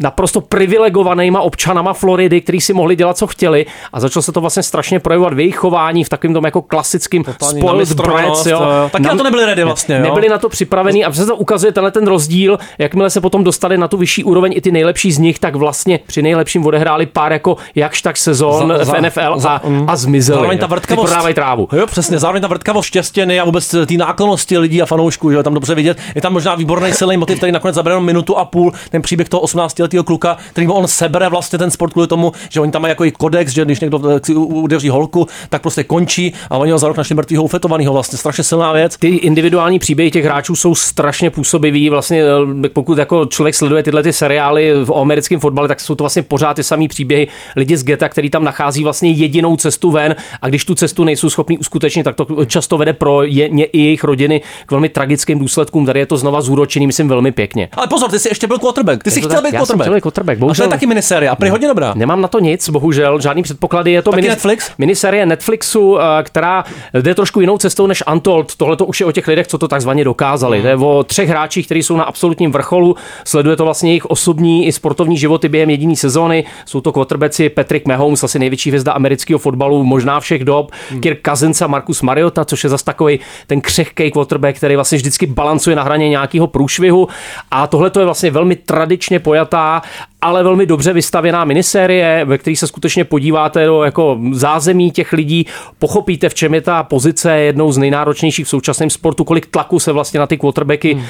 naprosto 0.00 0.40
privilegovanýma 0.40 1.40
občanama 1.40 1.92
Floridy, 1.92 2.40
kteří 2.40 2.60
si 2.60 2.72
mohli 2.72 2.96
dělat, 2.96 3.16
co 3.16 3.26
chtěli. 3.26 3.66
A 3.92 4.00
začalo 4.00 4.22
se 4.22 4.32
to 4.32 4.40
vlastně 4.40 4.62
strašně 4.62 5.00
projevovat 5.00 5.34
v 5.34 5.38
jejich 5.38 5.56
chování, 5.56 6.04
v 6.04 6.08
takovém 6.18 6.34
tom 6.34 6.44
jako 6.44 6.62
klasickým 6.62 7.24
Totální 7.24 7.60
spoiled 7.60 7.92
brats, 7.92 8.46
jo. 8.46 8.60
Taky 8.92 9.04
na 9.04 9.16
to 9.16 9.22
nebyli 9.22 9.44
ready 9.44 9.64
vlastně, 9.64 9.96
jo. 9.96 10.02
Nebyli 10.02 10.28
na 10.28 10.38
to 10.38 10.48
připravený 10.48 11.04
a 11.04 11.10
přesně 11.10 11.26
to 11.26 11.36
ukazuje 11.36 11.72
tenhle 11.72 11.90
ten 11.90 12.06
rozdíl, 12.06 12.58
jakmile 12.78 13.10
se 13.10 13.20
potom 13.20 13.44
dostali 13.44 13.78
na 13.78 13.88
tu 13.88 13.96
vyšší 13.96 14.24
úroveň 14.24 14.52
i 14.56 14.60
ty 14.60 14.72
nejlepší 14.72 15.12
z 15.12 15.18
nich, 15.18 15.38
tak 15.38 15.56
vlastně 15.56 16.00
při 16.06 16.22
nejlepším 16.22 16.66
odehráli 16.66 17.06
pár 17.06 17.32
jako 17.32 17.56
jakž 17.74 18.02
tak 18.02 18.16
sezon 18.16 18.68
Za- 18.68 18.84
v 18.84 18.86
za- 18.86 19.00
NFL 19.00 19.34
a, 19.34 19.38
za- 19.38 19.60
mm. 19.64 19.84
a 19.90 19.96
zmizeli. 19.96 20.36
Zároveň 20.36 20.58
ta 20.58 20.66
vrtkavost. 20.66 21.14
trávu. 21.34 21.68
Jo, 21.72 21.86
přesně, 21.86 22.18
zároveň 22.18 22.42
ta 22.42 22.48
vrtkavost 22.48 22.86
štěstěny 22.88 23.40
a 23.40 23.44
vůbec 23.44 23.74
ty 23.86 23.96
náklonosti 23.96 24.58
lidí 24.58 24.82
a 24.82 24.86
fanoušků, 24.86 25.30
že 25.30 25.36
jo, 25.36 25.42
tam 25.42 25.54
dobře 25.54 25.74
vidět. 25.74 25.98
Je 26.14 26.20
tam 26.20 26.32
možná 26.32 26.54
výborný 26.54 26.92
silný 26.92 27.16
motiv, 27.16 27.36
který 27.36 27.52
nakonec 27.52 27.74
zabere 27.74 28.00
minutu 28.00 28.36
a 28.38 28.44
půl, 28.44 28.72
ten 28.90 29.02
příběh 29.02 29.28
toho 29.28 29.42
18-letého 29.42 30.04
kluka, 30.04 30.36
který 30.52 30.68
on 30.68 30.88
sebere 30.88 31.28
vlastně 31.28 31.58
ten 31.58 31.70
sport 31.70 31.92
kvůli 31.92 32.06
tomu, 32.06 32.32
že 32.48 32.60
oni 32.60 32.72
tam 32.72 32.82
mají 32.82 32.90
jako 32.90 33.04
i 33.04 33.10
kodex, 33.10 33.52
že 33.52 33.64
když 33.64 33.80
někdo 33.80 34.00
eh, 34.10 34.20
si 34.24 34.34
udeří 34.34 34.88
holku, 34.88 35.26
tak 35.48 35.62
prostě 35.62 35.84
končí 35.84 36.07
a 36.50 36.56
oni 36.58 36.72
ho 36.72 36.78
za 36.78 36.88
rok 36.88 36.96
našli 36.96 37.14
mrtvýho 37.14 37.42
ufetovanýho, 37.42 37.92
vlastně 37.92 38.18
strašně 38.18 38.44
silná 38.44 38.72
věc. 38.72 38.96
Ty 38.96 39.08
individuální 39.08 39.78
příběhy 39.78 40.10
těch 40.10 40.24
hráčů 40.24 40.56
jsou 40.56 40.74
strašně 40.74 41.30
působivý. 41.30 41.90
Vlastně 41.90 42.22
eh, 42.64 42.68
pokud 42.68 42.98
jako 42.98 43.26
člověk 43.26 43.54
sleduje 43.54 43.82
tyhle 43.82 44.02
ty 44.02 44.12
seriály 44.12 44.72
v 44.84 44.92
americkém 45.00 45.40
fotbale, 45.40 45.68
tak 45.68 45.80
jsou 45.80 45.94
to 45.94 46.04
vlastně 46.04 46.22
pořád 46.22 46.54
ty 46.54 46.62
samý 46.62 46.88
příběhy 46.88 47.28
lidi 47.56 47.76
z 47.76 47.84
geta, 47.84 48.08
který 48.08 48.30
tam 48.30 48.44
nachází 48.44 48.84
vlastně 48.84 49.10
jedinou 49.10 49.56
cestu 49.56 49.90
ven 49.90 50.16
a 50.42 50.48
když 50.48 50.64
tu 50.64 50.74
cestu 50.74 51.04
nejsou 51.04 51.30
schopni 51.30 51.58
uskutečnit, 51.58 52.02
tak 52.04 52.16
to 52.16 52.26
často 52.46 52.78
vede 52.78 52.92
pro 52.92 53.22
je, 53.22 53.48
ně, 53.48 53.64
i 53.64 53.78
jejich 53.78 54.04
rodiny 54.04 54.40
k 54.66 54.70
velmi 54.70 54.88
tragickým 54.88 55.38
důsledkům. 55.38 55.86
Tady 55.86 56.00
je 56.00 56.06
to 56.06 56.16
znova 56.16 56.40
zúročený, 56.40 56.86
myslím, 56.86 57.08
velmi 57.08 57.32
pěkně. 57.32 57.68
Ale 57.72 57.86
pozor, 57.86 58.10
ty 58.10 58.18
jsi 58.18 58.28
ještě 58.28 58.46
byl 58.46 58.58
quarterback. 58.58 59.02
Ty 59.04 59.10
jsi 59.10 59.20
chtěl 59.20 59.30
tak? 59.30 59.44
být 59.44 59.56
quarterback. 59.56 59.82
chtěl 59.86 59.94
být 59.94 60.00
quarterback, 60.00 60.36
A 60.36 60.40
to 60.40 60.40
bohužel. 60.40 60.64
je 60.66 60.70
taky 60.70 60.86
minisérie 60.86 61.30
a 61.30 61.36
prý 61.36 61.50
hodně 61.50 61.68
dobrá. 61.68 61.92
Nemám 61.96 62.20
na 62.20 62.28
to 62.28 62.38
nic, 62.38 62.68
bohužel, 62.68 63.20
žádný 63.20 63.42
předpoklady. 63.42 63.92
Je 63.92 64.02
to 64.02 64.10
Taky 64.10 64.28
Netflix? 64.28 64.70
miniserie 64.78 65.26
Netflixu, 65.26 65.97
eh, 66.00 66.22
která 66.22 66.64
jde 66.94 67.14
trošku 67.14 67.40
jinou 67.40 67.58
cestou 67.58 67.86
než 67.86 68.02
Untold. 68.12 68.56
Tohle 68.56 68.76
to 68.76 68.86
už 68.86 69.00
je 69.00 69.06
o 69.06 69.12
těch 69.12 69.28
lidech, 69.28 69.46
co 69.46 69.58
to 69.58 69.68
takzvaně 69.68 70.04
dokázali. 70.04 70.58
Hmm. 70.58 70.66
Je 70.66 70.76
o 70.76 71.04
třech 71.04 71.28
hráčích, 71.28 71.66
kteří 71.66 71.82
jsou 71.82 71.96
na 71.96 72.04
absolutním 72.04 72.52
vrcholu. 72.52 72.96
Sleduje 73.24 73.56
to 73.56 73.64
vlastně 73.64 73.90
jejich 73.90 74.06
osobní 74.06 74.66
i 74.66 74.72
sportovní 74.72 75.18
životy 75.18 75.48
během 75.48 75.70
jediné 75.70 75.96
sezóny. 75.96 76.44
Jsou 76.64 76.80
to 76.80 76.92
quarterbacki 76.92 77.48
Patrick 77.48 77.86
Mahomes, 77.86 78.24
asi 78.24 78.38
největší 78.38 78.70
hvězda 78.70 78.92
amerického 78.92 79.38
fotbalu, 79.38 79.84
možná 79.84 80.20
všech 80.20 80.44
dob. 80.44 80.72
Hmm. 80.90 81.00
Kirk 81.00 81.18
Cousins 81.28 81.62
a 81.62 81.66
Marcus 81.66 82.02
Mariota, 82.02 82.44
což 82.44 82.64
je 82.64 82.70
zase 82.70 82.84
takový 82.84 83.20
ten 83.46 83.60
křehký 83.60 84.10
quarterback, 84.10 84.56
který 84.56 84.74
vlastně 84.74 84.98
vždycky 84.98 85.26
balancuje 85.26 85.76
na 85.76 85.82
hraně 85.82 86.08
nějakého 86.08 86.46
průšvihu. 86.46 87.08
A 87.50 87.66
tohle 87.66 87.90
to 87.90 88.00
je 88.00 88.04
vlastně 88.04 88.30
velmi 88.30 88.56
tradičně 88.56 89.18
pojatá 89.18 89.82
ale 90.22 90.42
velmi 90.42 90.66
dobře 90.66 90.92
vystavěná 90.92 91.44
minisérie, 91.44 92.24
ve 92.24 92.38
které 92.38 92.56
se 92.56 92.66
skutečně 92.66 93.04
podíváte 93.04 93.66
do 93.66 93.82
jako 93.84 94.18
zázemí 94.32 94.90
těch 94.90 95.12
lidí, 95.12 95.46
pochopíte, 95.78 96.28
v 96.28 96.34
čem 96.34 96.54
je 96.54 96.60
ta 96.60 96.82
pozice 96.82 97.32
jednou 97.38 97.72
z 97.72 97.78
nejnáročnějších 97.78 98.46
v 98.46 98.48
současném 98.48 98.90
sportu, 98.90 99.24
kolik 99.24 99.46
tlaku 99.46 99.78
se 99.78 99.92
vlastně 99.92 100.20
na 100.20 100.26
ty 100.26 100.36
quarterbacky 100.36 100.94
hmm. 100.94 101.04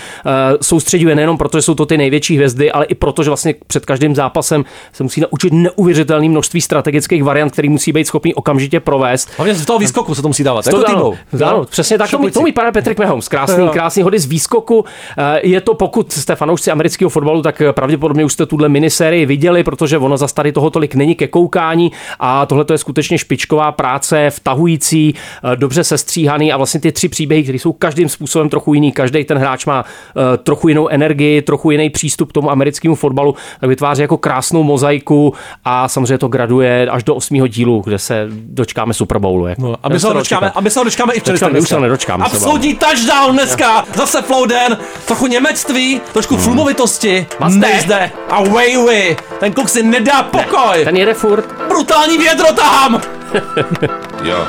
soustředuje 0.60 1.14
nejenom 1.14 1.38
proto, 1.38 1.58
že 1.58 1.62
jsou 1.62 1.74
to 1.74 1.86
ty 1.86 1.96
největší 1.96 2.36
hvězdy, 2.36 2.72
ale 2.72 2.84
i 2.84 2.94
proto, 2.94 3.22
že 3.22 3.30
vlastně 3.30 3.54
před 3.66 3.86
každým 3.86 4.14
zápasem 4.14 4.64
se 4.92 5.02
musí 5.02 5.20
naučit 5.20 5.52
neuvěřitelné 5.52 6.28
množství 6.28 6.60
strategických 6.60 7.24
variant, 7.24 7.52
který 7.52 7.68
musí 7.68 7.92
být 7.92 8.06
schopný 8.06 8.34
okamžitě 8.34 8.80
provést. 8.80 9.30
Hlavně 9.36 9.54
z 9.54 9.64
toho 9.64 9.78
výskoku 9.78 10.14
se 10.14 10.22
to 10.22 10.28
musí 10.28 10.44
dávat. 10.44 10.64
To, 10.64 10.78
Jako 10.78 10.92
ano, 10.92 11.14
ano, 11.46 11.64
přesně 11.64 11.98
tak. 11.98 12.06
To, 12.06 12.10
Šopující. 12.10 12.34
to 12.34 12.40
umí 12.40 12.52
právě 12.52 12.72
Patrick 12.72 12.98
Mahomes. 13.00 13.28
Krásný, 13.28 13.68
krásný 13.68 14.02
hody 14.02 14.18
z 14.18 14.26
výskoku. 14.26 14.84
Eh, 15.18 15.40
Je 15.42 15.60
to, 15.60 15.74
pokud 15.74 16.12
jste 16.12 16.36
fanoušci 16.36 16.70
amerického 16.70 17.10
fotbalu, 17.10 17.42
tak 17.42 17.62
pravděpodobně 17.72 18.24
už 18.24 18.32
jste 18.32 18.46
tuhle 18.46 18.68
minisérii 18.98 19.26
viděli, 19.26 19.64
protože 19.64 19.98
ono 19.98 20.16
za 20.16 20.28
tady 20.28 20.52
toho 20.52 20.70
tolik 20.70 20.94
není 20.94 21.14
ke 21.14 21.26
koukání 21.28 21.92
a 22.20 22.46
tohle 22.46 22.64
to 22.64 22.72
je 22.74 22.78
skutečně 22.78 23.18
špičková 23.18 23.72
práce, 23.72 24.30
vtahující, 24.30 25.14
eh, 25.52 25.56
dobře 25.56 25.84
sestříhaný 25.84 26.52
a 26.52 26.56
vlastně 26.56 26.80
ty 26.80 26.92
tři 26.92 27.08
příběhy, 27.08 27.42
které 27.42 27.58
jsou 27.58 27.72
každým 27.72 28.08
způsobem 28.08 28.48
trochu 28.48 28.74
jiný. 28.74 28.92
Každý 28.92 29.24
ten 29.24 29.38
hráč 29.38 29.66
má 29.66 29.84
eh, 29.84 30.36
trochu 30.36 30.68
jinou 30.68 30.88
energii, 30.88 31.42
trochu 31.42 31.70
jiný 31.70 31.90
přístup 31.90 32.30
k 32.30 32.32
tomu 32.32 32.50
americkému 32.50 32.94
fotbalu, 32.94 33.34
tak 33.60 33.68
vytváří 33.68 34.02
jako 34.02 34.16
krásnou 34.18 34.62
mozaiku 34.62 35.34
a 35.64 35.88
samozřejmě 35.88 36.18
to 36.18 36.28
graduje 36.28 36.88
až 36.90 37.04
do 37.04 37.14
osmého 37.14 37.46
dílu, 37.46 37.82
kde 37.86 37.98
se 37.98 38.26
dočkáme 38.30 38.94
Super 38.94 39.18
Bowlu. 39.18 39.46
Jako. 39.46 39.62
No, 39.62 39.74
aby 39.82 40.00
se 40.00 40.12
dočkáme, 40.14 40.50
aby 40.54 40.70
se 40.70 40.80
ho 40.80 40.84
dočkáme 40.84 41.14
i 41.14 41.20
v 41.20 41.24
Dočkáme, 41.24 41.38
červnu. 41.50 41.62
už 41.62 41.68
se 41.68 41.80
nedočkáme. 41.80 42.24
Absolutní 42.24 42.74
touchdown 42.74 43.32
dneska, 43.32 43.84
zase 43.94 44.22
Flouden, 44.22 44.78
trochu 45.06 45.26
němectví, 45.26 46.00
trošku 46.12 46.34
Hmm. 46.34 46.44
filmovitosti, 46.44 47.26
Mazde. 47.40 47.60
nejzde 47.60 48.10
a 48.30 48.42
way, 48.42 48.76
way. 48.88 49.16
ten 49.40 49.52
kluk 49.52 49.68
si 49.68 49.82
nedá 49.82 50.22
pokoj. 50.22 50.84
Ten 50.84 50.96
jede 50.96 51.14
furt. 51.14 51.44
Brutální 51.68 52.18
vědro 52.18 52.52
tam! 52.52 53.00
Yo, 54.22 54.46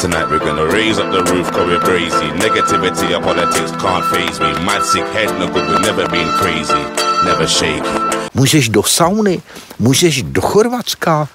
tonight 0.00 0.26
we're 0.30 0.44
gonna 0.44 0.64
raise 0.64 1.02
up 1.02 1.10
the 1.10 1.22
roof 1.32 1.50
cause 1.50 1.66
we're 1.66 1.80
crazy. 1.80 2.26
Negativity 2.34 3.14
and 3.14 3.24
politics 3.24 3.70
can't 3.70 4.04
phase 4.04 4.40
me. 4.40 4.64
Mad 4.64 4.84
sick 4.84 5.04
head, 5.14 5.30
no 5.38 5.46
good, 5.46 5.68
we've 5.68 5.86
never 5.86 6.08
been 6.08 6.28
crazy. 6.38 6.82
Never 7.24 7.46
shaky. 7.46 7.88
Můžeš 8.34 8.68
do 8.68 8.82
sauny, 8.82 9.42
můžeš 9.78 10.22
do 10.22 10.40
Chorvatska. 10.40 11.28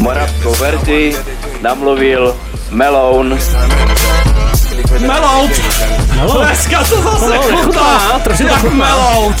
Moravskou 0.00 0.54
verzi 0.54 1.16
namluvil 1.62 2.36
Meloun. 2.76 3.38
Melout! 4.98 5.50
Dneska 6.44 6.78
to 6.84 7.02
zase 7.02 7.34
No, 7.36 7.42
chutná, 7.62 8.20
tak 8.24 8.62
melout. 8.62 9.34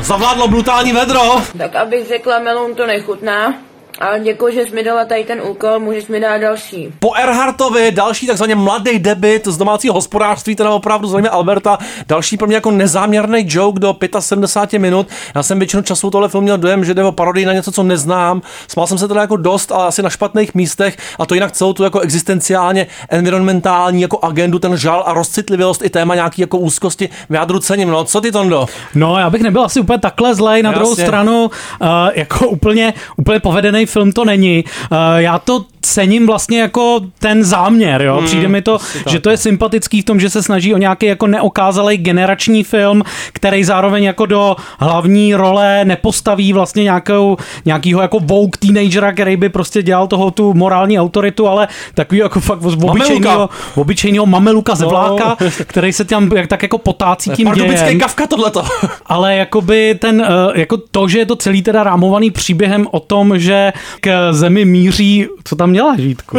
Zavládlo 0.00 0.48
brutální 0.48 0.92
vedro. 0.92 1.20
Tak 1.58 1.76
abych 1.76 2.08
řekla, 2.08 2.38
melon 2.38 2.74
to 2.74 2.86
nechutná. 2.86 3.54
Ale 3.98 4.20
děkuji, 4.20 4.54
že 4.54 4.66
jsi 4.66 4.74
mi 4.74 4.82
dala 4.82 5.04
tady 5.04 5.24
ten 5.24 5.40
úkol, 5.42 5.78
můžeš 5.80 6.06
mi 6.06 6.20
dát 6.20 6.38
další. 6.38 6.88
Po 6.98 7.14
Erhartovi 7.14 7.90
další 7.90 8.26
takzvaně 8.26 8.54
mladý 8.54 8.98
debit 8.98 9.46
z 9.46 9.56
domácího 9.56 9.94
hospodářství, 9.94 10.56
teda 10.56 10.70
opravdu 10.70 11.08
zřejmě 11.08 11.28
Alberta, 11.28 11.78
další 12.08 12.36
pro 12.36 12.46
mě 12.46 12.56
jako 12.56 12.70
nezáměrný 12.70 13.44
joke 13.48 13.80
do 13.80 13.96
75 14.18 14.78
minut. 14.78 15.06
Já 15.34 15.42
jsem 15.42 15.58
většinu 15.58 15.82
času 15.82 16.10
tohle 16.10 16.28
film 16.28 16.44
měl 16.44 16.58
dojem, 16.58 16.84
že 16.84 16.94
jde 16.94 17.04
o 17.04 17.12
parodii 17.12 17.46
na 17.46 17.52
něco, 17.52 17.72
co 17.72 17.82
neznám. 17.82 18.42
Smál 18.68 18.86
jsem 18.86 18.98
se 18.98 19.08
teda 19.08 19.20
jako 19.20 19.36
dost, 19.36 19.72
ale 19.72 19.86
asi 19.86 20.02
na 20.02 20.10
špatných 20.10 20.54
místech 20.54 20.96
a 21.18 21.26
to 21.26 21.34
jinak 21.34 21.52
celou 21.52 21.72
tu 21.72 21.84
jako 21.84 22.00
existenciálně 22.00 22.86
environmentální 23.08 24.02
jako 24.02 24.18
agendu, 24.24 24.58
ten 24.58 24.76
žal 24.76 25.02
a 25.06 25.12
rozcitlivost 25.12 25.84
i 25.84 25.90
téma 25.90 26.14
nějaký 26.14 26.40
jako 26.40 26.58
úzkosti 26.58 27.08
v 27.30 27.34
jádru 27.34 27.58
cením. 27.58 27.88
No, 27.88 28.04
co 28.04 28.20
ty 28.20 28.32
Tondo? 28.32 28.66
No, 28.94 29.18
já 29.18 29.30
bych 29.30 29.42
nebyl 29.42 29.64
asi 29.64 29.80
úplně 29.80 29.98
takhle 29.98 30.34
zlej. 30.34 30.62
Na 30.62 30.70
Jasně. 30.70 30.80
druhou 30.80 30.94
stranu, 30.94 31.50
uh, 31.80 31.88
jako 32.14 32.48
úplně, 32.48 32.94
úplně 33.16 33.40
povedený 33.40 33.85
film 33.86 34.12
to 34.12 34.24
není. 34.24 34.64
Uh, 34.90 34.98
já 35.16 35.38
to 35.38 35.64
cením 35.82 36.26
vlastně 36.26 36.60
jako 36.60 37.00
ten 37.18 37.44
záměr, 37.44 38.02
jo. 38.02 38.16
Hmm, 38.16 38.26
Přijde 38.26 38.48
mi 38.48 38.62
to, 38.62 38.78
tak. 38.78 39.08
že 39.12 39.20
to 39.20 39.30
je 39.30 39.36
sympatický 39.36 40.02
v 40.02 40.04
tom, 40.04 40.20
že 40.20 40.30
se 40.30 40.42
snaží 40.42 40.74
o 40.74 40.78
nějaký 40.78 41.06
jako 41.06 41.26
neokázalý 41.26 41.96
generační 41.96 42.64
film, 42.64 43.02
který 43.32 43.64
zároveň 43.64 44.04
jako 44.04 44.26
do 44.26 44.56
hlavní 44.78 45.34
role 45.34 45.84
nepostaví 45.84 46.52
vlastně 46.52 46.82
nějakou, 46.82 47.36
nějakýho 47.64 48.00
jako 48.02 48.18
woke 48.20 48.58
teenagera, 48.58 49.12
který 49.12 49.36
by 49.36 49.48
prostě 49.48 49.82
dělal 49.82 50.06
toho 50.06 50.30
tu 50.30 50.54
morální 50.54 51.00
autoritu, 51.00 51.48
ale 51.48 51.68
takový 51.94 52.20
jako 52.20 52.40
fakt 52.40 52.62
obyčejného, 52.62 53.48
obyčejného 53.76 54.26
mameluka 54.26 54.74
ze 54.74 54.84
No. 54.84 54.90
vláka, 54.90 55.36
který 55.64 55.92
se 55.92 56.04
tam 56.04 56.30
jak, 56.36 56.46
tak 56.46 56.62
jako 56.62 56.78
potácí 56.78 57.30
tím 57.30 57.52
dějem. 57.54 58.00
kavka 58.00 58.26
tohleto. 58.26 58.64
Ale 59.06 59.36
jakoby 59.36 59.94
ten, 59.98 60.26
eh, 60.54 60.60
jako 60.60 60.76
to, 60.90 61.08
že 61.08 61.18
je 61.18 61.26
to 61.26 61.36
celý 61.36 61.62
teda 61.62 61.82
rámovaný 61.82 62.30
příběhem 62.30 62.86
o 62.90 63.00
tom, 63.00 63.38
že 63.38 63.72
k 64.00 64.32
zemi 64.32 64.64
míří, 64.64 65.26
co 65.44 65.56
tam 65.56 65.70
měla 65.70 65.96
Žítku? 65.98 66.36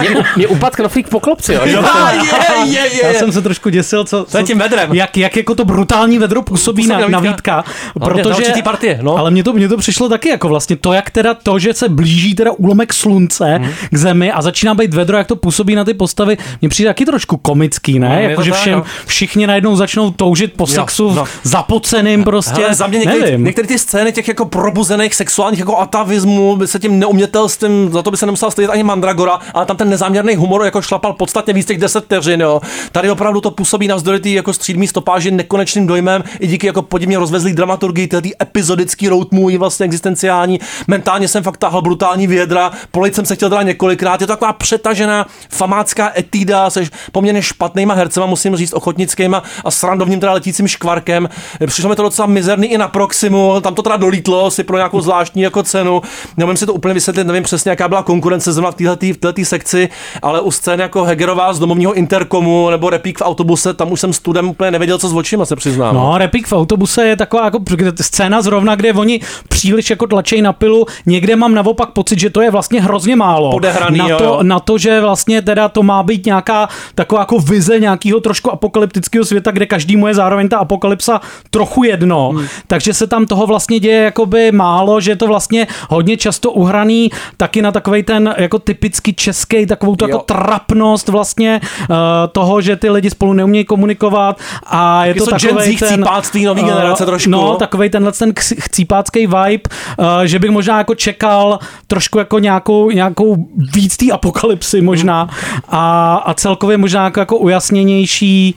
Mě, 0.00 0.08
mě 0.36 0.46
upad 0.46 0.76
knoflík 0.76 1.08
po 1.08 1.20
klopci, 1.20 1.52
jo. 1.54 1.60
Jo. 1.64 1.82
je, 2.64 2.72
je, 2.72 2.94
je. 2.94 3.06
Já 3.12 3.18
jsem 3.18 3.32
se 3.32 3.42
trošku 3.42 3.68
děsil, 3.68 4.04
co, 4.04 4.26
je 4.38 4.44
tím 4.44 4.58
vedrem. 4.58 4.92
Jak, 4.94 5.16
jak 5.16 5.36
jako 5.36 5.54
to 5.54 5.64
brutální 5.64 6.18
vedro 6.18 6.42
působí 6.42 6.62
Působí 6.62 6.86
na, 6.86 6.98
na 6.98 7.08
na 7.08 7.20
Vítka. 7.20 7.56
Vítka. 7.56 7.64
Hlavně 8.00 8.24
za 8.24 8.36
určitý 8.36 8.62
partie, 8.62 8.98
no. 9.02 9.16
Ale 9.16 9.30
mně 9.30 9.44
to, 9.44 9.52
mně 9.52 9.68
to 9.68 9.76
přišlo 9.76 10.08
taky 10.08 10.28
jako 10.28 10.48
vlastně 10.48 10.76
to, 10.76 10.92
jak 10.92 11.10
teda 11.10 11.34
to, 11.34 11.58
že 11.58 11.74
se 11.74 11.88
blíží 11.88 12.34
teda 12.34 12.50
úlomek 12.52 12.92
slunce 12.92 13.58
Mhm. 13.58 13.70
k 13.90 13.96
zemi 13.96 14.32
a 14.32 14.42
začíná 14.42 14.74
být 14.74 14.94
vedro, 14.94 15.16
jak 15.16 15.26
to 15.26 15.36
působí 15.36 15.74
na 15.74 15.84
ty 15.84 15.94
postavy, 15.94 16.38
mně 16.60 16.68
přijde 16.68 16.90
taky 16.90 17.04
trošku 17.04 17.36
komický, 17.36 17.98
No, 17.98 18.08
ne? 18.08 18.22
je 18.22 18.30
jako, 18.30 18.40
to 18.40 18.44
že 18.44 18.50
tak, 18.50 18.60
všem, 18.60 18.78
no. 18.78 18.84
všichni 19.06 19.46
najednou 19.46 19.76
začnou 19.76 20.10
toužit 20.10 20.52
po 20.56 20.62
Jo, 20.64 20.66
sexu 20.66 21.12
no. 21.12 21.24
zapoceným 21.42 22.24
prostě. 22.24 22.62
Hele, 22.62 22.74
za 22.74 22.86
mě 22.86 22.98
některé, 22.98 23.20
nevím. 23.24 23.44
některé 23.44 23.68
ty 23.68 23.78
scény 23.78 24.12
těch 24.12 24.28
jako 24.28 24.44
probuzených 24.44 25.14
sexuálních 25.14 25.58
jako 25.60 25.78
atavismů 25.78 26.31
by 26.56 26.66
se 26.66 26.78
tím 26.78 26.98
neumětelstvím, 26.98 27.92
za 27.92 28.02
to 28.02 28.10
by 28.10 28.16
se 28.16 28.26
nemusel 28.26 28.50
stydět 28.50 28.70
ani 28.70 28.82
Mandragora, 28.82 29.38
ale 29.54 29.66
tam 29.66 29.76
ten 29.76 29.88
nezáměrný 29.88 30.36
humor 30.36 30.64
jako 30.64 30.82
šlapal 30.82 31.12
podstatně 31.12 31.54
víc 31.54 31.66
těch 31.66 31.78
10 31.78 32.04
vteřin, 32.04 32.40
jo. 32.40 32.60
Tady 32.92 33.10
opravdu 33.10 33.40
to 33.40 33.50
působí 33.50 33.88
na 33.88 33.96
vzdory 33.96 34.20
tý 34.20 34.32
jako 34.32 34.52
střídmý 34.52 34.88
stopáži 34.88 35.30
nekonečným 35.30 35.86
dojmem, 35.86 36.24
i 36.40 36.46
díky 36.46 36.66
jako 36.66 36.82
podivně 36.82 37.18
rozvezlý 37.18 37.52
dramaturgii, 37.52 38.08
ty 38.08 38.32
epizodický 38.42 39.08
road 39.08 39.32
movie 39.32 39.58
vlastně 39.58 39.84
existenciální. 39.84 40.60
Mentálně 40.86 41.28
jsem 41.28 41.42
fakt 41.42 41.56
tahal 41.56 41.82
brutální 41.82 42.26
vědra, 42.26 42.70
polejt 42.90 43.14
jsem 43.14 43.26
se 43.26 43.34
chtěl 43.34 43.50
teda 43.50 43.62
několikrát, 43.62 44.20
je 44.20 44.26
to 44.26 44.32
taková 44.32 44.52
přetažená 44.52 45.26
famácká 45.48 46.12
etída 46.16 46.70
se 46.70 46.84
poměrně 47.12 47.42
špatnýma 47.42 47.94
hercema, 47.94 48.26
musím 48.26 48.56
říct, 48.56 48.72
ochotnickýma 48.72 49.42
a 49.64 49.70
srandovním 49.70 50.20
teda 50.20 50.32
letícím 50.32 50.68
škvarkem. 50.68 51.28
Přišlo 51.66 51.90
mi 51.90 51.96
to 51.96 52.02
docela 52.02 52.26
mizerný 52.26 52.66
i 52.66 52.78
na 52.78 52.88
Proximu, 52.88 53.60
tam 53.60 53.74
to 53.74 53.82
teda 53.82 53.96
dolítlo 53.96 54.50
si 54.50 54.64
pro 54.64 54.76
nějakou 54.76 55.00
zvláštní 55.00 55.42
jako 55.42 55.62
cenu. 55.62 56.02
Nevím 56.36 56.56
si 56.56 56.66
to 56.66 56.74
úplně 56.74 56.94
vysvětlit, 56.94 57.26
nevím 57.26 57.42
přesně, 57.42 57.70
jaká 57.70 57.88
byla 57.88 58.02
konkurence 58.02 58.52
zrovna 58.52 58.70
v 58.70 59.16
této 59.20 59.44
sekci, 59.44 59.88
ale 60.22 60.40
u 60.40 60.50
scény 60.50 60.82
jako 60.82 61.04
Hegerová 61.04 61.52
z 61.52 61.58
domovního 61.58 61.92
interkomu 61.92 62.70
nebo 62.70 62.90
repík 62.90 63.18
v 63.18 63.22
autobuse, 63.22 63.74
tam 63.74 63.92
už 63.92 64.00
jsem 64.00 64.12
studem 64.12 64.48
úplně 64.48 64.70
nevěděl, 64.70 64.98
co 64.98 65.08
s 65.08 65.14
očima, 65.14 65.44
se 65.44 65.56
přiznám. 65.56 65.94
No, 65.94 66.18
repík 66.18 66.46
v 66.46 66.52
autobuse 66.52 67.06
je 67.06 67.16
taková 67.16 67.44
jako 67.44 67.60
scéna 68.00 68.42
zrovna, 68.42 68.74
kde 68.74 68.92
oni 68.92 69.20
příliš 69.48 69.90
jako 69.90 70.06
tlačejí 70.06 70.42
na 70.42 70.52
pilu. 70.52 70.86
Někde 71.06 71.36
mám 71.36 71.54
naopak 71.54 71.90
pocit, 71.90 72.18
že 72.18 72.30
to 72.30 72.40
je 72.40 72.50
vlastně 72.50 72.82
hrozně 72.82 73.16
málo. 73.16 73.50
Podehraný, 73.50 73.98
na, 73.98 74.08
jo, 74.08 74.18
to, 74.18 74.24
jo. 74.24 74.38
na 74.42 74.60
to, 74.60 74.78
že 74.78 75.00
vlastně 75.00 75.42
teda 75.42 75.68
to 75.68 75.82
má 75.82 76.02
být 76.02 76.26
nějaká 76.26 76.68
taková 76.94 77.20
jako 77.20 77.38
vize 77.38 77.80
nějakého 77.80 78.20
trošku 78.20 78.50
apokalyptického 78.50 79.24
světa, 79.24 79.50
kde 79.50 79.66
každému 79.66 80.08
je 80.08 80.14
zároveň 80.14 80.48
ta 80.48 80.58
apokalypsa 80.58 81.20
trochu 81.50 81.84
jedno. 81.84 82.28
Hmm. 82.28 82.46
Takže 82.66 82.94
se 82.94 83.06
tam 83.06 83.26
toho 83.26 83.46
vlastně 83.46 83.80
děje 83.80 84.02
jakoby 84.02 84.52
málo, 84.52 85.00
že 85.00 85.10
je 85.10 85.16
to 85.16 85.26
vlastně 85.26 85.66
hodně 85.88 86.11
často 86.16 86.50
uhraný 86.50 87.10
taky 87.36 87.62
na 87.62 87.72
takový 87.72 88.02
ten 88.02 88.34
jako 88.38 88.58
typicky 88.58 89.12
český, 89.12 89.66
takovou 89.66 89.96
tu 89.96 90.04
Jo. 90.04 90.08
jako 90.08 90.22
trapnost 90.22 91.08
vlastně 91.08 91.60
uh, 91.80 91.96
toho, 92.32 92.60
že 92.60 92.76
ty 92.76 92.90
lidi 92.90 93.10
spolu 93.10 93.32
neumějí 93.32 93.64
komunikovat 93.64 94.40
a 94.66 95.04
je 95.04 95.14
Taky 95.14 95.18
to 95.18 95.24
jsou 95.24 95.36
Gen 95.48 95.56
takový 95.56 95.76
ten... 95.76 95.88
chcípáctví 95.88 96.44
nový 96.44 96.62
eh, 96.62 96.66
generace 96.66 97.06
trošku. 97.06 97.30
No, 97.30 97.56
takový 97.56 97.90
tenhle 97.90 98.12
ten 98.12 98.32
ch- 98.34 98.58
chcípácký 98.58 99.26
vibe, 99.26 99.62
uh, 99.98 100.06
že 100.24 100.38
bych 100.38 100.50
možná 100.50 100.78
jako 100.78 100.94
čekal 100.94 101.58
trošku 101.86 102.18
jako 102.18 102.38
nějakou, 102.38 102.90
nějakou 102.90 103.36
víc 103.74 103.96
té 103.96 104.12
apokalypsy 104.12 104.80
možná 104.80 105.28
a, 105.68 106.14
a 106.26 106.34
celkově 106.34 106.76
možná 106.76 107.04
jako, 107.04 107.20
jako 107.20 107.36
ujasněnější, 107.36 108.54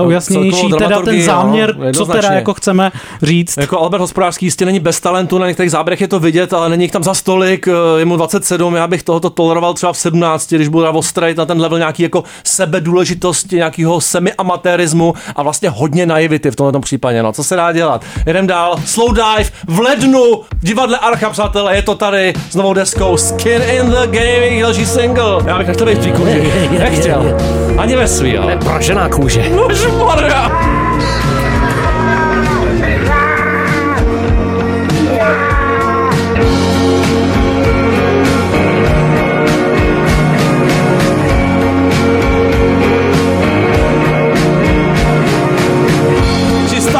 uh, 0.00 0.08
ujasněnější 0.08 0.50
celkovou 0.50 0.76
teda 0.76 0.86
ten 0.86 0.88
dramaturgii, 0.88 1.22
záměr, 1.22 1.76
no, 1.76 1.92
co 1.92 2.04
teda 2.06 2.32
jako 2.32 2.54
chceme 2.54 2.92
říct. 3.22 3.56
Jako 3.56 3.80
Albert 3.80 4.00
Hospodářský 4.00 4.46
jistě 4.46 4.66
není 4.66 4.80
bez 4.80 5.00
talentu, 5.00 5.38
na 5.38 5.46
některých 5.46 5.70
záběrech 5.70 6.00
je 6.00 6.08
to 6.08 6.20
vidět, 6.20 6.52
ale 6.52 6.68
není 6.68 6.83
jich 6.84 6.92
tam 6.92 7.02
za 7.02 7.14
stolik, 7.14 7.68
eh, 7.68 7.72
je 7.98 8.04
mu 8.04 8.16
27, 8.16 8.74
já 8.74 8.86
bych 8.86 9.02
tohoto 9.02 9.30
toleroval 9.30 9.74
třeba 9.74 9.92
v 9.92 9.98
17, 9.98 10.56
když 10.56 10.68
budu 10.68 10.86
ostrejt 10.86 11.36
na 11.36 11.46
ten 11.46 11.60
level 11.60 11.78
nějaký 11.78 12.02
jako 12.02 12.24
sebedůležitosti, 12.44 13.56
nějakého 13.56 14.00
semi-amatérismu 14.00 15.14
a 15.36 15.42
vlastně 15.42 15.70
hodně 15.70 16.06
naivity 16.06 16.50
v 16.50 16.56
tomto 16.56 16.80
případě, 16.80 17.22
no, 17.22 17.32
co 17.32 17.44
se 17.44 17.56
dá 17.56 17.72
dělat. 17.72 18.04
Jedem 18.26 18.46
dál, 18.46 18.76
Slow 18.86 19.14
Dive 19.14 19.50
v 19.68 19.80
lednu 19.80 20.42
v 20.60 20.64
divadle 20.64 20.98
Archa, 20.98 21.30
přátelé, 21.30 21.76
je 21.76 21.82
to 21.82 21.94
tady 21.94 22.32
s 22.50 22.54
novou 22.54 22.74
deskou 22.74 23.16
Skin 23.16 23.62
in 23.62 23.90
the 23.90 24.06
Game, 24.06 24.60
další 24.60 24.86
single. 24.86 25.42
Já 25.46 25.58
bych 25.58 25.66
nechtěl 25.66 25.86
být 25.86 25.98
v 25.98 26.12
kůži, 26.12 26.52
nechtěl, 26.78 27.36
ani 27.78 27.96
ve 27.96 28.08
svý, 28.08 28.38
ale. 28.38 28.56
Pražená 28.56 29.08
kůže. 29.08 29.50
Nožmarja. 29.50 30.83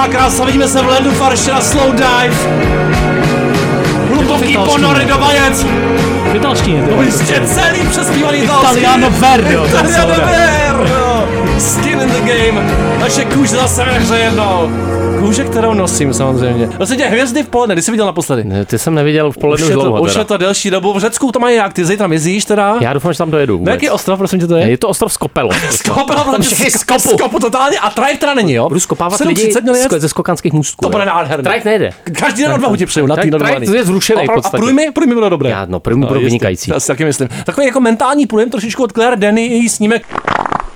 Čistá 0.04 0.18
krása, 0.18 0.44
vidíme 0.44 0.68
se 0.68 0.82
v 0.82 0.86
lednu 0.86 1.10
farše 1.10 1.52
na 1.52 1.60
slow 1.60 1.92
dive. 1.92 2.36
Hluboký 4.08 4.56
ponory 4.56 5.04
do 5.04 5.18
vajec. 5.18 5.66
V 6.32 6.34
italštině. 6.34 6.82
To 6.82 7.02
jistě 7.02 7.42
celý 7.46 7.86
přespívaný 7.88 8.38
italský. 8.38 8.80
Italiano 8.80 9.10
Verdo, 9.10 9.48
je 9.48 9.68
Italiano. 9.68 10.06
Verdo. 10.06 10.63
Skin 11.58 12.00
in 12.00 12.08
the 12.08 12.20
game. 12.20 12.76
Naše 13.00 13.24
kůže 13.24 13.56
zase 13.56 13.84
ve 13.84 13.92
hře 13.92 14.16
jednou. 14.18 14.70
Kůže, 15.20 15.44
kterou 15.44 15.74
nosím 15.74 16.14
samozřejmě. 16.14 16.66
Vlastně 16.66 16.96
tě 16.96 17.04
hvězdy 17.04 17.42
v 17.42 17.48
poledne, 17.48 17.74
kdy 17.74 17.82
jsi 17.82 17.90
viděl 17.90 18.06
naposledy? 18.06 18.44
Ne, 18.44 18.64
ty 18.64 18.78
jsem 18.78 18.94
neviděl 18.94 19.32
v 19.32 19.36
Už 19.36 19.40
polednu 19.40 19.66
je, 19.68 19.74
to, 19.74 19.82
dlouho. 19.82 20.02
už 20.02 20.14
je 20.14 20.24
to 20.24 20.36
delší 20.36 20.70
dobu. 20.70 20.92
V 20.92 20.98
Řecku 20.98 21.32
to 21.32 21.38
mají 21.38 21.56
jak? 21.56 21.72
Ty 21.72 21.84
zítra 21.84 22.08
jezdíš 22.12 22.44
teda? 22.44 22.76
Já 22.80 22.92
doufám, 22.92 23.12
že 23.12 23.18
tam 23.18 23.30
dojedu. 23.30 23.54
Na 23.54 23.58
vůbec. 23.58 23.72
jaký 23.74 23.90
ostrov, 23.90 24.18
prosím 24.18 24.40
tě, 24.40 24.46
to 24.46 24.56
je? 24.56 24.70
Je 24.70 24.78
to 24.78 24.88
ostrov 24.88 25.12
Skopelo. 25.12 25.50
Skopela, 25.70 26.24
Tam 26.24 26.42
všichni 26.42 26.70
skopu. 26.70 27.00
skopu 27.18 27.38
totálně 27.38 27.78
a 27.78 27.90
trajk 27.90 28.20
teda 28.20 28.34
není, 28.34 28.52
jo? 28.52 28.68
Budu 28.68 28.80
skopávat 28.80 29.20
7.30 29.20 29.26
lidi 29.28 29.52
z- 29.52 30.00
ze 30.00 30.08
skokanských 30.08 30.52
můstků. 30.52 30.84
To 30.84 30.88
bude 30.90 31.04
nádherné. 31.04 31.42
Trajk 31.44 31.64
nejde. 31.64 31.90
Každý 32.18 32.42
den 32.42 32.52
odvahu 32.52 32.76
ti 32.76 32.86
přeju 32.86 33.06
na 33.06 33.16
Trajk- 33.16 33.22
tý 33.22 33.30
normální. 33.30 33.66
trajk 33.66 33.78
je 33.78 33.84
zrušený 33.84 34.22
A, 34.44 34.50
průjmy, 34.50 34.90
průjmy 34.94 35.14
bylo 35.14 35.28
dobré. 35.28 35.50
Já, 35.50 35.66
no, 35.68 35.80
průjmy 35.80 36.00
budou 36.06 36.14
jistě. 36.20 36.26
vynikající. 36.26 36.70
Já 36.70 36.80
si 36.80 36.86
taky 36.86 37.04
myslím. 37.04 37.28
Takový 37.44 37.66
jako 37.66 37.80
mentální 37.80 38.26
průjem 38.26 38.50
trošičku 38.50 38.82
od 38.82 38.92
Claire 38.92 39.16
Denny, 39.16 39.46
její 39.46 39.68
snímek 39.68 40.02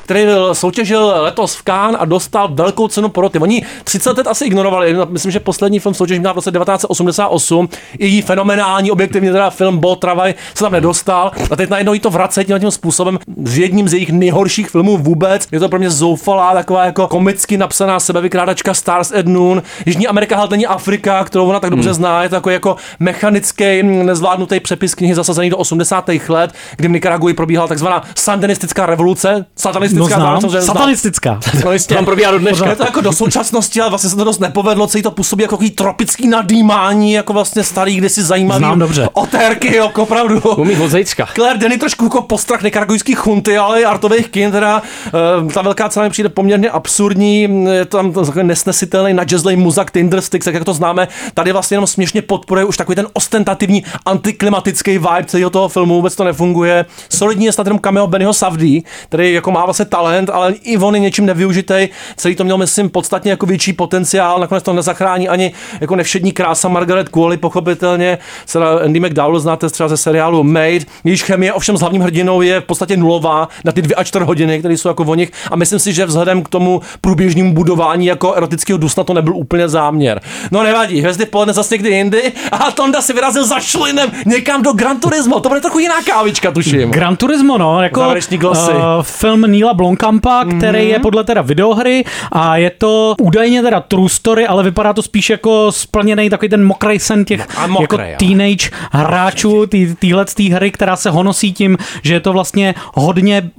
který 0.09 0.27
soutěžil 0.53 1.13
letos 1.17 1.55
v 1.55 1.63
Cannes 1.63 2.01
a 2.01 2.05
dostal 2.05 2.49
velkou 2.53 2.89
cenu 2.89 3.09
poroty. 3.09 3.39
Oni 3.39 3.63
30 3.85 4.19
let 4.19 4.27
asi 4.27 4.45
ignorovali, 4.45 4.97
myslím, 5.09 5.33
že 5.33 5.41
poslední 5.41 5.79
film 5.79 5.95
soutěž 5.95 6.19
měl 6.19 6.33
v 6.33 6.37
roce 6.37 6.51
1988, 6.51 7.69
i 7.99 8.07
její 8.07 8.23
fenomenální 8.23 8.91
objektivně 8.91 9.33
teda 9.33 9.51
film 9.51 9.79
Bo 9.79 9.97
Travaj 9.97 10.35
se 10.55 10.65
tam 10.65 10.73
nedostal 10.73 11.31
a 11.51 11.57
teď 11.57 11.71
najednou 11.71 11.93
jí 11.93 12.01
to 12.01 12.11
vracejí 12.11 12.47
tím, 12.47 12.59
tím 12.59 12.71
způsobem 12.71 13.19
s 13.45 13.59
jedním 13.59 13.89
z 13.89 13.93
jejich 13.93 14.13
nejhorších 14.13 14.71
filmů 14.71 14.99
vůbec. 14.99 15.49
Je 15.53 15.61
to 15.61 15.69
pro 15.69 15.79
mě 15.79 15.91
zoufalá, 15.91 16.55
taková 16.55 16.85
jako 16.85 17.07
komicky 17.07 17.57
napsaná 17.57 18.01
sebevykrádačka 18.01 18.75
Stars 18.75 19.13
at 19.13 19.27
Noon. 19.27 19.63
Jižní 19.87 20.07
Amerika 20.07 20.37
ale 20.37 20.49
není 20.51 20.67
Afrika, 20.67 21.25
kterou 21.25 21.47
ona 21.47 21.61
tak 21.61 21.71
dobře 21.71 21.95
zná, 21.95 22.23
je 22.23 22.29
to 22.29 22.35
takový 22.35 22.53
jako 22.53 22.77
mechanický, 23.01 23.83
mm, 23.83 24.07
nezvládnutý 24.07 24.61
přepis 24.61 24.95
knihy 24.95 25.15
zasazený 25.15 25.51
do 25.51 25.57
80. 25.57 26.29
let, 26.29 26.53
kdy 26.77 26.89
v 26.89 26.91
Nikaraguji 26.91 27.35
probíhala 27.35 27.69
takzvaná 27.69 28.03
sandinistická 28.15 28.87
revoluce, 28.87 29.47
satanistická, 29.57 29.98
No 29.99 30.07
znám. 30.07 30.21
zároveň 30.21 30.41
samozřejmě 30.41 30.61
znám. 30.61 30.77
Satanistická. 30.77 31.41
No 31.65 31.73
jistě. 31.73 31.95
Tam 31.95 32.05
probíhá 32.05 32.31
do 32.31 32.39
dneška. 32.39 32.71
Je 32.71 32.77
to 32.77 32.85
jako 32.85 33.01
do 33.01 33.13
současnosti, 33.13 33.81
ale 33.81 33.91
vlastně 33.91 34.11
se 34.11 34.17
to 34.17 34.25
dost 34.25 34.41
nepovedlo, 34.41 34.87
celý 34.87 35.03
to 35.03 35.11
působí 35.11 35.43
jako 35.43 35.57
takový 35.57 35.71
tropický 35.71 36.29
nadýmání, 36.29 37.13
jako 37.13 37.33
vlastně 37.33 37.65
starý, 37.65 37.97
kdysi 37.97 38.23
zajímavý. 38.23 38.59
Znám 38.59 38.79
dobře. 38.79 39.09
Otérky, 39.13 39.77
jako 39.77 40.03
opravdu. 40.03 40.41
Umí 40.41 40.77
od 40.77 40.89
zejcka. 40.89 41.29
Claire 41.35 41.59
Denny 41.59 41.79
trošku 41.79 42.05
jako 42.05 42.23
postrach 42.23 42.63
nikaragujských 42.63 43.19
chunty, 43.19 43.59
ale 43.59 43.81
i 43.81 43.85
artových 43.85 44.29
kin, 44.29 44.51
teda 44.51 44.83
eh, 45.07 45.53
ta 45.53 45.63
velká 45.63 45.89
cena 45.89 46.05
mi 46.05 46.11
přijde 46.11 46.29
poměrně 46.29 46.71
absurdní, 46.71 47.67
je 47.73 47.85
to 47.85 47.97
tam 47.97 48.13
takový 48.13 48.47
nesnesitelný 48.47 49.15
nadjazzlej 49.15 49.57
muzak 49.57 49.91
Tindersticks, 49.91 50.47
jak 50.47 50.65
to 50.65 50.75
známe, 50.75 51.09
tady 51.35 51.53
vlastně 51.53 51.75
jenom 51.75 51.87
směšně 51.87 52.23
podporuje 52.23 52.65
už 52.65 52.77
takový 52.77 52.97
ten 52.97 53.07
ostentativní 53.13 53.85
antiklimatický 54.07 54.91
vibe 54.91 55.25
celého 55.27 55.51
toho 55.51 55.69
filmu, 55.69 55.95
vůbec 55.95 56.17
to 56.17 56.25
nefunguje. 56.25 56.87
Solidní 57.09 57.47
je 57.47 57.53
snad 57.53 57.67
jenom 57.67 57.79
cameo 57.79 58.07
Bennyho 58.07 58.33
Savdy, 58.33 58.83
který 59.09 59.33
jako 59.33 59.51
má 59.51 59.65
vlastně 59.65 59.85
talent, 59.89 60.31
ale 60.31 60.55
i 60.63 60.79
on 60.79 60.95
je 60.95 61.01
něčím 61.01 61.27
nevyužitý. 61.27 61.89
Celý 62.17 62.37
to 62.37 62.45
měl, 62.45 62.59
myslím, 62.59 62.91
podstatně 62.91 63.31
jako 63.31 63.47
větší 63.47 63.73
potenciál, 63.73 64.41
nakonec 64.41 64.65
to 64.65 64.73
nezachrání 64.73 65.29
ani 65.29 65.53
jako 65.81 65.97
nevšední 65.97 66.33
krása 66.33 66.69
Margaret 66.69 67.09
Qualley, 67.09 67.37
pochopitelně. 67.37 68.19
Teda 68.53 68.79
Andy 68.85 69.01
McDowell 69.01 69.41
znáte 69.41 69.71
třeba 69.71 69.89
ze 69.89 69.97
seriálu 69.97 70.45
Made, 70.45 70.81
jejíž 71.05 71.23
chemie 71.23 71.53
ovšem 71.53 71.77
s 71.77 71.81
hlavním 71.81 72.03
hrdinou 72.03 72.43
je 72.43 72.61
v 72.61 72.65
podstatě 72.65 72.97
nulová 72.97 73.49
na 73.65 73.73
ty 73.73 73.83
dvě 73.83 73.97
a 73.97 74.05
čtvrt 74.05 74.27
hodiny, 74.27 74.59
které 74.59 74.75
jsou 74.75 74.89
jako 74.89 75.05
o 75.05 75.15
nich. 75.15 75.33
A 75.51 75.57
myslím 75.57 75.79
si, 75.79 75.93
že 75.93 76.07
vzhledem 76.07 76.43
k 76.43 76.49
tomu 76.49 76.81
průběžnému 77.01 77.55
budování 77.55 78.07
jako 78.07 78.35
erotického 78.35 78.79
dusna 78.79 79.05
to 79.05 79.15
nebyl 79.15 79.37
úplně 79.37 79.69
záměr. 79.69 80.21
No 80.51 80.63
nevadí, 80.63 81.01
hvězdy 81.01 81.27
v 81.27 81.29
poledne 81.31 81.55
zase 81.55 81.75
někdy 81.75 81.91
jindy 81.91 82.33
a 82.53 82.71
Tonda 82.71 83.03
si 83.03 83.13
vyrazil 83.13 83.47
za 83.47 83.61
šlinem 83.61 84.11
někam 84.27 84.63
do 84.63 84.73
Gran 84.73 85.01
Turismo. 85.01 85.41
To 85.41 85.49
bude 85.49 85.61
trochu 85.61 85.79
jiná 85.79 86.03
kávička, 86.03 86.51
tuším. 86.51 86.91
Gran 86.91 87.17
Turismo, 87.17 87.59
no, 87.59 87.83
jako 87.83 88.01
uh, 88.01 89.03
film 89.03 89.41
Neila 89.79 89.89
Blomkampa, 89.89 90.45
který 90.45 90.79
Mhm. 90.79 90.89
je 90.91 90.99
podle 90.99 91.25
teda 91.25 91.43
videohry 91.43 92.05
a 92.33 92.57
je 92.57 92.71
to 92.71 93.15
údajně 93.21 93.63
teda 93.63 93.81
true 93.81 94.09
story, 94.09 94.47
ale 94.47 94.63
vypadá 94.63 94.93
to 94.93 95.03
spíš 95.03 95.31
jako 95.31 95.73
splněný 95.73 96.31
takový 96.31 96.49
ten 96.49 96.65
mokrý 96.65 96.99
sen 96.99 97.25
těch 97.25 97.47
A 97.57 97.67
mokrý, 97.67 97.99
jako 98.11 98.25
teenage 98.25 98.71
hráčů 98.93 99.67
tý, 99.67 99.95
týhle 99.95 100.25
tý 100.25 100.51
hry, 100.51 100.71
která 100.71 100.97
se 100.97 101.11
honosí 101.11 101.53
tím, 101.53 101.77
že 102.03 102.15
je 102.15 102.21
to 102.21 102.33
vlastně 102.33 102.75
hodně 102.95 103.51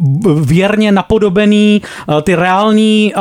věrně 0.44 0.92
napodobený 0.92 1.82
uh, 2.08 2.22
ty 2.22 2.36
reální, 2.36 3.14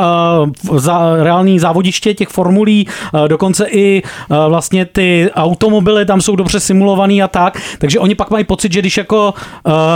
uh, 0.71 0.79
za, 0.79 1.23
reální 1.23 1.59
závodiště 1.59 2.13
těch 2.13 2.27
formulí, 2.29 2.87
uh, 3.13 3.27
dokonce 3.27 3.65
i 3.69 4.03
uh, 4.03 4.37
vlastně 4.49 4.85
ty 4.85 5.29
automobily 5.35 6.05
tam 6.05 6.21
jsou 6.21 6.35
dobře 6.35 6.59
simulovaný 6.59 7.23
a 7.23 7.27
tak, 7.27 7.57
takže 7.79 7.99
oni 7.99 8.15
pak 8.15 8.29
mají 8.29 8.43
pocit, 8.43 8.73
že 8.73 8.79
když 8.81 8.97
jako 8.97 9.33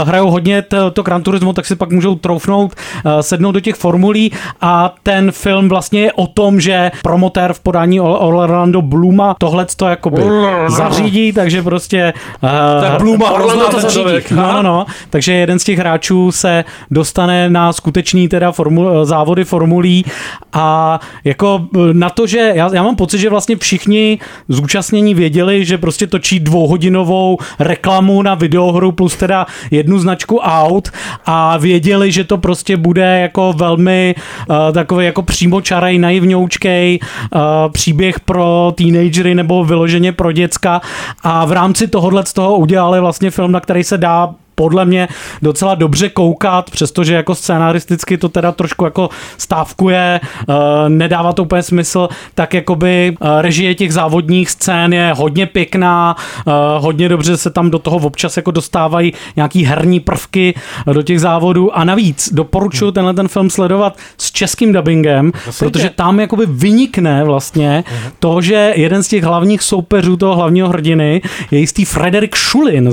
hrajou 0.04 0.30
hodně 0.30 0.62
to, 0.62 0.90
to 0.90 1.02
Gran 1.02 1.22
Turismo, 1.22 1.52
tak 1.52 1.66
si 1.66 1.76
pak 1.76 1.90
můžou 1.90 2.14
troufnout, 2.14 2.72
sednout 3.20 3.52
do 3.52 3.60
těch 3.60 3.74
formulí 3.74 4.32
a 4.60 4.94
ten 5.02 5.32
film 5.32 5.68
vlastně 5.68 6.00
je 6.00 6.12
o 6.12 6.26
tom, 6.26 6.60
že 6.60 6.90
promotér 7.02 7.52
v 7.52 7.60
podání 7.60 8.00
Or- 8.00 8.16
Orlando 8.20 8.82
Bluma 8.82 9.34
tohle 9.38 9.66
to 9.76 9.86
jakoby 9.86 10.22
zařídí, 10.68 11.32
takže 11.32 11.62
prostě 11.62 12.12
uh, 12.42 12.50
Tak 12.80 12.98
Bluma 12.98 13.30
Orlando 13.30 13.68
to 13.68 13.76
ten 13.80 13.90
člověk. 13.90 14.22
zařídí. 14.28 14.40
No, 14.40 14.52
no, 14.52 14.62
no. 14.62 14.86
Takže 15.10 15.32
jeden 15.32 15.58
z 15.58 15.64
těch 15.64 15.78
hráčů 15.78 16.32
se 16.32 16.64
dostane 16.90 17.50
na 17.50 17.72
skutečný 17.72 18.28
teda 18.28 18.52
formu, 18.52 19.04
závody 19.04 19.44
formulí 19.44 20.04
a 20.52 21.00
jako 21.24 21.60
eh, 21.76 21.78
na 21.92 22.10
to, 22.10 22.26
že 22.26 22.52
já, 22.54 22.70
já 22.74 22.82
mám 22.82 22.96
pocit, 22.96 23.18
že 23.18 23.30
vlastně 23.30 23.56
všichni 23.56 24.18
zúčastnění 24.48 25.14
věděli, 25.14 25.64
že 25.64 25.78
prostě 25.78 26.06
točí 26.06 26.40
dvouhodinovou 26.40 27.38
reklamu 27.58 28.22
na 28.22 28.34
videohru 28.34 28.92
plus 28.92 29.16
teda 29.16 29.46
jednu 29.70 29.98
značku 29.98 30.38
aut 30.38 30.88
a 31.26 31.56
věděli, 31.56 32.12
že 32.12 32.24
to 32.24 32.38
prostě 32.38 32.73
bude 32.76 33.20
jako 33.20 33.52
velmi 33.52 34.14
uh, 34.48 34.56
takový 34.72 35.06
jako 35.06 35.22
přímočarej, 35.22 35.98
naivňoučkej 35.98 36.98
uh, 37.34 37.40
příběh 37.72 38.20
pro 38.20 38.72
teenagery 38.76 39.34
nebo 39.34 39.64
vyloženě 39.64 40.12
pro 40.12 40.32
děcka. 40.32 40.80
A 41.22 41.44
v 41.44 41.52
rámci 41.52 41.88
tohohle 41.88 42.26
z 42.26 42.32
toho 42.32 42.56
udělali 42.56 43.00
vlastně 43.00 43.30
film, 43.30 43.52
na 43.52 43.60
který 43.60 43.84
se 43.84 43.98
dá 43.98 44.34
podle 44.54 44.84
mě 44.84 45.08
docela 45.42 45.74
dobře 45.74 46.08
koukat, 46.08 46.70
přestože 46.70 47.14
jako 47.14 47.34
scénaristicky 47.34 48.18
to 48.18 48.28
teda 48.28 48.52
trošku 48.52 48.84
jako 48.84 49.08
stávkuje, 49.38 50.20
uh, 50.48 50.54
nedává 50.88 51.32
to 51.32 51.42
úplně 51.42 51.62
smysl, 51.62 52.08
tak 52.34 52.54
jakoby 52.54 53.16
uh, 53.20 53.28
režie 53.40 53.74
těch 53.74 53.92
závodních 53.92 54.50
scén 54.50 54.92
je 54.94 55.12
hodně 55.16 55.46
pěkná, 55.46 56.16
uh, 56.46 56.52
hodně 56.78 57.08
dobře 57.08 57.36
se 57.36 57.50
tam 57.50 57.70
do 57.70 57.78
toho 57.78 57.96
občas 57.96 58.36
jako 58.36 58.50
dostávají 58.50 59.12
nějaký 59.36 59.64
herní 59.64 60.00
prvky 60.00 60.54
do 60.92 61.02
těch 61.02 61.20
závodů. 61.20 61.76
A 61.78 61.84
navíc 61.84 62.28
doporučuji 62.32 62.90
tenhle 62.92 63.14
ten 63.14 63.28
film 63.28 63.50
sledovat 63.50 63.96
s 64.18 64.32
českým 64.32 64.72
dubbingem, 64.72 65.32
protože 65.58 65.90
tam 65.90 66.20
jakoby 66.20 66.46
vynikne 66.48 67.24
vlastně 67.24 67.84
to, 68.18 68.40
že 68.40 68.72
jeden 68.76 69.02
z 69.02 69.08
těch 69.08 69.24
hlavních 69.24 69.62
soupeřů 69.62 70.16
toho 70.16 70.36
hlavního 70.36 70.68
hrdiny 70.68 71.22
je 71.50 71.58
jistý 71.58 71.84
Frederik 71.84 72.34
Šulin. 72.34 72.90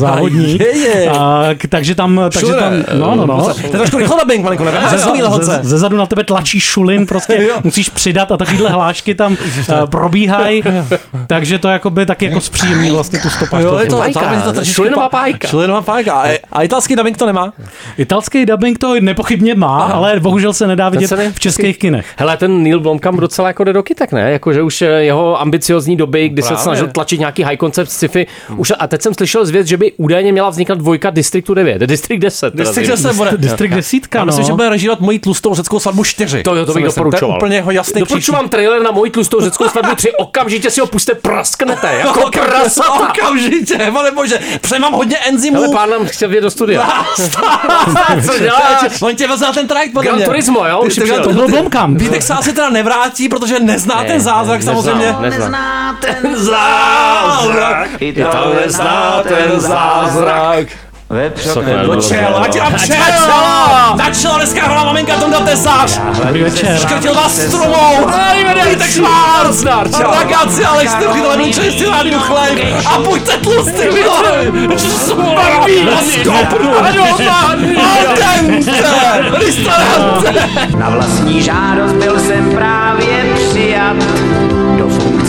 A, 1.10 1.48
k- 1.51 1.51
takže 1.70 1.96
tam, 1.96 2.22
takže 2.24 2.40
Šulre, 2.40 2.60
tam, 2.60 2.74
no, 3.00 3.16
no, 3.16 3.26
no. 3.26 3.54
To 3.54 3.60
je 3.62 3.70
trošku 3.70 3.98
rychlo 3.98 4.18
dubbing, 4.20 4.44
malinko, 4.44 4.64
ne? 4.66 4.72
Ze, 4.90 4.98
Ze, 4.98 5.06
za, 5.22 5.38
ze, 5.38 5.60
ze 5.64 5.78
zadu 5.78 5.98
na 5.98 6.06
tebe 6.06 6.24
tlačí 6.24 6.60
šulin, 6.60 7.06
prostě 7.06 7.48
musíš 7.64 7.90
přidat 7.90 8.32
a 8.32 8.38
takovýhle 8.38 8.70
hlášky 8.70 9.16
tam 9.16 9.32
uh, 9.32 9.86
probíhají, 9.86 10.64
takže 11.28 11.60
to 11.60 11.68
jakoby 11.68 12.06
taky 12.06 12.26
jako 12.26 12.42
zpříjemní 12.42 12.92
vlastně 12.92 13.20
tu 13.20 13.30
stopáž. 13.30 13.64
Jo, 13.64 13.80
je 13.80 13.86
to, 13.86 14.02
trošičku 14.54 14.82
Šulinová 14.82 15.10
pájka. 15.10 15.48
Šulinová 15.48 15.82
pájka. 15.82 16.14
A, 16.14 16.40
a 16.52 16.62
italský 16.64 16.96
dubbing 16.96 17.18
to 17.18 17.26
nemá? 17.26 17.54
Italský 17.98 18.46
dubbing 18.46 18.78
to 18.78 18.96
nepochybně 19.02 19.56
má, 19.56 19.84
ale 19.84 20.20
bohužel 20.20 20.54
se 20.54 20.68
nedá 20.68 20.90
vidět 20.90 21.12
v 21.34 21.40
českých 21.40 21.78
kinech. 21.78 22.06
Hele, 22.18 22.38
ten 22.38 22.64
Neil 22.64 22.80
Blomkamp 22.80 23.20
docela 23.20 23.48
jako 23.48 23.64
jde 23.64 23.74
do 23.74 23.84
kytek, 23.84 24.12
ne? 24.12 24.32
Jako, 24.32 24.54
že 24.54 24.62
už 24.62 24.82
eh, 24.82 24.86
jeho 24.86 25.42
ambiciozní 25.42 25.96
doby, 25.98 26.30
kdy 26.30 26.42
se 26.42 26.58
snažil 26.58 26.88
tlačit 26.88 27.20
nějaký 27.20 27.44
high 27.44 27.58
concept 27.58 27.92
sci-fi. 27.92 28.28
Už, 28.58 28.74
a 28.80 28.88
teď 28.88 29.02
jsem 29.02 29.14
slyšel 29.14 29.46
zvěst, 29.46 29.70
že 29.70 29.78
by 29.78 29.92
údajně 29.98 30.32
měla 30.32 30.50
vznikat 30.50 30.78
dvojka 30.78 31.10
Districtu 31.42 31.54
9, 31.54 31.80
District 31.82 32.20
10. 32.22 32.52
teda 32.52 32.64
District 32.64 32.86
zřejmě. 32.86 33.04
10 33.10 33.18
bude. 33.18 33.32
District 33.38 33.72
desítka, 33.76 34.20
Já 34.20 34.26
myslím, 34.26 34.42
no. 34.42 34.48
že 34.48 34.54
bude 34.54 34.70
režírovat 34.70 35.00
moji 35.00 35.20
tlustou 35.20 35.56
řeckou 35.56 35.80
svatbu 35.80 36.04
4. 36.04 36.44
To 36.44 36.56
jo, 36.56 36.66
to 36.66 36.74
bych 36.74 36.86
doporučoval. 36.86 37.30
To 37.32 37.36
je 37.36 37.38
úplně 37.38 37.56
jeho 37.56 37.72
jasný 37.72 38.00
Doporučuji 38.00 38.32
vám 38.32 38.50
trailer 38.50 38.82
na 38.82 38.92
moji 38.92 39.12
tlustou 39.12 39.42
řeckou 39.42 39.70
svatbu 39.70 39.96
3, 39.96 40.12
okamžitě 40.12 40.72
si 40.72 40.80
ho 40.82 40.88
puste, 40.88 41.14
prasknete, 41.16 41.94
jako 42.06 42.30
prasata. 42.32 42.94
Okamžitě, 42.94 43.92
pane 43.94 44.12
bože, 44.12 44.40
přemám 44.62 44.94
hodně 44.94 45.18
enzymů. 45.18 45.58
Ale 45.58 45.68
pán 45.74 45.90
nám 45.90 46.06
chtěl 46.06 46.30
vědět 46.30 46.42
do 46.42 46.52
studia. 46.52 47.06
Co 48.26 48.40
děláš? 48.40 49.02
On 49.02 49.16
tě 49.16 49.28
vezl 49.28 49.44
na 49.46 49.54
ten 49.54 49.68
trajekt, 49.68 49.94
podle 49.94 50.12
mě. 50.12 50.26
Turismo, 50.26 50.68
jo, 50.68 50.82
už 50.82 50.96
To 50.96 51.30
byl 51.34 51.46
ty- 51.46 51.52
Blomkamp. 51.52 52.00
Vítek 52.02 52.22
se 52.24 52.34
asi 52.34 52.54
teda 52.54 52.70
nevrátí, 52.70 53.30
protože 53.30 53.60
nezná 53.60 54.02
Ne, 54.02 54.08
ten 54.08 54.22
zázrak 54.22 54.64
samozřejmě. 54.64 55.16
neznám. 55.22 55.98
ten 56.22 56.36
zázrak. 56.36 57.90
Ital 58.00 58.54
nezná 58.66 59.24
ten 59.24 59.60
zázrak. 59.60 60.68
Vepřok 61.12 61.66
Do 61.86 62.02
čela, 62.02 62.40
ať 62.40 62.60
a 62.60 62.72
přel! 62.72 62.96
Na 63.96 64.10
čelo 64.22 64.36
dneska 64.36 64.64
hrála 64.64 64.84
maminka 64.84 65.16
Tonda 65.16 65.40
Tesař! 65.40 66.00
Škrtil 66.82 67.14
vás 67.14 67.38
stromou! 67.48 68.08
Vítek 68.70 68.90
Švárc! 68.92 69.64
Ragazzi, 70.00 70.66
ale 70.66 70.88
jste 70.88 71.08
přidali 71.08 71.38
mi 71.38 71.54
čistý 71.54 71.86
rádi 71.86 72.12
do 72.12 72.20
chléb 72.20 72.60
a 72.86 73.00
buďte 73.00 73.38
tlustý, 73.38 73.88
vole! 73.88 74.52
Barví! 75.36 75.90
A 75.90 76.02
skopnu! 76.22 76.72
Aldente! 76.78 78.72
Ristorante! 79.46 80.50
Na 80.78 80.90
vlastní 80.90 81.42
žádost 81.42 81.94
byl 81.94 82.20
jsem 82.20 82.52
právě 82.56 83.26
přijat 83.36 83.96